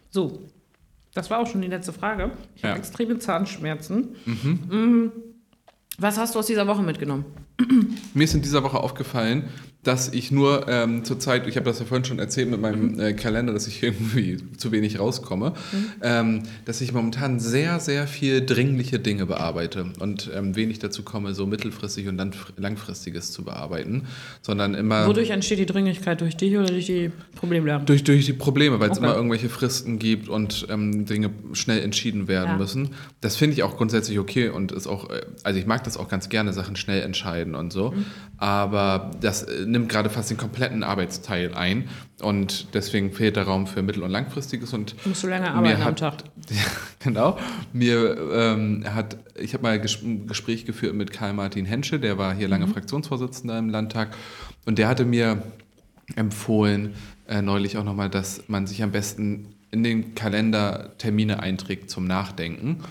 so, 0.09 0.41
das 1.13 1.29
war 1.29 1.39
auch 1.39 1.47
schon 1.47 1.61
die 1.61 1.67
letzte 1.67 1.93
Frage. 1.93 2.31
Ich 2.55 2.61
ja. 2.61 2.69
habe 2.69 2.79
extreme 2.79 3.19
Zahnschmerzen. 3.19 4.15
Mhm. 4.25 4.59
Mm, 4.69 5.11
was 5.97 6.17
hast 6.17 6.35
du 6.35 6.39
aus 6.39 6.47
dieser 6.47 6.67
Woche 6.67 6.83
mitgenommen? 6.83 7.25
Mir 8.13 8.23
ist 8.23 8.33
in 8.33 8.41
dieser 8.41 8.63
Woche 8.63 8.79
aufgefallen, 8.79 9.49
dass 9.87 10.11
ich 10.11 10.31
nur 10.31 10.67
ähm, 10.67 11.05
zurzeit, 11.05 11.47
ich 11.47 11.55
habe 11.55 11.65
das 11.65 11.79
ja 11.79 11.85
vorhin 11.85 12.03
schon 12.03 12.19
erzählt 12.19 12.49
mit 12.49 12.59
meinem 12.59 12.99
äh, 12.99 13.13
Kalender, 13.13 13.53
dass 13.53 13.67
ich 13.67 13.81
irgendwie 13.81 14.37
zu 14.57 14.73
wenig 14.73 14.99
rauskomme, 14.99 15.53
mhm. 15.71 15.85
ähm, 16.01 16.43
dass 16.65 16.81
ich 16.81 16.91
momentan 16.91 17.39
sehr, 17.39 17.79
sehr 17.79 18.05
viel 18.05 18.45
dringliche 18.45 18.99
Dinge 18.99 19.25
bearbeite 19.25 19.85
und 19.99 20.29
ähm, 20.35 20.57
wenig 20.57 20.79
dazu 20.79 21.03
komme, 21.03 21.33
so 21.33 21.45
mittelfristig 21.45 22.09
und 22.09 22.17
dann 22.17 22.33
langfristiges 22.57 23.31
zu 23.31 23.45
bearbeiten, 23.45 24.07
sondern 24.41 24.73
immer... 24.73 25.07
Wodurch 25.07 25.29
entsteht 25.29 25.59
die 25.59 25.65
Dringlichkeit? 25.65 26.19
Durch 26.19 26.35
dich 26.35 26.57
oder 26.57 26.67
durch 26.67 26.87
die 26.87 27.11
Probleme? 27.35 27.81
Durch, 27.85 28.03
durch 28.03 28.25
die 28.25 28.33
Probleme, 28.33 28.81
weil 28.81 28.91
es 28.91 28.97
okay. 28.97 29.05
immer 29.05 29.15
irgendwelche 29.15 29.47
Fristen 29.47 29.99
gibt 29.99 30.27
und 30.27 30.67
ähm, 30.69 31.05
Dinge 31.05 31.29
schnell 31.53 31.81
entschieden 31.81 32.27
werden 32.27 32.51
ja. 32.51 32.57
müssen. 32.57 32.89
Das 33.21 33.37
finde 33.37 33.53
ich 33.53 33.63
auch 33.63 33.77
grundsätzlich 33.77 34.19
okay 34.19 34.49
und 34.49 34.73
ist 34.73 34.87
auch, 34.87 35.09
äh, 35.09 35.21
also 35.43 35.57
ich 35.57 35.65
mag 35.65 35.85
das 35.85 35.95
auch 35.95 36.09
ganz 36.09 36.27
gerne, 36.27 36.51
Sachen 36.51 36.75
schnell 36.75 37.03
entscheiden 37.03 37.46
und 37.55 37.71
so, 37.71 37.91
mhm. 37.91 38.05
aber 38.37 39.11
das 39.21 39.43
äh, 39.43 39.65
nimmt 39.65 39.89
gerade 39.89 40.09
fast 40.09 40.29
den 40.29 40.37
kompletten 40.37 40.83
Arbeitsteil 40.83 41.53
ein 41.53 41.89
und 42.21 42.73
deswegen 42.73 43.11
fehlt 43.11 43.35
der 43.35 43.43
Raum 43.43 43.67
für 43.67 43.81
mittel- 43.81 44.03
und 44.03 44.11
langfristiges 44.11 44.73
und 44.73 44.95
musst 45.05 45.23
du 45.23 45.27
länger 45.27 45.53
arbeiten 45.53 45.79
hat, 45.79 45.87
am 45.87 45.95
Tag. 45.95 46.23
Ja, 46.49 46.63
genau. 46.99 47.37
Mir 47.73 48.17
ähm, 48.33 48.85
hat, 48.93 49.17
ich 49.35 49.53
habe 49.53 49.63
mal 49.63 49.73
ein 49.73 50.27
Gespräch 50.27 50.65
geführt 50.65 50.95
mit 50.95 51.11
Karl-Martin 51.11 51.65
Hensche, 51.65 51.99
der 51.99 52.17
war 52.17 52.33
hier 52.33 52.47
lange 52.47 52.67
mhm. 52.67 52.71
Fraktionsvorsitzender 52.71 53.57
im 53.57 53.69
Landtag 53.69 54.15
und 54.65 54.77
der 54.77 54.87
hatte 54.87 55.05
mir 55.05 55.41
empfohlen, 56.15 56.93
äh, 57.27 57.41
neulich 57.41 57.77
auch 57.77 57.83
nochmal, 57.83 58.09
dass 58.09 58.43
man 58.47 58.67
sich 58.67 58.81
am 58.81 58.91
besten 58.91 59.53
in 59.71 59.83
den 59.83 60.15
Kalender 60.15 60.97
Termine 60.97 61.41
einträgt 61.41 61.89
zum 61.89 62.05
Nachdenken. 62.05 62.83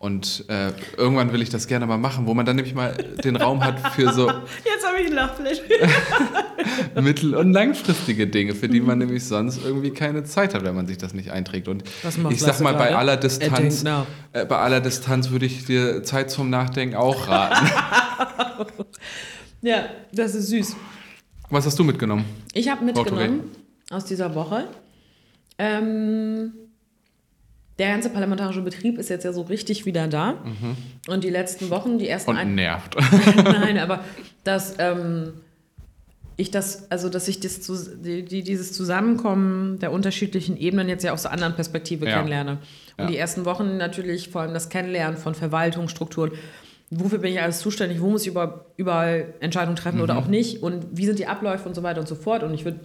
Und 0.00 0.46
äh, 0.48 0.72
irgendwann 0.96 1.30
will 1.30 1.42
ich 1.42 1.50
das 1.50 1.66
gerne 1.66 1.86
mal 1.86 1.98
machen, 1.98 2.26
wo 2.26 2.32
man 2.32 2.46
dann 2.46 2.56
nämlich 2.56 2.74
mal 2.74 2.94
den 3.22 3.36
Raum 3.36 3.62
hat 3.62 3.92
für 3.92 4.10
so. 4.14 4.28
Jetzt 4.64 4.86
habe 4.86 4.98
ich 4.98 5.08
einen 5.08 5.14
Lachflash. 5.14 5.58
mittel- 6.94 7.34
und 7.34 7.52
langfristige 7.52 8.26
Dinge, 8.26 8.54
für 8.54 8.66
die 8.66 8.80
man 8.80 8.96
nämlich 8.96 9.26
sonst 9.26 9.62
irgendwie 9.62 9.90
keine 9.90 10.24
Zeit 10.24 10.54
hat, 10.54 10.64
wenn 10.64 10.74
man 10.74 10.86
sich 10.86 10.96
das 10.96 11.12
nicht 11.12 11.32
einträgt. 11.32 11.68
Und 11.68 11.84
ich 12.30 12.40
sag 12.40 12.60
mal, 12.60 12.72
bei 12.72 12.96
aller 12.96 13.18
Distanz, 13.18 13.84
äh, 14.32 14.46
bei 14.46 14.56
aller 14.56 14.80
Distanz 14.80 15.28
würde 15.32 15.44
ich 15.44 15.66
dir 15.66 16.02
Zeit 16.02 16.30
zum 16.30 16.48
Nachdenken 16.48 16.96
auch 16.96 17.28
raten. 17.28 17.70
ja, 19.60 19.84
das 20.14 20.34
ist 20.34 20.48
süß. 20.48 20.76
Was 21.50 21.66
hast 21.66 21.78
du 21.78 21.84
mitgenommen? 21.84 22.24
Ich 22.54 22.70
habe 22.70 22.86
mitgenommen 22.86 23.50
aus 23.90 24.06
dieser 24.06 24.34
Woche. 24.34 24.66
Ähm, 25.58 26.52
der 27.80 27.88
ganze 27.88 28.10
parlamentarische 28.10 28.60
Betrieb 28.60 28.98
ist 28.98 29.08
jetzt 29.08 29.24
ja 29.24 29.32
so 29.32 29.40
richtig 29.40 29.86
wieder 29.86 30.06
da. 30.06 30.32
Mhm. 30.32 30.76
Und 31.08 31.24
die 31.24 31.30
letzten 31.30 31.70
Wochen, 31.70 31.98
die 31.98 32.08
ersten. 32.08 32.30
Und 32.30 32.54
nervt. 32.54 32.94
Nein, 33.36 33.78
aber 33.78 34.04
dass 34.44 34.74
ähm, 34.78 35.32
ich 36.36 36.50
das, 36.50 36.90
also 36.90 37.08
dass 37.08 37.26
ich 37.26 37.40
das, 37.40 37.60
die, 38.02 38.42
dieses 38.42 38.74
Zusammenkommen 38.74 39.78
der 39.78 39.92
unterschiedlichen 39.92 40.58
Ebenen 40.58 40.90
jetzt 40.90 41.04
ja 41.04 41.12
aus 41.12 41.22
der 41.22 41.32
anderen 41.32 41.54
Perspektive 41.54 42.04
ja. 42.04 42.16
kennenlerne. 42.16 42.58
Und 42.98 43.04
ja. 43.04 43.06
die 43.06 43.16
ersten 43.16 43.46
Wochen 43.46 43.78
natürlich 43.78 44.28
vor 44.28 44.42
allem 44.42 44.52
das 44.52 44.68
Kennenlernen 44.68 45.16
von 45.16 45.34
Verwaltungsstrukturen. 45.34 46.32
Wofür 46.90 47.18
bin 47.18 47.32
ich 47.32 47.40
alles 47.40 47.60
zuständig? 47.60 48.02
Wo 48.02 48.10
muss 48.10 48.22
ich 48.22 48.28
überall, 48.28 48.60
überall 48.76 49.32
Entscheidungen 49.40 49.76
treffen 49.76 49.98
mhm. 49.98 50.02
oder 50.02 50.18
auch 50.18 50.26
nicht? 50.26 50.62
Und 50.62 50.86
wie 50.92 51.06
sind 51.06 51.18
die 51.18 51.26
Abläufe 51.26 51.66
und 51.66 51.74
so 51.74 51.82
weiter 51.82 52.00
und 52.00 52.08
so 52.08 52.14
fort? 52.14 52.42
Und 52.42 52.52
ich 52.52 52.66
würde 52.66 52.80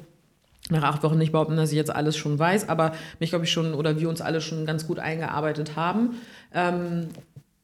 nach 0.69 0.83
acht 0.83 1.03
Wochen 1.03 1.17
nicht 1.17 1.31
behaupten, 1.31 1.57
dass 1.57 1.71
ich 1.71 1.75
jetzt 1.75 1.93
alles 1.93 2.17
schon 2.17 2.39
weiß, 2.39 2.69
aber 2.69 2.93
mich, 3.19 3.29
glaube 3.29 3.45
ich, 3.45 3.51
schon 3.51 3.73
oder 3.73 3.99
wir 3.99 4.09
uns 4.09 4.21
alle 4.21 4.41
schon 4.41 4.65
ganz 4.65 4.87
gut 4.87 4.99
eingearbeitet 4.99 5.75
haben. 5.75 6.15
Ähm, 6.53 7.09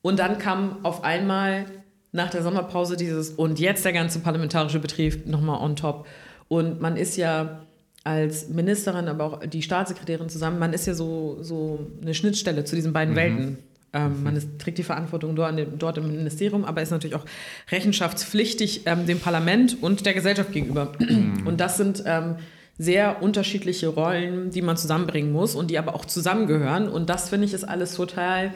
und 0.02 0.20
dann 0.20 0.38
kam 0.38 0.78
auf 0.84 1.04
einmal 1.04 1.66
nach 2.12 2.30
der 2.30 2.44
Sommerpause 2.44 2.98
dieses 2.98 3.30
und 3.32 3.60
jetzt 3.60 3.86
der 3.86 3.94
ganze 3.94 4.20
parlamentarische 4.20 4.80
Betrieb 4.80 5.26
nochmal 5.28 5.62
on 5.62 5.76
top. 5.76 6.06
Und 6.48 6.82
man 6.82 6.98
ist 6.98 7.16
ja 7.18 7.62
als 8.04 8.50
Ministerin, 8.50 9.08
aber 9.08 9.24
auch 9.24 9.46
die 9.46 9.62
Staatssekretärin 9.62 10.28
zusammen, 10.28 10.60
man 10.60 10.74
ist 10.74 10.88
ja 10.88 10.94
so, 10.94 11.38
so 11.42 11.88
eine 12.02 12.14
Schnittstelle 12.14 12.66
zu 12.66 12.76
diesen 12.76 12.94
beiden 12.94 13.14
mhm. 13.14 13.18
Welten. 13.18 13.58
Ähm, 13.94 14.18
mhm. 14.18 14.24
Man 14.24 14.36
ist, 14.36 14.48
trägt 14.58 14.78
die 14.78 14.84
Verantwortung 14.84 15.36
dort, 15.36 15.54
dort, 15.78 15.98
im 15.98 16.08
Ministerium, 16.08 16.66
aber 16.66 16.82
ist 16.82 16.92
natürlich 16.92 17.16
auch 17.16 17.26
rechenschaftspflichtig 17.72 18.84
ähm, 18.86 19.06
dem 19.06 19.20
Parlament 19.20 19.78
und 19.82 20.06
der 20.06 20.14
Gesellschaft 20.14 20.52
gegenüber. 20.52 20.94
Mhm. 21.00 21.46
Und 21.46 21.60
das 21.60 21.78
sind 21.78 22.04
ähm, 22.06 22.36
sehr 22.78 23.22
unterschiedliche 23.22 23.88
Rollen, 23.90 24.52
die 24.52 24.62
man 24.62 24.78
zusammenbringen 24.78 25.32
muss 25.32 25.56
und 25.56 25.70
die 25.70 25.78
aber 25.78 25.96
auch 25.96 26.06
zusammengehören. 26.06 26.90
Und 26.90 27.10
das 27.10 27.30
finde 27.30 27.46
ich 27.46 27.54
ist 27.54 27.64
alles 27.64 27.96
total 27.96 28.54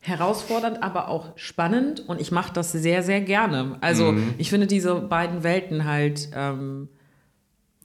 herausfordernd, 0.00 0.82
aber 0.82 1.08
auch 1.08 1.32
spannend 1.36 2.08
und 2.08 2.20
ich 2.20 2.30
mache 2.30 2.52
das 2.52 2.70
sehr, 2.70 3.02
sehr 3.02 3.20
gerne. 3.20 3.76
Also 3.80 4.12
mhm. 4.12 4.34
ich 4.38 4.50
finde 4.50 4.66
diese 4.68 4.94
beiden 4.94 5.42
Welten 5.42 5.84
halt 5.84 6.28
ähm, 6.34 6.88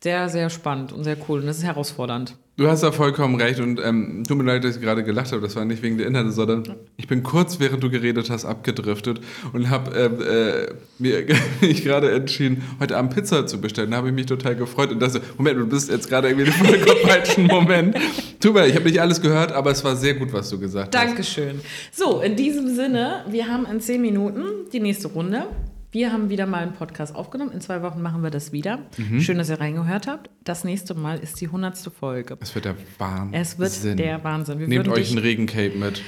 sehr, 0.03 0.29
sehr 0.29 0.49
spannend 0.49 0.91
und 0.91 1.03
sehr 1.03 1.17
cool. 1.27 1.41
Und 1.41 1.45
das 1.45 1.57
ist 1.57 1.63
herausfordernd. 1.63 2.35
Du 2.57 2.67
hast 2.67 2.83
da 2.83 2.91
vollkommen 2.91 3.39
recht 3.39 3.59
und 3.59 3.79
ähm, 3.83 4.23
tut 4.27 4.37
mir 4.37 4.43
leid, 4.43 4.63
dass 4.63 4.75
ich 4.75 4.81
gerade 4.81 5.03
gelacht 5.03 5.31
habe. 5.31 5.41
Das 5.41 5.55
war 5.55 5.63
nicht 5.63 5.81
wegen 5.81 5.97
der 5.97 6.07
Inhalte, 6.07 6.31
sondern 6.31 6.75
ich 6.97 7.07
bin 7.07 7.23
kurz, 7.23 7.59
während 7.59 7.81
du 7.81 7.89
geredet 7.89 8.29
hast, 8.29 8.45
abgedriftet 8.45 9.21
und 9.53 9.69
habe 9.69 9.91
ähm, 9.97 10.21
äh, 10.21 10.73
mir 10.99 11.25
mich 11.61 11.83
gerade 11.83 12.11
entschieden, 12.11 12.63
heute 12.79 12.97
Abend 12.97 13.15
Pizza 13.15 13.47
zu 13.47 13.61
bestellen. 13.61 13.91
Da 13.91 13.97
habe 13.97 14.09
ich 14.09 14.13
mich 14.13 14.25
total 14.25 14.55
gefreut 14.55 14.91
und 14.91 14.99
dachte, 14.99 15.21
Moment, 15.37 15.59
du 15.59 15.67
bist 15.67 15.89
jetzt 15.89 16.09
gerade 16.09 16.29
irgendwie 16.29 16.49
in 16.49 16.65
einem 16.65 16.97
falschen 17.07 17.47
Moment. 17.47 17.95
Tut 18.39 18.53
mir 18.53 18.61
leid, 18.61 18.69
ich 18.69 18.75
habe 18.75 18.85
nicht 18.85 19.01
alles 19.01 19.21
gehört, 19.21 19.51
aber 19.53 19.71
es 19.71 19.83
war 19.83 19.95
sehr 19.95 20.15
gut, 20.15 20.33
was 20.33 20.49
du 20.49 20.59
gesagt 20.59 20.95
hast. 20.95 21.03
Dankeschön. 21.03 21.61
So, 21.91 22.21
in 22.21 22.35
diesem 22.35 22.75
Sinne, 22.75 23.23
wir 23.29 23.47
haben 23.47 23.65
in 23.65 23.79
zehn 23.79 24.01
Minuten 24.01 24.43
die 24.73 24.81
nächste 24.81 25.07
Runde. 25.07 25.45
Wir 25.93 26.13
haben 26.13 26.29
wieder 26.29 26.45
mal 26.45 26.59
einen 26.63 26.71
Podcast 26.73 27.13
aufgenommen. 27.15 27.51
In 27.51 27.59
zwei 27.59 27.81
Wochen 27.81 28.01
machen 28.01 28.23
wir 28.23 28.29
das 28.29 28.53
wieder. 28.53 28.79
Mhm. 28.97 29.19
Schön, 29.19 29.37
dass 29.37 29.49
ihr 29.49 29.59
reingehört 29.59 30.07
habt. 30.07 30.29
Das 30.45 30.63
nächste 30.63 30.93
Mal 30.95 31.19
ist 31.19 31.41
die 31.41 31.49
hundertste 31.49 31.91
Folge. 31.91 32.37
Es 32.39 32.55
wird 32.55 32.63
der 32.65 32.75
Wahnsinn. 32.97 33.33
Es 33.41 33.59
wird 33.59 33.99
der 33.99 34.23
Wahnsinn. 34.23 34.59
Wir 34.59 34.67
Nehmt 34.69 34.87
euch 34.87 35.09
dich- 35.09 35.11
ein 35.11 35.17
Regencape 35.17 35.77
mit. 35.77 36.01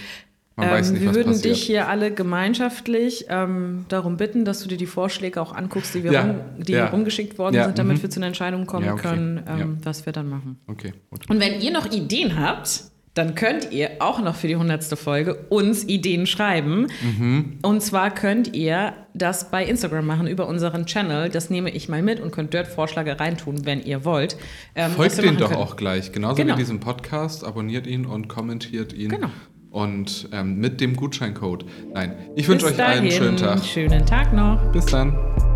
Man 0.55 0.67
Ähm, 0.67 0.73
weiß 0.73 0.91
nicht, 0.91 1.01
wir 1.01 1.09
was 1.09 1.15
würden 1.15 1.33
passiert. 1.33 1.55
dich 1.55 1.63
hier 1.63 1.87
alle 1.89 2.13
gemeinschaftlich 2.13 3.25
ähm, 3.27 3.85
darum 3.89 4.17
bitten, 4.17 4.45
dass 4.45 4.61
du 4.61 4.69
dir 4.69 4.77
die 4.77 4.85
Vorschläge 4.85 5.41
auch 5.41 5.51
anguckst, 5.53 5.95
die, 5.95 6.03
wir 6.03 6.11
Ja, 6.13 6.21
rum, 6.27 6.35
die 6.59 6.73
ja. 6.73 6.87
rumgeschickt 6.89 7.37
worden 7.39 7.55
Ja, 7.55 7.65
sind, 7.65 7.79
damit 7.79 7.97
mhm. 7.97 8.03
wir 8.03 8.09
zu 8.11 8.19
einer 8.19 8.27
Entscheidung 8.27 8.67
kommen 8.67 8.87
okay. 8.87 9.01
können, 9.01 9.43
ähm, 9.47 9.77
was 9.83 10.05
wir 10.05 10.13
dann 10.13 10.29
machen. 10.29 10.59
okay, 10.67 10.93
gut. 11.09 11.27
Und 11.29 11.39
wenn 11.41 11.59
ihr 11.59 11.71
noch 11.71 11.91
Ideen 11.91 12.39
habt, 12.39 12.83
dann 13.13 13.35
könnt 13.35 13.71
ihr 13.71 13.91
auch 13.99 14.21
noch 14.21 14.35
für 14.35 14.47
die 14.47 14.55
hundertste 14.55 14.95
Folge 14.95 15.35
uns 15.49 15.83
Ideen 15.87 16.25
schreiben. 16.25 16.87
Mhm. 17.01 17.59
Und 17.61 17.81
zwar 17.81 18.09
könnt 18.11 18.55
ihr 18.55 18.93
das 19.13 19.51
bei 19.51 19.63
Instagram 19.63 20.05
machen 20.07 20.25
über 20.27 20.47
unseren 20.47 20.87
Channel. 20.87 21.29
Das 21.29 21.51
nehme 21.51 21.69
ich 21.69 21.89
mal 21.89 22.01
mit 22.01 22.19
und 22.19 22.31
könnt 22.31 22.53
dort 22.55 22.67
Vorschläge 22.67 23.19
reintun, 23.19 23.65
wenn 23.65 23.83
ihr 23.83 24.03
wollt. 24.03 24.35
ähm, 24.73 24.91
Folgt 24.93 25.21
den 25.21 25.37
doch 25.37 25.49
können. 25.49 25.61
auch 25.61 25.75
gleich. 25.75 26.11
Genauso 26.11 26.37
Genau. 26.37 26.55
wie 26.55 26.59
diesen 26.59 26.79
Podcast. 26.79 27.43
Abonniert 27.43 27.85
ihn 27.85 28.05
und 28.07 28.29
kommentiert 28.29 28.93
ihn. 28.93 29.09
Genau. 29.09 29.29
Und 29.69 30.29
ähm, 30.31 30.57
mit 30.59 30.81
dem 30.81 30.95
Gutscheincode. 30.95 31.65
Nein, 31.93 32.15
ich 32.35 32.47
wünsche 32.47 32.65
euch 32.67 32.79
allen 32.83 32.99
einen 32.99 33.09
dahin, 33.09 33.11
schönen 33.23 33.37
Tag. 33.37 33.63
Schönen 33.65 34.05
Tag 34.05 34.33
noch. 34.33 34.71
Bis 34.71 34.85
dann. 34.87 35.52